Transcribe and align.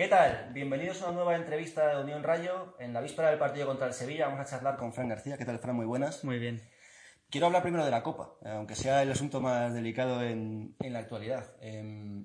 ¿Qué 0.00 0.08
tal? 0.08 0.48
Bienvenidos 0.54 1.02
a 1.02 1.10
una 1.10 1.16
nueva 1.16 1.36
entrevista 1.36 1.94
de 1.94 2.02
Unión 2.02 2.22
Rayo. 2.22 2.74
En 2.78 2.94
la 2.94 3.02
víspera 3.02 3.28
del 3.28 3.38
partido 3.38 3.66
contra 3.66 3.86
el 3.86 3.92
Sevilla 3.92 4.28
vamos 4.28 4.40
a 4.40 4.46
charlar 4.46 4.78
con 4.78 4.94
Fran 4.94 5.08
García. 5.10 5.36
¿Qué 5.36 5.44
tal, 5.44 5.58
Fran? 5.58 5.76
Muy 5.76 5.84
buenas. 5.84 6.24
Muy 6.24 6.38
bien. 6.38 6.62
Quiero 7.28 7.48
hablar 7.48 7.60
primero 7.60 7.84
de 7.84 7.90
la 7.90 8.02
Copa, 8.02 8.32
aunque 8.46 8.74
sea 8.74 9.02
el 9.02 9.12
asunto 9.12 9.42
más 9.42 9.74
delicado 9.74 10.22
en, 10.22 10.74
en 10.80 10.92
la 10.94 11.00
actualidad. 11.00 11.54
Eh, 11.60 12.24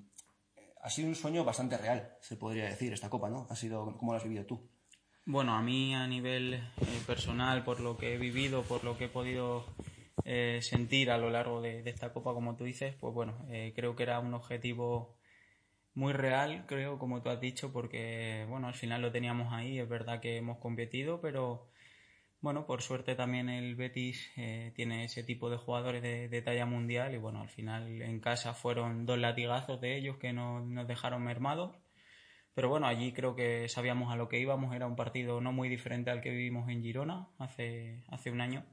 ha 0.81 0.89
sido 0.89 1.09
un 1.09 1.15
sueño 1.15 1.43
bastante 1.43 1.77
real, 1.77 2.15
se 2.21 2.37
podría 2.37 2.63
decir, 2.63 2.93
esta 2.93 3.09
Copa, 3.09 3.29
¿no? 3.29 3.45
Ha 3.49 3.57
sido, 3.57 3.97
¿Cómo 3.97 4.13
lo 4.13 4.19
has 4.19 4.23
vivido 4.23 4.45
tú? 4.45 4.69
Bueno, 5.25 5.53
a 5.53 5.61
mí 5.61 5.93
a 5.93 6.07
nivel 6.07 6.53
eh, 6.53 6.61
personal, 7.05 7.65
por 7.65 7.81
lo 7.81 7.97
que 7.97 8.13
he 8.13 8.17
vivido, 8.17 8.63
por 8.63 8.85
lo 8.85 8.97
que 8.97 9.05
he 9.05 9.09
podido 9.09 9.65
eh, 10.23 10.59
sentir 10.61 11.11
a 11.11 11.17
lo 11.17 11.29
largo 11.29 11.59
de, 11.59 11.83
de, 11.83 11.89
esta 11.89 12.13
Copa, 12.13 12.33
como 12.33 12.55
tú 12.55 12.63
dices, 12.63 12.95
pues 12.95 13.13
bueno, 13.13 13.45
eh, 13.49 13.73
creo 13.75 13.97
que 13.97 14.03
era 14.03 14.19
un 14.19 14.33
objetivo 14.33 15.14
muy 15.95 16.11
real, 16.11 16.65
creo, 16.67 16.99
como 16.99 17.21
tú 17.21 17.29
has 17.29 17.39
dicho, 17.39 17.71
porque, 17.71 18.45
bueno, 18.49 18.67
al 18.67 18.73
final 18.73 19.01
lo 19.01 19.11
teníamos 19.11 19.53
ahí, 19.53 19.79
es 19.79 19.87
verdad 19.87 20.19
que 20.19 20.37
hemos 20.37 20.57
competido, 20.59 21.21
pero, 21.21 21.69
bueno, 22.41 22.67
por 22.67 22.81
suerte 22.81 23.15
también 23.15 23.47
el 23.47 23.75
Betis 23.75 24.29
eh, 24.35 24.73
tiene 24.75 25.05
ese 25.05 25.23
tipo 25.23 25.49
de 25.49 25.57
jugadores 25.57 26.03
de, 26.03 26.27
de, 26.27 26.41
talla 26.41 26.65
mundial 26.65 27.15
y, 27.15 27.17
bueno, 27.17 27.41
al 27.41 27.49
final 27.49 28.01
en 28.01 28.19
casa 28.19 28.53
fueron 28.53 29.05
dos 29.05 29.17
latigazos 29.17 29.79
de 29.79 29.97
ellos 29.97 30.17
que 30.17 30.33
no, 30.33 30.59
nos 30.59 30.87
dejaron 30.87 31.23
mermados. 31.23 31.77
Pero 32.53 32.69
bueno, 32.69 32.87
allí 32.87 33.11
creo 33.11 33.35
que 33.35 33.67
sabíamos 33.67 34.13
a 34.13 34.15
lo 34.15 34.29
que 34.29 34.39
íbamos, 34.39 34.75
era 34.75 34.87
un 34.87 34.95
partido 34.95 35.41
no 35.41 35.51
muy 35.51 35.67
diferente 35.67 36.11
al 36.11 36.21
que 36.21 36.29
vivimos 36.29 36.69
en 36.69 36.81
Girona 36.81 37.27
hace, 37.37 38.03
hace 38.07 38.31
un 38.31 38.41
año. 38.41 38.65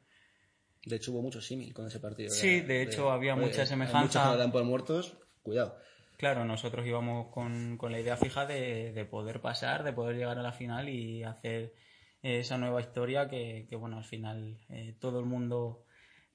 De 0.84 0.96
hecho, 0.96 1.12
hubo 1.12 1.22
mucho 1.22 1.40
símil 1.40 1.72
con 1.72 1.86
ese 1.86 2.00
partido. 2.00 2.30
Sí, 2.30 2.60
de, 2.60 2.66
de 2.66 2.82
hecho, 2.82 3.10
había 3.10 3.36
mucha 3.36 3.64
semejanza. 3.66 4.24
Muchos 4.24 4.38
dan 4.38 4.52
por 4.52 4.64
muertos, 4.64 5.16
cuidado. 5.42 5.76
Claro, 6.22 6.44
nosotros 6.44 6.86
íbamos 6.86 7.32
con, 7.32 7.76
con 7.76 7.90
la 7.90 7.98
idea 7.98 8.16
fija 8.16 8.46
de, 8.46 8.92
de, 8.92 9.04
poder 9.04 9.40
pasar, 9.40 9.82
de 9.82 9.92
poder 9.92 10.14
llegar 10.14 10.38
a 10.38 10.42
la 10.42 10.52
final 10.52 10.88
y 10.88 11.24
hacer 11.24 11.74
esa 12.22 12.58
nueva 12.58 12.80
historia 12.80 13.28
que, 13.28 13.66
que 13.68 13.74
bueno, 13.74 13.98
al 13.98 14.04
final 14.04 14.60
eh, 14.68 14.94
todo 15.00 15.18
el 15.18 15.26
mundo 15.26 15.84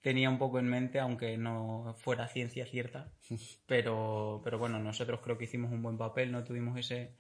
tenía 0.02 0.29
un 0.29 0.39
poco 0.39 0.59
en 0.59 0.67
mente, 0.67 0.99
aunque 0.99 1.38
no 1.38 1.95
fuera 1.99 2.27
ciencia 2.27 2.66
cierta. 2.66 3.13
Pero, 3.66 4.41
pero 4.44 4.59
bueno, 4.59 4.77
nosotros 4.77 5.21
creo 5.23 5.38
que 5.38 5.45
hicimos 5.45 5.71
un 5.71 5.81
buen 5.81 5.97
papel, 5.97 6.33
no 6.33 6.44
tuvimos 6.44 6.77
ese, 6.77 7.16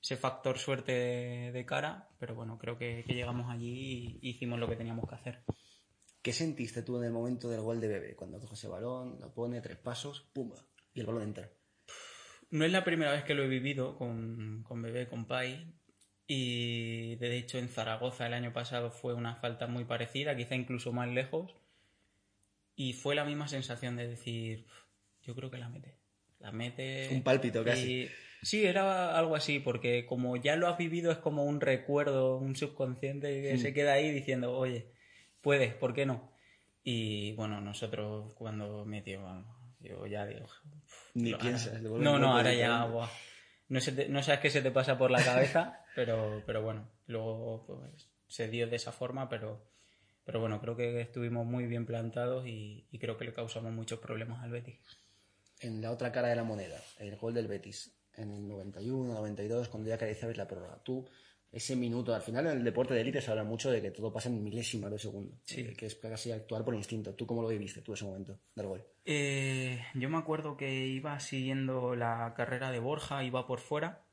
ese 0.00 0.16
factor 0.16 0.56
suerte 0.56 0.92
de, 0.92 1.50
de 1.50 1.66
cara, 1.66 2.10
pero 2.20 2.36
bueno, 2.36 2.58
creo 2.58 2.78
que, 2.78 3.02
que 3.04 3.14
llegamos 3.14 3.50
allí 3.50 4.20
y 4.22 4.30
hicimos 4.30 4.60
lo 4.60 4.68
que 4.68 4.76
teníamos 4.76 5.08
que 5.08 5.16
hacer. 5.16 5.42
¿Qué 6.22 6.32
sentiste 6.32 6.84
tú 6.84 6.96
en 6.98 7.06
el 7.06 7.12
momento 7.12 7.48
del 7.48 7.62
gol 7.62 7.80
de 7.80 7.88
Bebé? 7.88 8.14
Cuando 8.14 8.38
coge 8.38 8.54
ese 8.54 8.68
balón, 8.68 9.18
lo 9.20 9.34
pone, 9.34 9.60
tres 9.60 9.78
pasos, 9.78 10.30
pumba, 10.32 10.64
y 10.94 11.00
el 11.00 11.06
balón 11.06 11.24
entra. 11.24 11.50
No 12.50 12.64
es 12.64 12.72
la 12.72 12.84
primera 12.84 13.12
vez 13.12 13.24
que 13.24 13.34
lo 13.34 13.42
he 13.42 13.48
vivido 13.48 13.96
con, 13.96 14.62
con 14.62 14.82
Bebé, 14.82 15.08
con 15.08 15.26
Pai, 15.26 15.74
y 16.26 17.16
de 17.16 17.36
hecho 17.36 17.58
en 17.58 17.68
Zaragoza 17.68 18.26
el 18.26 18.34
año 18.34 18.52
pasado 18.52 18.90
fue 18.90 19.14
una 19.14 19.36
falta 19.36 19.66
muy 19.66 19.84
parecida, 19.84 20.36
quizá 20.36 20.54
incluso 20.54 20.92
más 20.92 21.08
lejos, 21.08 21.54
y 22.76 22.92
fue 22.94 23.14
la 23.14 23.24
misma 23.24 23.48
sensación 23.48 23.96
de 23.96 24.08
decir, 24.08 24.66
yo 25.22 25.34
creo 25.34 25.50
que 25.50 25.58
la 25.58 25.68
mete. 25.68 25.96
La 26.40 26.52
mete. 26.52 27.08
Un 27.12 27.22
pálpito 27.22 27.62
y... 27.62 27.64
casi. 27.64 28.08
Sí, 28.42 28.64
era 28.66 29.16
algo 29.18 29.36
así, 29.36 29.58
porque 29.58 30.04
como 30.04 30.36
ya 30.36 30.56
lo 30.56 30.68
has 30.68 30.76
vivido 30.76 31.10
es 31.10 31.16
como 31.16 31.44
un 31.44 31.62
recuerdo, 31.62 32.36
un 32.36 32.56
subconsciente 32.56 33.40
que 33.40 33.54
Mm. 33.54 33.58
se 33.58 33.72
queda 33.72 33.94
ahí 33.94 34.10
diciendo, 34.10 34.52
oye, 34.52 34.92
puedes, 35.40 35.72
¿por 35.74 35.94
qué 35.94 36.04
no? 36.04 36.30
Y 36.82 37.32
bueno, 37.32 37.62
nosotros 37.62 38.34
cuando 38.34 38.84
metió, 38.84 39.46
yo 39.80 40.06
ya 40.06 40.26
digo... 40.26 40.46
Ni 41.14 41.30
lo, 41.30 41.38
piensas. 41.38 41.74
Ahora, 41.74 42.04
no, 42.04 42.18
no, 42.18 42.36
ahora 42.36 42.52
ya, 42.52 42.84
buah, 42.84 43.08
no, 43.68 43.80
se 43.80 43.92
te, 43.92 44.08
no 44.08 44.22
sabes 44.22 44.40
qué 44.40 44.50
se 44.50 44.62
te 44.62 44.70
pasa 44.70 44.98
por 44.98 45.10
la 45.10 45.24
cabeza, 45.24 45.84
pero, 45.94 46.42
pero 46.46 46.62
bueno, 46.62 46.90
luego 47.06 47.64
pues, 47.66 48.10
se 48.26 48.48
dio 48.48 48.66
de 48.66 48.76
esa 48.76 48.92
forma, 48.92 49.28
pero, 49.28 49.70
pero 50.24 50.40
bueno, 50.40 50.60
creo 50.60 50.76
que 50.76 51.00
estuvimos 51.00 51.46
muy 51.46 51.66
bien 51.66 51.86
plantados 51.86 52.46
y, 52.46 52.88
y 52.90 52.98
creo 52.98 53.16
que 53.16 53.24
le 53.24 53.32
causamos 53.32 53.72
muchos 53.72 54.00
problemas 54.00 54.42
al 54.42 54.50
Betis. 54.50 54.80
En 55.60 55.80
la 55.80 55.92
otra 55.92 56.12
cara 56.12 56.28
de 56.28 56.36
la 56.36 56.44
moneda, 56.44 56.80
el 56.98 57.16
gol 57.16 57.32
del 57.32 57.48
Betis, 57.48 57.96
en 58.16 58.32
el 58.32 58.46
91, 58.46 59.14
92, 59.14 59.68
cuando 59.68 59.88
ya 59.88 59.94
acariciabais 59.96 60.36
la 60.36 60.46
prórroga. 60.46 60.82
Tú, 60.82 61.08
ese 61.54 61.76
minuto, 61.76 62.14
al 62.14 62.22
final 62.22 62.46
en 62.46 62.58
el 62.58 62.64
deporte 62.64 62.94
de 62.94 63.00
élite 63.00 63.20
se 63.20 63.30
habla 63.30 63.44
mucho 63.44 63.70
de 63.70 63.80
que 63.80 63.90
todo 63.90 64.12
pasa 64.12 64.28
en 64.28 64.42
milésimas 64.42 64.90
de 64.90 64.98
segundo, 64.98 65.36
sí. 65.44 65.60
eh, 65.60 65.74
que 65.76 65.86
es 65.86 65.94
casi 65.94 66.32
actuar 66.32 66.64
por 66.64 66.74
instinto. 66.74 67.14
¿Tú 67.14 67.26
cómo 67.26 67.42
lo 67.42 67.48
viviste, 67.48 67.80
tú 67.80 67.94
ese 67.94 68.04
momento 68.04 68.38
del 68.54 68.66
gol? 68.66 68.84
Eh, 69.04 69.80
yo 69.94 70.10
me 70.10 70.18
acuerdo 70.18 70.56
que 70.56 70.86
iba 70.86 71.18
siguiendo 71.20 71.94
la 71.94 72.34
carrera 72.36 72.72
de 72.72 72.80
Borja, 72.80 73.22
iba 73.22 73.46
por 73.46 73.60
fuera, 73.60 74.04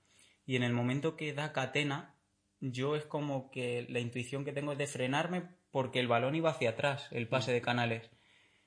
y 0.46 0.56
en 0.56 0.63
el 0.63 0.74
momento 0.74 1.16
que 1.16 1.34
da 1.34 1.52
catena, 1.52 2.16
yo 2.59 2.96
es 2.96 3.06
como 3.06 3.50
que 3.50 3.88
la 3.90 4.00
intuición 4.00 4.46
que 4.46 4.53
tengo 4.53 4.73
es 4.73 4.78
de 4.78 4.88
frenarme 4.88 5.50
porque 5.72 6.00
el 6.00 6.08
balón 6.08 6.35
iba 6.35 6.52
hacia 6.52 6.72
atrás, 6.72 7.08
el 7.12 7.28
pase 7.28 7.52
de 7.52 7.62
canales. 7.62 8.12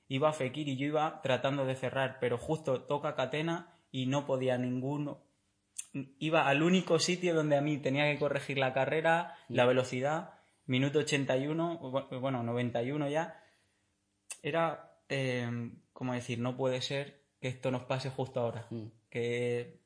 Iba 0.07 0.29
a 0.29 0.33
Fekir 0.33 0.67
y 0.67 0.75
yo 0.75 0.85
iba 0.85 1.21
tratando 1.21 1.65
de 1.65 1.75
cerrar, 1.75 2.17
pero 2.19 2.37
justo 2.37 2.83
toca 2.83 3.15
catena 3.15 3.79
y 3.91 4.07
no 4.07 4.25
podía 4.25 4.57
ninguno. 4.57 5.24
Iba 6.19 6.47
al 6.47 6.61
único 6.61 6.99
sitio 6.99 7.33
donde 7.33 7.57
a 7.57 7.61
mí 7.61 7.77
tenía 7.77 8.11
que 8.11 8.19
corregir 8.19 8.57
la 8.57 8.73
carrera, 8.73 9.35
la 9.47 9.65
velocidad, 9.65 10.33
minuto 10.65 10.99
81, 10.99 11.79
bueno, 12.19 12.43
91 12.43 13.09
ya. 13.09 13.41
Era, 14.43 14.99
eh, 15.09 15.71
como 15.93 16.13
decir, 16.13 16.39
no 16.39 16.57
puede 16.57 16.81
ser 16.81 17.21
que 17.39 17.47
esto 17.47 17.71
nos 17.71 17.83
pase 17.83 18.09
justo 18.09 18.39
ahora. 18.41 18.67
Mm. 18.69 18.87
Que 19.09 19.85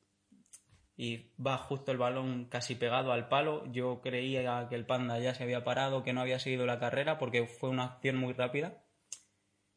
y 1.02 1.32
va 1.40 1.56
justo 1.56 1.92
el 1.92 1.96
balón 1.96 2.44
casi 2.50 2.74
pegado 2.74 3.12
al 3.12 3.28
palo. 3.28 3.64
Yo 3.72 4.02
creía 4.02 4.66
que 4.68 4.74
el 4.74 4.84
panda 4.84 5.18
ya 5.18 5.34
se 5.34 5.44
había 5.44 5.64
parado, 5.64 6.02
que 6.02 6.12
no 6.12 6.20
había 6.20 6.38
seguido 6.38 6.66
la 6.66 6.78
carrera 6.78 7.18
porque 7.18 7.46
fue 7.46 7.70
una 7.70 7.84
acción 7.84 8.18
muy 8.18 8.34
rápida. 8.34 8.84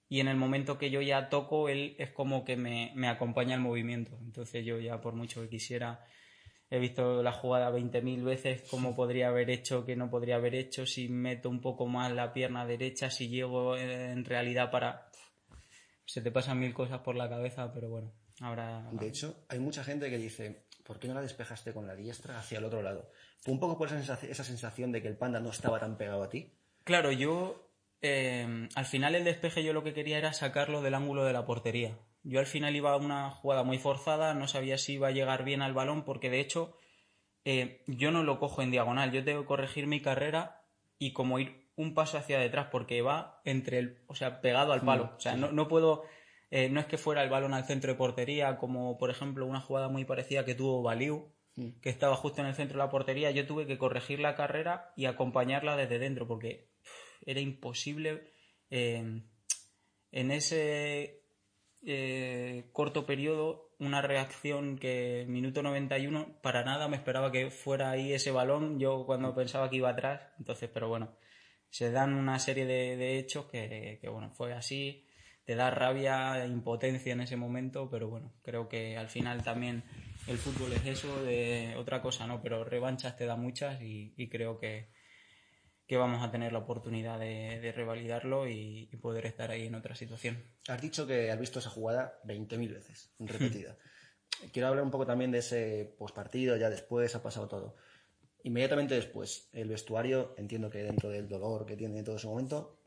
Y 0.09 0.19
en 0.19 0.27
el 0.27 0.35
momento 0.35 0.77
que 0.77 0.89
yo 0.89 1.01
ya 1.01 1.29
toco, 1.29 1.69
él 1.69 1.95
es 1.97 2.11
como 2.11 2.43
que 2.43 2.57
me, 2.57 2.91
me 2.95 3.07
acompaña 3.07 3.55
el 3.55 3.61
movimiento. 3.61 4.19
Entonces 4.21 4.65
yo 4.65 4.81
ya 4.81 4.99
por 4.99 5.13
mucho 5.13 5.41
que 5.41 5.47
quisiera, 5.47 6.05
he 6.73 6.79
visto 6.79 7.21
la 7.21 7.31
jugada 7.31 7.69
20.000 7.69 8.23
veces, 8.23 8.63
cómo 8.67 8.95
podría 8.95 9.27
haber 9.27 9.51
hecho, 9.51 9.85
qué 9.85 9.95
no 9.95 10.09
podría 10.09 10.37
haber 10.37 10.55
hecho, 10.55 10.87
si 10.87 11.07
meto 11.07 11.47
un 11.47 11.61
poco 11.61 11.85
más 11.85 12.11
la 12.11 12.33
pierna 12.33 12.65
derecha, 12.65 13.11
si 13.11 13.29
llego 13.29 13.77
en 13.77 14.25
realidad 14.25 14.71
para... 14.71 15.07
Se 16.03 16.21
te 16.21 16.31
pasan 16.31 16.59
mil 16.59 16.73
cosas 16.73 17.01
por 17.01 17.15
la 17.15 17.29
cabeza, 17.29 17.71
pero 17.71 17.89
bueno, 17.89 18.11
ahora... 18.39 18.89
De 18.91 19.07
hecho, 19.07 19.45
hay 19.49 19.59
mucha 19.59 19.83
gente 19.83 20.09
que 20.09 20.17
dice, 20.17 20.65
¿por 20.83 20.99
qué 20.99 21.07
no 21.07 21.13
la 21.13 21.21
despejaste 21.21 21.73
con 21.73 21.85
la 21.85 21.93
diestra 21.93 22.39
hacia 22.39 22.57
el 22.57 22.65
otro 22.65 22.81
lado? 22.81 23.11
Fue 23.39 23.53
un 23.53 23.59
poco 23.59 23.77
por 23.77 23.89
esa 23.89 23.97
sensación, 23.97 24.31
esa 24.31 24.43
sensación 24.43 24.91
de 24.91 25.03
que 25.03 25.09
el 25.09 25.15
panda 25.15 25.39
no 25.39 25.51
estaba 25.51 25.79
tan 25.79 25.95
pegado 25.95 26.23
a 26.23 26.29
ti. 26.29 26.57
Claro, 26.83 27.11
yo 27.11 27.69
eh, 28.01 28.67
al 28.73 28.85
final 28.85 29.13
el 29.13 29.25
despeje 29.25 29.63
yo 29.63 29.73
lo 29.73 29.83
que 29.83 29.93
quería 29.93 30.17
era 30.17 30.33
sacarlo 30.33 30.81
del 30.81 30.95
ángulo 30.95 31.23
de 31.23 31.33
la 31.33 31.45
portería. 31.45 31.99
Yo 32.23 32.39
al 32.39 32.45
final 32.45 32.75
iba 32.75 32.91
a 32.91 32.97
una 32.97 33.29
jugada 33.29 33.63
muy 33.63 33.77
forzada, 33.77 34.33
no 34.33 34.47
sabía 34.47 34.77
si 34.77 34.93
iba 34.93 35.09
a 35.09 35.11
llegar 35.11 35.43
bien 35.43 35.61
al 35.61 35.73
balón, 35.73 36.05
porque 36.05 36.29
de 36.29 36.39
hecho 36.39 36.77
eh, 37.45 37.83
yo 37.87 38.11
no 38.11 38.23
lo 38.23 38.39
cojo 38.39 38.61
en 38.61 38.71
diagonal, 38.71 39.11
yo 39.11 39.23
tengo 39.23 39.41
que 39.41 39.47
corregir 39.47 39.87
mi 39.87 40.01
carrera 40.01 40.65
y 40.97 41.11
como 41.11 41.39
ir 41.39 41.69
un 41.75 41.93
paso 41.93 42.17
hacia 42.17 42.39
detrás, 42.39 42.67
porque 42.71 43.01
va 43.01 43.41
entre 43.45 43.79
el, 43.79 44.03
o 44.07 44.15
sea, 44.15 44.41
pegado 44.41 44.73
al 44.73 44.81
palo. 44.81 45.13
O 45.17 45.19
sea, 45.19 45.35
no, 45.35 45.51
no 45.51 45.67
puedo, 45.67 46.03
eh, 46.51 46.69
no 46.69 46.79
es 46.79 46.85
que 46.85 46.97
fuera 46.97 47.23
el 47.23 47.29
balón 47.29 47.53
al 47.53 47.65
centro 47.65 47.91
de 47.91 47.97
portería, 47.97 48.57
como 48.57 48.97
por 48.97 49.09
ejemplo 49.09 49.45
una 49.45 49.59
jugada 49.59 49.89
muy 49.89 50.05
parecida 50.05 50.45
que 50.45 50.55
tuvo 50.55 50.83
Baliu, 50.83 51.33
Mm. 51.55 51.79
que 51.81 51.89
estaba 51.89 52.15
justo 52.15 52.41
en 52.41 52.47
el 52.47 52.55
centro 52.55 52.77
de 52.77 52.85
la 52.85 52.89
portería, 52.89 53.29
yo 53.31 53.45
tuve 53.45 53.67
que 53.67 53.77
corregir 53.77 54.19
la 54.19 54.35
carrera 54.35 54.91
y 54.95 55.05
acompañarla 55.05 55.75
desde 55.77 55.99
dentro, 55.99 56.27
porque 56.27 56.69
era 57.25 57.39
imposible 57.39 58.33
eh, 58.69 59.21
en 60.11 60.31
ese 60.31 61.22
eh, 61.85 62.69
corto 62.71 63.05
periodo 63.05 63.75
una 63.79 64.01
reacción 64.01 64.77
que 64.77 65.25
minuto 65.27 65.61
91 65.61 66.41
para 66.41 66.63
nada 66.63 66.87
me 66.87 66.95
esperaba 66.97 67.31
que 67.31 67.51
fuera 67.51 67.91
ahí 67.91 68.13
ese 68.13 68.31
balón. 68.31 68.79
Yo 68.79 69.05
cuando 69.05 69.35
pensaba 69.35 69.69
que 69.69 69.77
iba 69.77 69.89
atrás 69.89 70.21
entonces 70.39 70.69
pero 70.73 70.87
bueno 70.89 71.15
se 71.69 71.91
dan 71.91 72.13
una 72.13 72.37
serie 72.37 72.65
de, 72.65 72.97
de 72.97 73.17
hechos 73.17 73.45
que, 73.45 73.97
que, 74.01 74.09
bueno 74.09 74.31
fue 74.31 74.53
así. 74.53 75.07
Te 75.45 75.55
da 75.55 75.69
rabia 75.71 76.45
impotencia 76.45 77.11
en 77.13 77.21
ese 77.21 77.35
momento 77.35 77.89
pero 77.89 78.09
bueno 78.09 78.33
creo 78.43 78.69
que 78.69 78.97
al 78.97 79.09
final 79.09 79.43
también 79.43 79.83
el 80.27 80.37
fútbol 80.37 80.71
es 80.73 80.85
eso, 80.85 81.23
de 81.23 81.75
otra 81.77 82.01
cosa 82.01 82.25
no, 82.27 82.41
pero 82.41 82.63
revanchas 82.63 83.17
te 83.17 83.25
da 83.25 83.35
muchas 83.35 83.81
y, 83.81 84.29
creo 84.29 84.57
que, 84.57 84.89
que, 85.87 85.97
vamos 85.97 86.23
a 86.23 86.31
tener 86.31 86.53
la 86.53 86.59
oportunidad 86.59 87.19
de, 87.19 87.71
revalidarlo 87.75 88.47
y, 88.47 88.87
poder 89.01 89.25
estar 89.25 89.51
ahí 89.51 89.67
en 89.67 89.75
otra 89.75 89.95
situación. 89.95 90.43
Has 90.67 90.81
dicho 90.81 91.05
que 91.05 91.31
has 91.31 91.39
visto 91.39 91.59
esa 91.59 91.69
jugada 91.69 92.19
20.000 92.25 92.73
veces, 92.73 93.13
repetida. 93.19 93.77
Quiero 94.51 94.67
hablar 94.67 94.83
un 94.83 94.91
poco 94.91 95.05
también 95.05 95.31
de 95.31 95.39
ese 95.39 95.95
postpartido, 95.97 96.57
ya 96.57 96.69
después 96.69 97.15
ha 97.15 97.23
pasado 97.23 97.47
todo. 97.47 97.75
Inmediatamente 98.43 98.95
después, 98.95 99.49
el 99.53 99.69
vestuario, 99.69 100.35
entiendo 100.37 100.69
que 100.69 100.83
dentro 100.83 101.09
del 101.09 101.29
dolor 101.29 101.65
que 101.65 101.77
tiene 101.77 101.99
en 101.99 102.05
todo 102.05 102.17
ese 102.17 102.27
momento, 102.27 102.81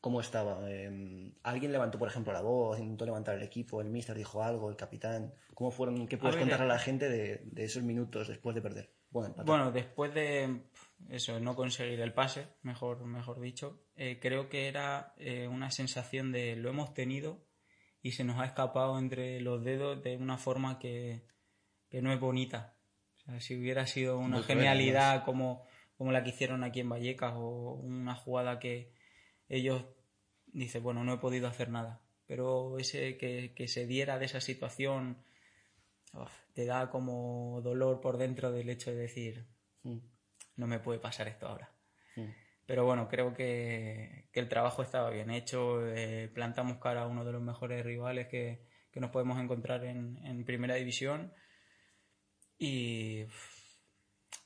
¿cómo 0.00 0.20
estaba? 0.20 0.70
Em, 0.70 1.34
¿Alguien 1.42 1.72
levantó, 1.72 1.98
por 1.98 2.08
ejemplo, 2.08 2.32
la 2.32 2.40
voz, 2.40 2.78
intentó 2.78 3.04
levantar 3.04 3.36
el 3.36 3.42
equipo, 3.42 3.80
el 3.80 3.88
mister 3.88 4.16
dijo 4.16 4.42
algo, 4.42 4.70
el 4.70 4.76
capitán? 4.76 5.34
¿Cómo 5.54 5.72
fueron? 5.72 6.06
¿Qué 6.06 6.18
puedes 6.18 6.36
contar 6.36 6.62
a 6.62 6.66
la 6.66 6.76
eh, 6.76 6.80
gente 6.80 7.08
de, 7.08 7.64
esos 7.64 7.82
minutos 7.82 8.28
después 8.28 8.54
de 8.54 8.62
perder? 8.62 8.92
Bueno, 9.10 9.72
después 9.72 10.14
de 10.14 10.62
eso, 11.10 11.40
no 11.40 11.54
conseguir 11.54 12.00
el 12.00 12.12
pase, 12.12 12.48
mejor, 12.62 13.04
mejor 13.04 13.40
dicho, 13.40 13.86
eh, 13.96 14.18
creo 14.20 14.48
que 14.48 14.68
era 14.68 15.14
eh, 15.18 15.48
una 15.48 15.70
sensación 15.70 16.32
de 16.32 16.56
lo 16.56 16.70
hemos 16.70 16.94
tenido 16.94 17.46
y 18.00 18.12
se 18.12 18.24
nos 18.24 18.40
ha 18.40 18.46
escapado 18.46 18.98
entre 18.98 19.40
los 19.40 19.62
dedos 19.62 20.02
de 20.02 20.16
una 20.16 20.38
forma 20.38 20.78
que, 20.78 21.26
que 21.88 22.02
no 22.02 22.12
es 22.12 22.20
bonita 22.20 22.76
si 23.38 23.56
hubiera 23.56 23.86
sido 23.86 24.18
una 24.18 24.42
genialidad 24.42 25.24
como, 25.24 25.64
como 25.96 26.12
la 26.12 26.22
que 26.22 26.30
hicieron 26.30 26.64
aquí 26.64 26.80
en 26.80 26.88
Vallecas 26.88 27.34
o 27.36 27.74
una 27.74 28.14
jugada 28.14 28.58
que 28.58 28.92
ellos 29.48 29.84
dicen, 30.46 30.82
bueno, 30.82 31.04
no 31.04 31.14
he 31.14 31.18
podido 31.18 31.48
hacer 31.48 31.70
nada. 31.70 32.02
Pero 32.26 32.78
ese 32.78 33.16
que, 33.16 33.68
se 33.68 33.86
diera 33.86 34.18
de 34.18 34.26
esa 34.26 34.40
situación 34.40 35.24
te 36.52 36.66
da 36.66 36.90
como 36.90 37.60
dolor 37.62 38.00
por 38.00 38.18
dentro 38.18 38.52
del 38.52 38.68
hecho 38.70 38.90
de 38.90 38.96
decir, 38.96 39.46
mm. 39.82 39.98
No 40.62 40.68
me 40.68 40.78
puede 40.78 40.98
pasar 40.98 41.28
esto 41.28 41.46
ahora. 41.46 41.70
Mm. 42.16 42.30
Pero 42.64 42.86
bueno, 42.86 43.08
creo 43.08 43.34
que, 43.34 44.28
el 44.32 44.48
trabajo 44.48 44.82
estaba 44.82 45.10
bien 45.10 45.30
hecho. 45.30 45.86
Eh, 45.86 46.30
plantamos 46.32 46.78
cara 46.78 47.02
a 47.02 47.06
uno 47.06 47.24
de 47.24 47.32
los 47.32 47.42
mejores 47.42 47.84
rivales 47.84 48.28
que, 48.28 48.66
nos 48.94 49.10
podemos 49.10 49.38
encontrar 49.40 49.84
en, 49.84 50.18
en 50.24 50.44
primera 50.44 50.74
división 50.74 51.32
y 52.58 53.26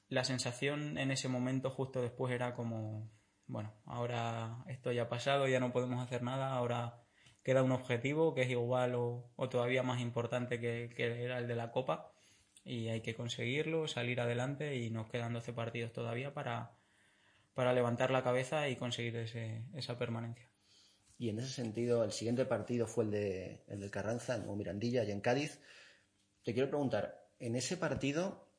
la 0.08 0.24
sensación 0.24 0.98
en 0.98 1.10
ese 1.10 1.28
momento, 1.28 1.70
justo 1.70 2.00
después, 2.00 2.32
era 2.32 2.54
como, 2.54 3.10
bueno, 3.46 3.74
ahora 3.84 4.64
esto 4.68 4.92
ya 4.92 5.02
ha 5.02 5.08
pasado, 5.08 5.48
ya 5.48 5.60
no 5.60 5.72
podemos 5.72 6.02
hacer 6.02 6.22
nada, 6.22 6.52
ahora 6.52 7.02
queda 7.42 7.62
un 7.62 7.72
objetivo 7.72 8.34
que 8.34 8.42
es 8.42 8.50
igual 8.50 8.94
o, 8.96 9.30
todavía 9.50 9.82
más 9.82 10.00
importante 10.00 10.58
que, 10.58 10.92
era 10.96 11.38
el 11.38 11.46
de 11.46 11.54
la 11.56 11.70
Copa 11.70 12.12
y 12.66 12.88
hay 12.88 13.00
que 13.00 13.14
conseguirlo, 13.14 13.86
salir 13.86 14.20
adelante 14.20 14.76
y 14.76 14.90
nos 14.90 15.08
quedan 15.08 15.32
12 15.32 15.52
partidos 15.52 15.92
todavía 15.92 16.34
para, 16.34 16.72
para 17.54 17.72
levantar 17.72 18.10
la 18.10 18.24
cabeza 18.24 18.68
y 18.68 18.74
conseguir 18.74 19.16
ese, 19.16 19.62
esa 19.74 19.96
permanencia. 19.96 20.50
Y 21.16 21.30
en 21.30 21.38
ese 21.38 21.48
sentido, 21.48 22.04
el 22.04 22.10
siguiente 22.10 22.44
partido 22.44 22.88
fue 22.88 23.04
el 23.04 23.10
de, 23.12 23.64
el 23.68 23.80
de 23.80 23.90
Carranza, 23.90 24.34
en 24.34 24.56
Mirandilla 24.56 25.04
y 25.04 25.12
en 25.12 25.20
Cádiz. 25.20 25.60
Te 26.42 26.52
quiero 26.52 26.68
preguntar, 26.68 27.30
en 27.38 27.54
ese 27.54 27.76
partido 27.76 28.50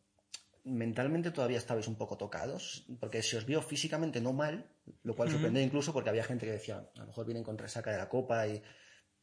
mentalmente 0.64 1.32
todavía 1.32 1.58
estabais 1.58 1.88
un 1.88 1.96
poco 1.96 2.18
tocados, 2.18 2.86
porque 3.00 3.22
se 3.22 3.38
os 3.38 3.46
vio 3.46 3.62
físicamente 3.62 4.22
no 4.22 4.34
mal, 4.34 4.66
lo 5.04 5.16
cual 5.16 5.30
sorprende 5.30 5.62
incluso 5.62 5.94
porque 5.94 6.10
había 6.10 6.24
gente 6.24 6.46
que 6.46 6.54
decía, 6.54 6.90
a 6.96 7.00
lo 7.00 7.08
mejor 7.08 7.26
vienen 7.26 7.44
con 7.44 7.58
resaca 7.58 7.92
de 7.92 7.98
la 7.98 8.08
copa, 8.08 8.48
y... 8.48 8.62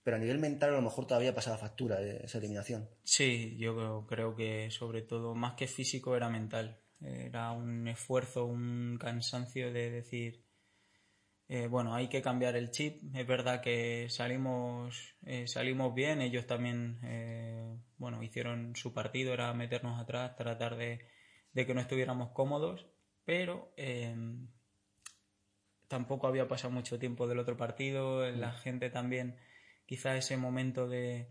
pero 0.04 0.16
a 0.16 0.20
nivel 0.20 0.38
mental 0.38 0.70
a 0.70 0.76
lo 0.76 0.82
mejor 0.82 1.06
todavía 1.06 1.34
pasaba 1.34 1.58
factura 1.58 2.00
esa 2.00 2.38
eliminación. 2.38 2.88
Sí, 3.02 3.56
yo 3.58 4.06
creo 4.06 4.36
que 4.36 4.70
sobre 4.70 5.02
todo 5.02 5.34
más 5.34 5.54
que 5.54 5.66
físico 5.66 6.14
era 6.14 6.28
mental, 6.28 6.78
era 7.00 7.50
un 7.50 7.88
esfuerzo, 7.88 8.44
un 8.46 8.96
cansancio 9.00 9.72
de 9.72 9.90
decir, 9.90 10.44
eh, 11.48 11.66
bueno, 11.66 11.94
hay 11.94 12.08
que 12.08 12.22
cambiar 12.22 12.56
el 12.56 12.70
chip. 12.70 13.02
Es 13.14 13.26
verdad 13.26 13.60
que 13.60 14.06
salimos, 14.08 15.16
eh, 15.24 15.46
salimos 15.46 15.94
bien. 15.94 16.20
Ellos 16.20 16.46
también, 16.46 16.98
eh, 17.02 17.76
bueno, 17.98 18.22
hicieron 18.22 18.74
su 18.76 18.92
partido, 18.92 19.34
era 19.34 19.52
meternos 19.52 20.00
atrás, 20.00 20.36
tratar 20.36 20.76
de, 20.76 21.06
que 21.54 21.74
no 21.74 21.80
estuviéramos 21.80 22.30
cómodos, 22.32 22.86
pero 23.24 23.72
em, 23.76 24.48
tampoco 25.88 26.26
había 26.26 26.48
pasado 26.48 26.72
mucho 26.72 26.98
tiempo 26.98 27.26
del 27.28 27.38
otro 27.38 27.56
partido. 27.56 28.30
La 28.30 28.52
mm. 28.52 28.56
gente 28.56 28.90
también, 28.90 29.36
quizá 29.86 30.16
ese 30.16 30.36
momento 30.36 30.88
de, 30.88 31.30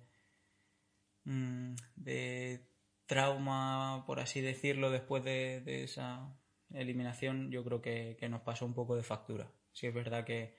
mm, 1.26 1.76
de 1.96 2.68
trauma, 3.06 4.04
por 4.08 4.20
así 4.20 4.42
decirlo, 4.42 4.92
después 4.92 5.24
de, 5.24 5.84
esa 5.84 6.36
eliminación, 6.72 7.52
yo 7.52 7.64
creo 7.64 7.82
que 7.82 8.28
nos 8.30 8.42
pasó 8.42 8.66
un 8.66 8.74
poco 8.74 8.96
de 8.96 9.04
factura. 9.04 9.52
Sí 9.72 9.88
es 9.88 9.94
verdad 9.94 10.26
que 10.26 10.56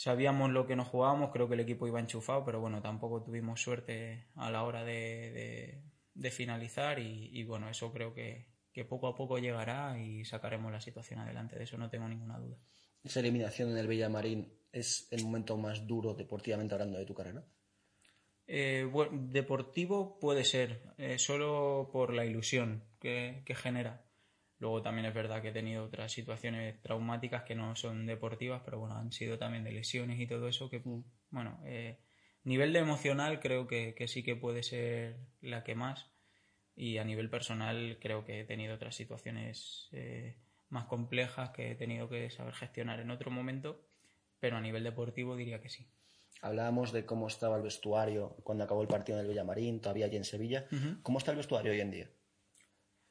sabíamos 0.00 0.50
lo 0.50 0.66
que 0.66 0.76
nos 0.76 0.88
jugábamos, 0.88 1.30
creo 1.30 1.46
que 1.46 1.52
el 1.52 1.60
equipo 1.60 1.86
iba 1.86 2.00
enchufado, 2.00 2.42
pero 2.42 2.58
bueno, 2.58 2.80
tampoco 2.80 3.22
tuvimos 3.22 3.60
suerte 3.60 4.28
a 4.34 4.50
la 4.50 4.62
hora 4.62 4.82
de, 4.82 5.82
finalizar 6.30 6.98
y, 6.98 7.44
bueno, 7.44 7.68
eso 7.68 7.92
creo 7.92 8.14
que, 8.14 8.48
poco 8.88 9.08
a 9.08 9.14
poco 9.14 9.38
llegará 9.38 9.98
y 10.00 10.24
sacaremos 10.24 10.72
la 10.72 10.80
situación 10.80 11.20
adelante, 11.20 11.58
de 11.58 11.64
eso 11.64 11.76
no 11.76 11.90
tengo 11.90 12.08
ninguna 12.08 12.38
duda. 12.38 12.56
¿Esa 13.04 13.20
eliminación 13.20 13.72
en 13.72 13.76
el 13.76 13.88
Villamarín 13.88 14.50
es 14.72 15.08
el 15.10 15.22
momento 15.24 15.56
más 15.56 15.86
duro 15.86 16.14
deportivamente 16.14 16.74
hablando 16.74 16.98
de 16.98 17.06
tu 17.06 17.14
carrera? 17.14 17.44
Eh, 18.46 18.88
bueno, 18.90 19.12
deportivo 19.30 20.18
puede 20.18 20.44
ser, 20.44 20.82
eh, 20.98 21.18
solo 21.18 21.90
por 21.92 22.12
la 22.12 22.24
ilusión 22.24 22.84
que 22.98 23.44
genera. 23.54 24.04
Luego 24.60 24.82
también 24.82 25.06
es 25.06 25.14
verdad 25.14 25.40
que 25.40 25.48
he 25.48 25.52
tenido 25.52 25.84
otras 25.84 26.12
situaciones 26.12 26.80
traumáticas 26.82 27.44
que 27.44 27.54
no 27.54 27.74
son 27.76 28.04
deportivas, 28.04 28.60
pero 28.62 28.78
bueno, 28.78 28.94
han 28.94 29.10
sido 29.10 29.38
también 29.38 29.64
de 29.64 29.72
lesiones 29.72 30.20
y 30.20 30.26
todo 30.26 30.48
eso 30.48 30.68
que, 30.68 30.80
mm. 30.80 31.02
bueno, 31.30 31.60
eh, 31.64 31.98
nivel 32.44 32.74
de 32.74 32.80
emocional 32.80 33.40
creo 33.40 33.66
que, 33.66 33.94
sí 34.06 34.22
que 34.22 34.36
puede 34.36 34.62
ser 34.62 35.16
la 35.40 35.64
que 35.64 35.74
más 35.74 36.10
y 36.76 36.98
a 36.98 37.04
nivel 37.04 37.30
personal 37.30 37.98
creo 38.02 38.26
que 38.26 38.40
he 38.40 38.44
tenido 38.44 38.74
otras 38.74 38.94
situaciones 38.94 39.88
eh, 39.92 40.36
más 40.68 40.84
complejas 40.84 41.50
que 41.50 41.70
he 41.70 41.74
tenido 41.74 42.10
que 42.10 42.28
saber 42.28 42.52
gestionar 42.52 43.00
en 43.00 43.10
otro 43.10 43.30
momento, 43.30 43.82
pero 44.40 44.56
a 44.56 44.60
nivel 44.60 44.82
deportivo 44.82 45.36
diría 45.36 45.60
que 45.60 45.68
sí. 45.68 45.86
Hablábamos 46.42 46.92
de 46.92 47.04
cómo 47.04 47.28
estaba 47.28 47.56
el 47.56 47.62
vestuario 47.62 48.36
cuando 48.42 48.64
acabó 48.64 48.82
el 48.82 48.88
partido 48.88 49.18
en 49.18 49.24
el 49.24 49.30
Villamarín, 49.30 49.80
todavía 49.80 50.06
allí 50.06 50.16
en 50.16 50.24
Sevilla. 50.24 50.66
¿Cómo 51.02 51.18
está 51.18 51.30
el 51.32 51.36
vestuario 51.36 51.70
hoy 51.72 51.80
en 51.80 51.90
día? 51.90 52.10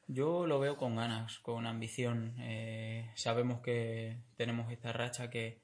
Yo 0.07 0.47
lo 0.47 0.59
veo 0.59 0.75
con 0.75 0.95
ganas, 0.95 1.37
con 1.37 1.67
ambición. 1.67 2.35
Eh, 2.39 3.11
sabemos 3.13 3.61
que 3.61 4.17
tenemos 4.35 4.71
esta 4.71 4.91
racha 4.91 5.29
que, 5.29 5.61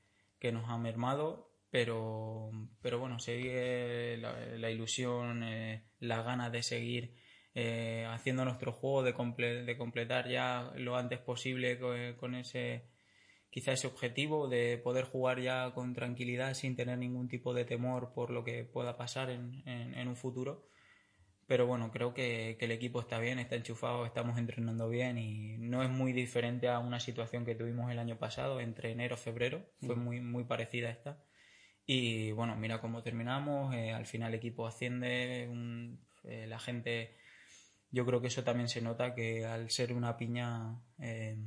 nos 0.54 0.70
ha 0.70 0.78
mermado, 0.78 1.50
pero, 1.72 2.52
pero 2.80 3.00
bueno, 3.00 3.18
sigue 3.18 4.16
la, 4.18 4.70
ilusión, 4.70 5.42
eh, 5.42 5.88
las 5.98 6.24
ganas 6.24 6.52
de 6.52 6.62
seguir 6.62 7.16
eh, 7.56 8.06
haciendo 8.08 8.46
nuestro 8.46 8.72
juego, 8.72 9.02
de, 9.02 9.64
de, 9.64 9.78
completar 9.78 10.30
ya 10.30 10.72
lo 10.76 10.98
antes 10.98 11.18
posible 11.18 11.80
con, 12.16 12.36
ese 12.36 12.86
quizá 13.56 13.72
ese 13.72 13.88
objetivo 13.88 14.50
de 14.50 14.78
poder 14.78 15.06
jugar 15.06 15.40
ya 15.40 15.72
con 15.74 15.94
tranquilidad 15.94 16.54
sin 16.56 16.76
tener 16.76 16.98
ningún 16.98 17.30
tipo 17.30 17.54
de 17.54 17.64
temor 17.64 18.12
por 18.14 18.30
lo 18.30 18.44
que 18.44 18.66
pueda 18.66 18.98
pasar 18.98 19.30
en 19.30 20.08
un 20.08 20.16
futuro. 20.18 20.68
Pero 21.48 21.68
bueno, 21.68 21.92
creo 21.92 22.14
que, 22.14 22.58
el 22.60 22.72
equipo 22.72 23.00
está 23.00 23.20
bien, 23.20 23.38
está 23.38 23.56
enchufado, 23.56 24.06
estamos 24.06 24.38
entrenando 24.40 24.90
bien 24.90 25.18
y 25.18 25.58
no 25.58 25.84
es 25.84 25.90
muy 25.90 26.12
diferente 26.12 26.68
a 26.68 26.80
una 26.80 27.00
situación 27.00 27.46
que 27.46 27.56
tuvimos 27.56 27.92
el 27.92 28.00
año 28.00 28.18
pasado, 28.18 28.60
entre 28.60 28.92
enero 28.92 29.16
y 29.16 29.20
febrero, 29.20 29.64
fue 29.80 29.96
muy, 29.96 30.22
muy 30.22 30.44
parecida 30.44 30.90
a 30.90 30.92
esta. 30.92 31.24
Y 31.86 32.32
bueno, 32.32 32.56
mira 32.56 32.82
cómo 32.82 33.04
terminamos, 33.04 33.76
eh, 33.76 33.92
al 33.94 34.08
final 34.08 34.34
el 34.34 34.40
equipo 34.40 34.66
asciende, 34.66 35.48
eh, 36.24 36.48
la 36.48 36.58
gente, 36.58 37.16
yo 37.92 38.06
creo 38.08 38.22
que 38.22 38.28
eso 38.28 38.44
también 38.44 38.68
se 38.68 38.82
nota, 38.82 39.14
que 39.14 39.46
al 39.46 39.70
ser 39.70 39.94
una 39.94 40.18
piña, 40.18 40.82
eh, 41.00 41.38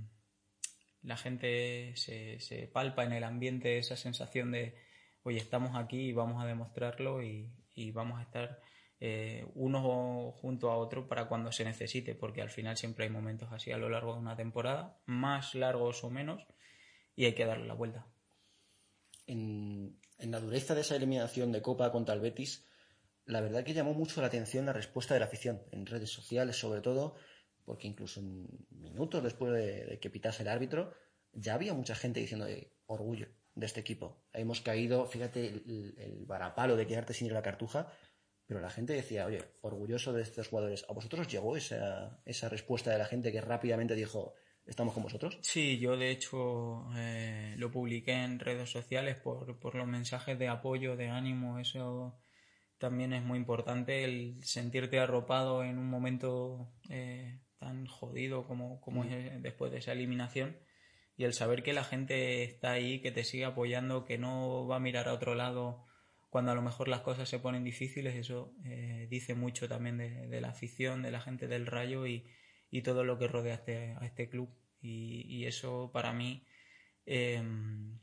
la 1.02 1.16
gente 1.16 1.94
se, 1.96 2.70
palpa 2.72 3.04
en 3.04 3.12
el 3.12 3.24
ambiente 3.24 3.78
esa 3.78 3.96
sensación 3.96 4.52
de, 4.52 4.74
oye, 5.22 5.38
estamos 5.38 5.76
aquí 5.76 6.08
y 6.08 6.12
vamos 6.12 6.42
a 6.42 6.46
demostrarlo 6.46 7.22
y, 7.22 7.50
vamos 7.92 8.18
a 8.18 8.22
estar 8.22 8.58
eh, 8.98 9.46
uno 9.54 10.32
junto 10.32 10.72
a 10.72 10.76
otro 10.76 11.06
para 11.06 11.28
cuando 11.28 11.52
se 11.52 11.64
necesite, 11.64 12.16
porque 12.16 12.42
al 12.42 12.50
final 12.50 12.76
siempre 12.76 13.04
hay 13.04 13.10
momentos 13.10 13.52
así 13.52 13.70
a 13.70 13.78
lo 13.78 13.88
largo 13.88 14.14
de 14.14 14.20
una 14.20 14.34
temporada, 14.34 14.98
más 15.06 15.54
largos 15.54 16.02
o 16.02 16.10
menos, 16.10 16.44
y 17.14 17.24
hay 17.24 17.34
que 17.34 17.46
darle 17.46 17.66
la 17.66 17.74
vuelta. 17.74 18.06
En, 19.26 20.00
la 20.18 20.40
dureza 20.40 20.74
de 20.74 20.80
esa 20.80 20.96
eliminación 20.96 21.52
de 21.52 21.62
Copa 21.62 21.92
contra 21.92 22.14
el 22.14 22.20
Betis, 22.20 22.66
la 23.24 23.40
verdad 23.40 23.62
que 23.62 23.74
llamó 23.74 23.94
mucho 23.94 24.20
la 24.20 24.26
atención 24.26 24.66
la 24.66 24.72
respuesta 24.72 25.14
de 25.14 25.20
la 25.20 25.26
afición, 25.26 25.62
en 25.70 25.86
redes 25.86 26.10
sociales 26.10 26.56
sobre 26.56 26.80
todo, 26.80 27.14
porque 27.68 27.86
incluso 27.86 28.22
minutos 28.70 29.22
después 29.22 29.52
de, 29.52 29.98
que 30.00 30.08
pitase 30.08 30.42
el 30.42 30.48
árbitro, 30.48 30.94
ya 31.32 31.52
había 31.52 31.74
mucha 31.74 31.94
gente 31.94 32.18
diciendo 32.18 32.46
orgullo 32.86 33.28
de 33.54 33.66
este 33.66 33.80
equipo. 33.80 34.24
Hemos 34.32 34.62
caído, 34.62 35.04
fíjate, 35.04 35.48
el, 35.48 35.94
el 35.98 36.24
varapalo 36.24 36.76
de 36.76 36.86
quedarte 36.86 37.12
sin 37.12 37.26
ir 37.26 37.34
a 37.34 37.36
la 37.36 37.42
cartuja, 37.42 37.92
pero 38.46 38.60
la 38.60 38.70
gente 38.70 38.94
decía, 38.94 39.26
oye, 39.26 39.44
orgulloso 39.60 40.14
de 40.14 40.22
estos 40.22 40.48
jugadores. 40.48 40.86
¿A 40.88 40.94
vosotros 40.94 41.26
os 41.26 41.28
llegó 41.30 41.58
esa, 41.58 42.22
esa 42.24 42.48
respuesta 42.48 42.90
de 42.90 42.96
la 42.96 43.04
gente 43.04 43.30
que 43.32 43.42
rápidamente 43.42 43.94
dijo, 43.94 44.32
estamos 44.64 44.94
con 44.94 45.02
vosotros? 45.02 45.38
Sí, 45.42 45.78
yo 45.78 45.98
de 45.98 46.10
hecho 46.10 46.86
eh, 46.96 47.54
lo 47.58 47.70
publiqué 47.70 48.12
en 48.12 48.38
redes 48.38 48.70
sociales 48.70 49.16
por, 49.16 49.60
por 49.60 49.74
los 49.74 49.86
mensajes 49.86 50.38
de 50.38 50.48
apoyo, 50.48 50.96
de 50.96 51.10
ánimo, 51.10 51.58
eso 51.58 52.18
también 52.78 53.12
es 53.12 53.22
muy 53.22 53.36
importante, 53.36 54.04
el 54.04 54.42
sentirte 54.42 54.98
arropado 54.98 55.62
en 55.64 55.76
un 55.76 55.90
momento 55.90 56.72
eh, 56.88 57.40
tan 57.58 57.86
jodido 57.86 58.46
como, 58.46 58.80
como 58.80 59.04
es 59.04 59.42
después 59.42 59.72
de 59.72 59.78
esa 59.78 59.92
eliminación 59.92 60.56
y 61.18 61.24
el 61.24 61.34
saber 61.34 61.64
que 61.64 61.72
la 61.72 61.82
gente 61.82 62.44
está 62.44 62.72
ahí, 62.72 63.00
que 63.00 63.10
te 63.10 63.24
sigue 63.24 63.44
apoyando, 63.44 64.04
que 64.04 64.18
no 64.18 64.66
va 64.68 64.76
a 64.76 64.80
mirar 64.80 65.08
a 65.08 65.14
otro 65.14 65.34
lado 65.34 65.84
cuando 66.30 66.52
a 66.52 66.54
lo 66.54 66.62
mejor 66.62 66.86
las 66.88 67.00
cosas 67.00 67.28
se 67.28 67.40
ponen 67.40 67.64
difíciles, 67.64 68.14
eso 68.14 68.54
eh, 68.64 69.08
dice 69.10 69.34
mucho 69.34 69.68
también 69.68 69.98
de, 69.98 70.40
la 70.40 70.50
afición, 70.50 71.02
de 71.02 71.10
la 71.10 71.20
gente 71.20 71.48
del 71.48 71.66
Rayo 71.66 72.06
y, 72.06 72.30
y 72.70 72.82
todo 72.82 73.02
lo 73.02 73.18
que 73.18 73.26
rodea 73.26 73.54
a 73.54 73.56
este, 73.56 73.96
a 73.98 74.06
este 74.06 74.28
club. 74.28 74.48
Y, 74.80 75.24
y, 75.26 75.46
eso 75.46 75.90
para 75.92 76.12
mí 76.12 76.46
em, 77.04 77.98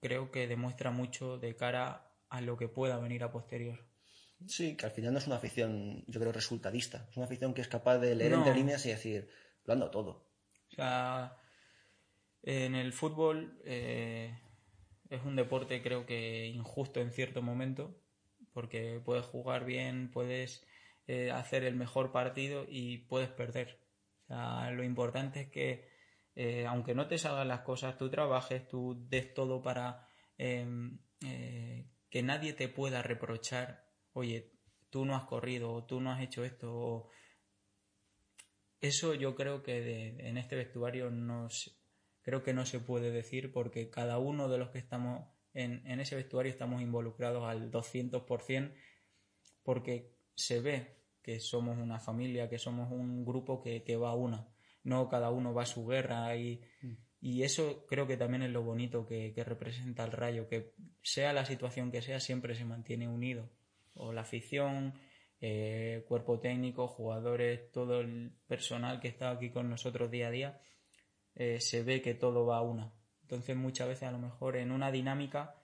creo 0.00 0.32
que 0.32 0.48
demuestra 0.48 0.90
mucho 0.90 1.38
de 1.38 1.54
cara 1.54 2.10
a 2.30 2.40
lo 2.40 2.56
que 2.56 2.66
pueda 2.66 2.98
venir 2.98 3.22
a 3.22 3.30
posterior. 3.30 3.89
Sí, 4.46 4.76
que 4.76 4.86
al 4.86 4.92
final 4.92 5.12
no 5.12 5.18
es 5.18 5.26
una 5.26 5.36
afición, 5.36 6.04
yo 6.06 6.20
creo, 6.20 6.32
resultadista. 6.32 7.06
Es 7.10 7.16
una 7.16 7.26
afición 7.26 7.54
que 7.54 7.60
es 7.60 7.68
capaz 7.68 7.98
de 7.98 8.14
leer 8.14 8.32
entre 8.32 8.54
líneas 8.54 8.84
y 8.86 8.90
decir, 8.90 9.28
lo 9.64 9.74
ando 9.74 9.90
todo. 9.90 10.30
O 10.70 10.74
sea, 10.74 11.36
en 12.42 12.74
el 12.74 12.92
fútbol 12.92 13.60
eh, 13.64 14.38
es 15.10 15.22
un 15.24 15.36
deporte 15.36 15.82
creo 15.82 16.06
que 16.06 16.46
injusto 16.46 17.00
en 17.00 17.12
cierto 17.12 17.42
momento, 17.42 18.00
porque 18.52 19.00
puedes 19.04 19.26
jugar 19.26 19.64
bien, 19.64 20.10
puedes 20.10 20.64
eh, 21.06 21.30
hacer 21.30 21.64
el 21.64 21.76
mejor 21.76 22.12
partido 22.12 22.66
y 22.68 22.98
puedes 22.98 23.28
perder. 23.28 23.78
O 24.24 24.26
sea, 24.28 24.70
lo 24.70 24.84
importante 24.84 25.42
es 25.42 25.50
que 25.50 25.90
eh, 26.34 26.66
aunque 26.66 26.94
no 26.94 27.08
te 27.08 27.18
salgan 27.18 27.48
las 27.48 27.60
cosas, 27.60 27.98
tú 27.98 28.08
trabajes, 28.08 28.66
tú 28.68 28.96
des 29.08 29.34
todo 29.34 29.60
para 29.60 30.08
em, 30.38 30.98
que 31.20 32.22
nadie 32.22 32.54
te 32.54 32.68
pueda 32.68 33.02
reprochar, 33.02 33.89
oye, 34.12 34.52
tú 34.90 35.04
no 35.04 35.14
has 35.14 35.24
corrido, 35.24 35.72
o 35.72 35.84
tú 35.84 36.00
no 36.00 36.10
has 36.10 36.20
hecho 36.22 36.44
esto, 36.44 37.08
eso 38.80 39.14
yo 39.14 39.34
creo 39.34 39.62
que 39.62 40.16
en 40.18 40.36
este 40.36 40.56
vestuario 40.56 41.10
no, 41.10 41.48
creo 42.22 42.42
que 42.42 42.54
no 42.54 42.66
se 42.66 42.80
puede 42.80 43.10
decir 43.10 43.52
porque 43.52 43.90
cada 43.90 44.18
uno 44.18 44.48
de 44.48 44.58
los 44.58 44.70
que 44.70 44.78
estamos 44.78 45.26
en, 45.54 46.00
ese 46.00 46.16
vestuario 46.16 46.50
estamos 46.50 46.82
involucrados 46.82 47.44
al 47.44 47.70
200% 47.70 48.72
porque 49.62 50.14
se 50.34 50.60
ve 50.60 50.96
que 51.22 51.40
somos 51.40 51.78
una 51.78 51.98
familia, 51.98 52.48
que 52.48 52.58
somos 52.58 52.90
un 52.90 53.24
grupo 53.24 53.60
que, 53.60 53.96
va 53.96 54.10
a 54.10 54.14
una, 54.14 54.48
no 54.84 55.08
cada 55.08 55.30
uno 55.30 55.52
va 55.52 55.62
a 55.62 55.66
su 55.66 55.86
guerra 55.86 56.34
y, 56.36 56.62
mm. 56.82 56.92
y 57.20 57.42
eso 57.42 57.84
creo 57.86 58.06
que 58.06 58.16
también 58.16 58.42
es 58.42 58.50
lo 58.50 58.62
bonito 58.62 59.06
que, 59.06 59.34
representa 59.44 60.04
el 60.04 60.12
rayo, 60.12 60.48
que 60.48 60.72
sea 61.02 61.32
la 61.32 61.44
situación 61.44 61.90
que 61.90 62.02
sea, 62.02 62.20
siempre 62.20 62.54
se 62.54 62.64
mantiene 62.64 63.08
unido, 63.08 63.50
o 63.94 64.12
la 64.12 64.22
afición, 64.22 64.94
eh, 65.40 66.04
cuerpo 66.08 66.40
técnico, 66.40 66.88
jugadores, 66.88 67.70
todo 67.72 68.00
el 68.00 68.32
personal 68.46 69.00
que 69.00 69.08
está 69.08 69.30
aquí 69.30 69.50
con 69.50 69.70
nosotros 69.70 70.10
día 70.10 70.28
a 70.28 70.30
día, 70.30 70.60
eh, 71.34 71.60
se 71.60 71.82
ve 71.82 72.02
que 72.02 72.14
todo 72.14 72.46
va 72.46 72.58
a 72.58 72.62
una. 72.62 72.92
Entonces 73.22 73.56
muchas 73.56 73.88
veces 73.88 74.04
a 74.04 74.12
lo 74.12 74.18
mejor 74.18 74.56
en 74.56 74.72
una 74.72 74.90
dinámica 74.90 75.56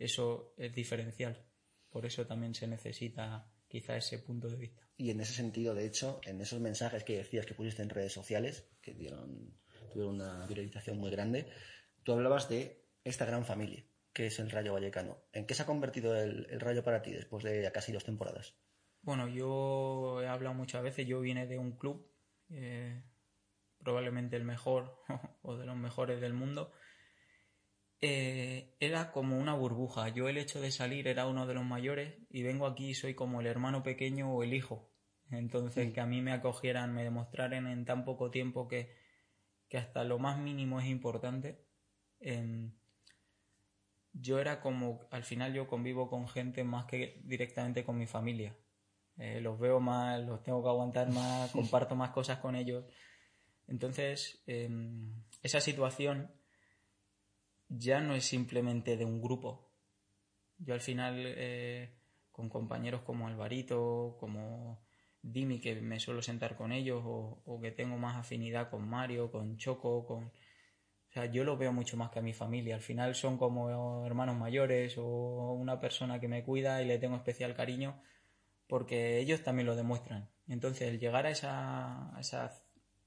eso 0.00 0.54
es 0.56 0.74
diferencial. 0.74 1.46
Por 1.90 2.06
eso 2.06 2.26
también 2.26 2.54
se 2.54 2.66
necesita 2.66 3.52
quizá 3.68 3.96
ese 3.96 4.18
punto 4.18 4.48
de 4.48 4.56
vista. 4.56 4.82
Y 4.96 5.10
en 5.10 5.20
ese 5.20 5.34
sentido, 5.34 5.74
de 5.74 5.86
hecho, 5.86 6.20
en 6.24 6.40
esos 6.40 6.60
mensajes 6.60 7.04
que 7.04 7.18
decías 7.18 7.46
que 7.46 7.54
pusiste 7.54 7.82
en 7.82 7.90
redes 7.90 8.12
sociales, 8.12 8.68
que 8.80 8.94
dieron, 8.94 9.58
tuvieron 9.92 10.14
una 10.16 10.46
viralización 10.46 10.98
muy 10.98 11.10
grande, 11.10 11.46
tú 12.02 12.12
hablabas 12.12 12.48
de 12.48 12.86
esta 13.04 13.24
gran 13.26 13.44
familia, 13.44 13.84
que 14.12 14.26
es 14.26 14.38
el 14.38 14.50
Rayo 14.50 14.72
Vallecano. 14.72 15.18
¿En 15.32 15.46
qué 15.46 15.54
se 15.54 15.62
ha 15.62 15.66
convertido 15.66 16.16
el, 16.16 16.46
Rayo 16.60 16.82
para 16.82 17.02
ti 17.02 17.12
después 17.12 17.44
de 17.44 17.70
casi 17.72 17.92
dos 17.92 18.04
temporadas? 18.04 18.54
Bueno, 19.02 19.28
yo 19.28 20.20
he 20.22 20.28
hablado 20.28 20.54
muchas 20.54 20.82
veces, 20.82 21.06
yo 21.06 21.20
vine 21.20 21.46
de 21.46 21.58
un 21.58 21.72
club 21.76 22.10
eh, 22.50 23.02
probablemente 23.78 24.36
el 24.36 24.44
mejor 24.44 24.98
o 25.42 25.56
de 25.56 25.66
los 25.66 25.76
mejores 25.76 26.20
del 26.20 26.34
mundo, 26.34 26.72
eh, 28.00 28.76
era 28.80 29.12
como 29.12 29.38
una 29.38 29.54
burbuja. 29.54 30.08
Yo 30.08 30.28
el 30.28 30.38
hecho 30.38 30.60
de 30.60 30.70
salir 30.70 31.06
era 31.08 31.26
uno 31.26 31.46
de 31.46 31.54
los 31.54 31.64
mayores 31.64 32.14
y 32.30 32.42
vengo 32.42 32.66
aquí 32.66 32.90
y 32.90 32.94
soy 32.94 33.14
como 33.14 33.40
el 33.40 33.46
hermano 33.46 33.82
pequeño 33.82 34.32
o 34.32 34.42
el 34.42 34.54
hijo. 34.54 34.90
Entonces, 35.30 35.92
que 35.92 36.00
a 36.00 36.06
mí 36.06 36.22
me 36.22 36.32
acogieran, 36.32 36.92
me 36.92 37.04
demostraran 37.04 37.66
en 37.68 37.84
tan 37.84 38.04
poco 38.04 38.30
tiempo 38.30 38.66
que, 38.66 38.96
que 39.68 39.78
hasta 39.78 40.02
lo 40.02 40.18
más 40.18 40.38
mínimo 40.38 40.80
es 40.80 40.86
importante. 40.86 41.64
Em, 42.18 42.72
yo 44.12 44.38
era 44.38 44.60
como, 44.60 45.06
al 45.10 45.24
final 45.24 45.52
yo 45.52 45.66
convivo 45.66 46.08
con 46.08 46.28
gente 46.28 46.64
más 46.64 46.86
que 46.86 47.20
directamente 47.24 47.84
con 47.84 47.98
mi 47.98 48.06
familia. 48.06 48.56
Eh, 49.16 49.40
los 49.40 49.58
veo 49.58 49.80
más, 49.80 50.20
los 50.20 50.42
tengo 50.42 50.62
que 50.62 50.68
aguantar 50.68 51.10
más, 51.10 51.50
comparto 51.52 51.94
más 51.94 52.10
cosas 52.10 52.38
con 52.38 52.56
ellos. 52.56 52.84
Entonces, 53.68 54.42
em, 54.46 55.22
esa 55.42 55.60
situación 55.60 56.32
ya 57.68 58.00
no 58.00 58.14
es 58.14 58.24
simplemente 58.24 58.96
de 58.96 59.04
un 59.04 59.22
grupo. 59.22 59.72
Yo 60.58 60.74
al 60.74 60.80
final, 60.80 61.22
eh, 61.24 61.96
con 62.32 62.48
compañeros 62.48 63.02
como 63.02 63.28
Alvarito, 63.28 64.16
como 64.18 64.82
Dimi, 65.22 65.60
que 65.60 65.80
me 65.80 66.00
suelo 66.00 66.22
sentar 66.22 66.56
con 66.56 66.72
ellos, 66.72 67.02
o, 67.04 67.60
que 67.62 67.70
tengo 67.70 67.96
más 67.96 68.16
afinidad 68.16 68.70
con 68.70 68.88
Mario, 68.88 69.30
con 69.30 69.56
Choco, 69.56 70.04
con... 70.06 70.32
O 71.10 71.12
sea, 71.12 71.26
yo 71.26 71.42
lo 71.42 71.56
veo 71.56 71.72
mucho 71.72 71.96
más 71.96 72.10
que 72.10 72.20
a 72.20 72.22
mi 72.22 72.32
familia. 72.32 72.76
Al 72.76 72.82
final 72.82 73.16
son 73.16 73.36
como 73.36 74.06
hermanos 74.06 74.36
mayores 74.36 74.96
o 74.96 75.52
una 75.52 75.80
persona 75.80 76.20
que 76.20 76.28
me 76.28 76.44
cuida 76.44 76.82
y 76.82 76.86
le 76.86 76.98
tengo 76.98 77.16
especial 77.16 77.54
cariño 77.54 78.00
porque 78.68 79.18
ellos 79.18 79.42
también 79.42 79.66
lo 79.66 79.74
demuestran. 79.74 80.30
Entonces, 80.46 80.88
el 80.88 81.00
llegar 81.00 81.26
a 81.26 81.30
esa, 81.30 82.16
a 82.16 82.20
esa 82.20 82.62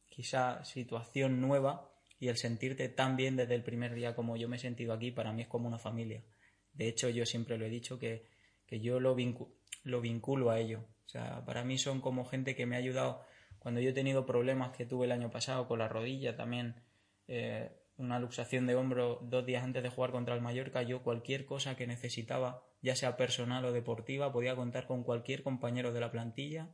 quizá 0.10 0.64
situación 0.66 1.40
nueva 1.40 1.90
y 2.20 2.28
el 2.28 2.36
sentirte 2.36 2.90
tan 2.90 3.16
bien 3.16 3.38
desde 3.38 3.56
el 3.56 3.64
primer 3.64 3.94
día 3.94 4.14
como 4.14 4.36
yo 4.36 4.50
me 4.50 4.58
he 4.58 4.60
sentido 4.60 4.92
aquí, 4.92 5.12
para 5.12 5.32
mí 5.32 5.44
es 5.44 5.48
como 5.48 5.70
una 5.70 5.80
familia. 5.80 6.22
De 6.74 6.90
hecho, 6.90 7.08
yo 7.10 7.26
siempre 7.26 7.58
lo 7.58 7.66
he 7.66 7.70
dicho 7.70 7.98
que, 7.98 8.28
yo 8.70 9.00
lo, 9.00 9.16
lo 9.84 10.02
vinculo 10.02 10.50
a 10.50 10.60
ello. 10.60 10.86
O 11.06 11.10
sea, 11.10 11.46
para 11.46 11.64
mí 11.64 11.78
son 11.78 12.02
como 12.02 12.26
gente 12.26 12.56
que 12.56 12.66
me 12.66 12.76
ha 12.76 12.80
ayudado 12.80 13.22
cuando 13.60 13.80
yo 13.80 13.92
he 13.92 13.94
tenido 13.94 14.26
problemas 14.26 14.76
que 14.76 14.86
tuve 14.86 15.06
el 15.06 15.14
año 15.14 15.32
pasado 15.32 15.68
con 15.68 15.80
la 15.80 15.88
rodilla 15.88 16.36
también. 16.36 16.84
Eh, 17.30 17.72
una 17.98 18.20
luxación 18.20 18.66
de 18.66 18.76
hombro 18.76 19.20
dos 19.22 19.46
días 19.46 19.64
antes 19.64 19.84
de 19.84 19.90
jugar 19.90 20.12
contra 20.12 20.36
el 20.36 20.42
Mallorca, 20.42 20.82
yo 20.82 21.04
cualquier 21.04 21.46
cosa 21.46 21.76
que 21.76 21.88
necesitaba, 21.88 22.64
ya 22.82 22.96
sea 22.96 23.18
personal 23.18 23.64
o 23.66 23.72
deportiva, 23.72 24.34
podía 24.34 24.56
contar 24.56 24.88
con 24.88 25.04
cualquier 25.04 25.44
compañero 25.44 25.94
de 25.94 26.00
la 26.00 26.12
plantilla, 26.12 26.70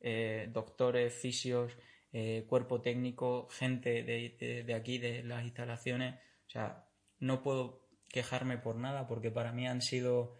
eh, 0.00 0.48
doctores, 0.52 1.14
fisios, 1.14 1.76
eh, 2.12 2.46
cuerpo 2.48 2.80
técnico, 2.80 3.48
gente 3.50 4.02
de, 4.02 4.74
aquí, 4.74 4.98
de 4.98 5.22
las 5.22 5.44
instalaciones. 5.44 6.14
O 6.46 6.50
sea, 6.50 6.88
no 7.18 7.42
puedo 7.42 7.88
quejarme 8.08 8.56
por 8.56 8.76
nada 8.76 9.06
porque 9.08 9.30
para 9.30 9.52
mí 9.52 9.66
han 9.66 9.82
sido 9.82 10.38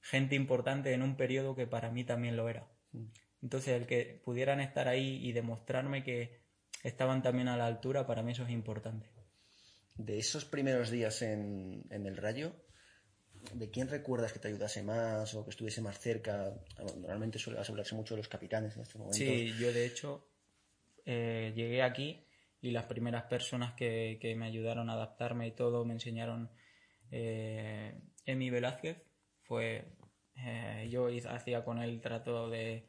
gente 0.00 0.36
importante 0.36 0.92
en 0.92 1.02
un 1.02 1.16
periodo 1.16 1.54
que 1.56 1.66
para 1.66 1.90
mí 1.90 2.04
también 2.04 2.36
lo 2.36 2.48
era. 2.48 2.68
Entonces, 3.42 3.80
el 3.80 3.86
que 3.86 4.20
pudieran 4.24 4.60
estar 4.60 4.88
ahí 4.88 5.18
y 5.22 5.32
demostrarme 5.32 6.04
que 6.04 6.40
estaban 6.82 7.22
también 7.22 7.48
a 7.48 7.56
la 7.56 7.66
altura, 7.66 8.06
para 8.06 8.22
mí 8.22 8.32
eso 8.32 8.44
es 8.44 8.50
importante. 8.50 9.17
De 9.98 10.18
esos 10.18 10.44
primeros 10.44 10.90
días 10.90 11.22
en, 11.22 11.84
en 11.90 12.06
el 12.06 12.16
Rayo, 12.16 12.54
¿de 13.52 13.70
quién 13.70 13.88
recuerdas 13.88 14.32
que 14.32 14.38
te 14.38 14.48
ayudase 14.48 14.82
más 14.82 15.34
o 15.34 15.44
que 15.44 15.50
estuviese 15.50 15.80
más 15.80 15.98
cerca? 15.98 16.54
Normalmente 16.96 17.38
suele 17.38 17.60
hablarse 17.60 17.94
mucho 17.94 18.14
de 18.14 18.18
los 18.18 18.28
capitanes 18.28 18.76
en 18.76 18.82
estos 18.82 18.96
momentos. 18.96 19.18
Sí, 19.18 19.54
yo 19.58 19.72
de 19.72 19.86
hecho 19.86 20.28
eh, 21.04 21.52
llegué 21.54 21.82
aquí 21.82 22.24
y 22.60 22.70
las 22.70 22.84
primeras 22.84 23.24
personas 23.24 23.74
que, 23.74 24.34
me 24.36 24.46
ayudaron 24.46 24.90
a 24.90 24.94
adaptarme 24.94 25.48
y 25.48 25.52
todo 25.52 25.84
me 25.84 25.94
enseñaron 25.94 26.50
eh, 27.10 27.98
Emi 28.24 28.50
Velázquez. 28.50 29.02
Fue, 29.42 29.96
eh, 30.36 30.88
yo 30.90 31.08
hacía 31.28 31.64
con 31.64 31.78
él 31.80 32.00
trato 32.00 32.50
de, 32.50 32.87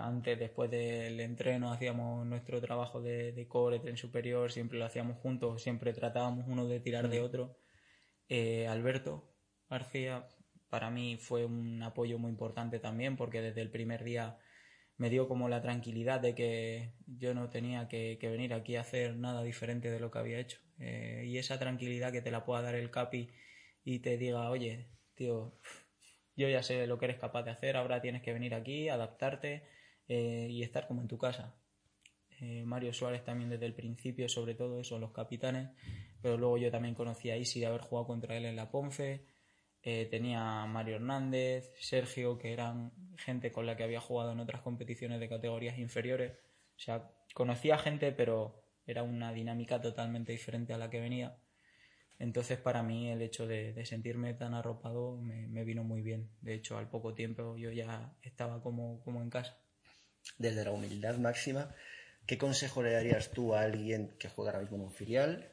antes, 0.00 0.38
después 0.38 0.70
del 0.70 1.20
entreno, 1.20 1.72
hacíamos 1.72 2.26
nuestro 2.26 2.60
trabajo 2.60 3.02
de, 3.02 3.46
core, 3.48 3.80
tren 3.80 3.96
superior, 3.96 4.50
siempre 4.50 4.78
lo 4.78 4.86
hacíamos 4.86 5.18
juntos, 5.18 5.62
siempre 5.62 5.92
tratábamos 5.92 6.46
uno 6.48 6.66
de 6.66 6.80
tirar 6.80 7.08
de 7.08 7.20
otro. 7.20 7.58
Alberto 8.68 9.34
García, 9.68 10.26
para 10.70 10.90
mí 10.90 11.16
fue 11.18 11.44
un 11.44 11.82
apoyo 11.82 12.18
muy 12.18 12.30
importante 12.30 12.78
también 12.80 13.16
porque 13.16 13.40
desde 13.40 13.60
el 13.60 13.70
primer 13.70 14.02
día 14.02 14.38
me 14.96 15.10
dio 15.10 15.28
como 15.28 15.48
la 15.48 15.62
tranquilidad 15.62 16.20
de 16.20 16.34
que 16.34 16.94
yo 17.06 17.34
no 17.34 17.50
tenía 17.50 17.88
que, 17.88 18.18
venir 18.20 18.54
aquí 18.54 18.76
a 18.76 18.80
hacer 18.82 19.16
nada 19.16 19.42
diferente 19.42 19.90
de 19.90 20.00
lo 20.00 20.10
que 20.10 20.18
había 20.18 20.38
hecho. 20.38 20.58
Eh, 20.78 21.24
y 21.26 21.38
esa 21.38 21.58
tranquilidad 21.58 22.12
que 22.12 22.22
te 22.22 22.30
la 22.30 22.44
pueda 22.44 22.62
dar 22.62 22.74
el 22.74 22.90
CAPI 22.90 23.30
y 23.84 24.00
te 24.00 24.16
diga, 24.16 24.50
oye, 24.50 24.88
tío, 25.14 25.60
yo 26.36 26.48
ya 26.48 26.62
sé 26.62 26.86
lo 26.86 26.98
que 26.98 27.06
eres 27.06 27.18
capaz 27.18 27.42
de 27.42 27.50
hacer, 27.50 27.76
ahora 27.76 28.00
tienes 28.00 28.22
que 28.22 28.32
venir 28.32 28.54
aquí, 28.54 28.88
adaptarte 28.88 29.64
eh, 30.08 30.48
y 30.50 30.62
estar 30.62 30.86
como 30.86 31.02
en 31.02 31.08
tu 31.08 31.18
casa. 31.18 31.56
Eh, 32.40 32.64
Mario 32.64 32.92
Suárez 32.92 33.24
también 33.24 33.50
desde 33.50 33.66
el 33.66 33.74
principio, 33.74 34.28
sobre 34.28 34.54
todo 34.54 34.80
eso, 34.80 34.98
los 34.98 35.12
capitanes, 35.12 35.70
pero 36.20 36.36
luego 36.36 36.58
yo 36.58 36.70
también 36.70 36.94
conocí 36.94 37.30
a 37.30 37.36
Isi 37.36 37.60
de 37.60 37.66
haber 37.66 37.82
jugado 37.82 38.06
contra 38.06 38.36
él 38.36 38.44
en 38.44 38.56
la 38.56 38.70
Ponfe, 38.70 39.26
eh, 39.82 40.06
tenía 40.10 40.62
a 40.62 40.66
Mario 40.66 40.96
Hernández, 40.96 41.72
Sergio, 41.78 42.38
que 42.38 42.52
eran 42.52 42.92
gente 43.18 43.52
con 43.52 43.66
la 43.66 43.76
que 43.76 43.84
había 43.84 44.00
jugado 44.00 44.32
en 44.32 44.40
otras 44.40 44.62
competiciones 44.62 45.20
de 45.20 45.28
categorías 45.28 45.78
inferiores, 45.78 46.32
o 46.76 46.78
sea, 46.78 47.10
conocía 47.34 47.78
gente, 47.78 48.10
pero 48.12 48.64
era 48.86 49.02
una 49.02 49.32
dinámica 49.32 49.80
totalmente 49.80 50.32
diferente 50.32 50.72
a 50.72 50.78
la 50.78 50.90
que 50.90 51.00
venía. 51.00 51.38
Entonces, 52.18 52.58
para 52.58 52.82
mí, 52.82 53.10
el 53.10 53.22
hecho 53.22 53.46
de, 53.46 53.84
sentirme 53.84 54.34
tan 54.34 54.54
arropado 54.54 55.16
me, 55.16 55.64
vino 55.64 55.84
muy 55.84 56.00
bien. 56.00 56.30
De 56.40 56.54
hecho, 56.54 56.78
al 56.78 56.88
poco 56.88 57.14
tiempo 57.14 57.56
yo 57.56 57.70
ya 57.70 58.16
estaba 58.22 58.62
como, 58.62 59.02
como 59.02 59.20
en 59.20 59.30
casa. 59.30 59.58
Desde 60.38 60.64
la 60.64 60.72
humildad 60.72 61.18
máxima, 61.18 61.74
¿qué 62.26 62.38
consejo 62.38 62.82
le 62.82 62.92
darías 62.92 63.30
tú 63.30 63.54
a 63.54 63.62
alguien 63.62 64.16
que 64.18 64.28
juega 64.28 64.52
ahora 64.52 64.62
mismo 64.62 64.76
en 64.76 64.82
un 64.82 64.92
filial 64.92 65.50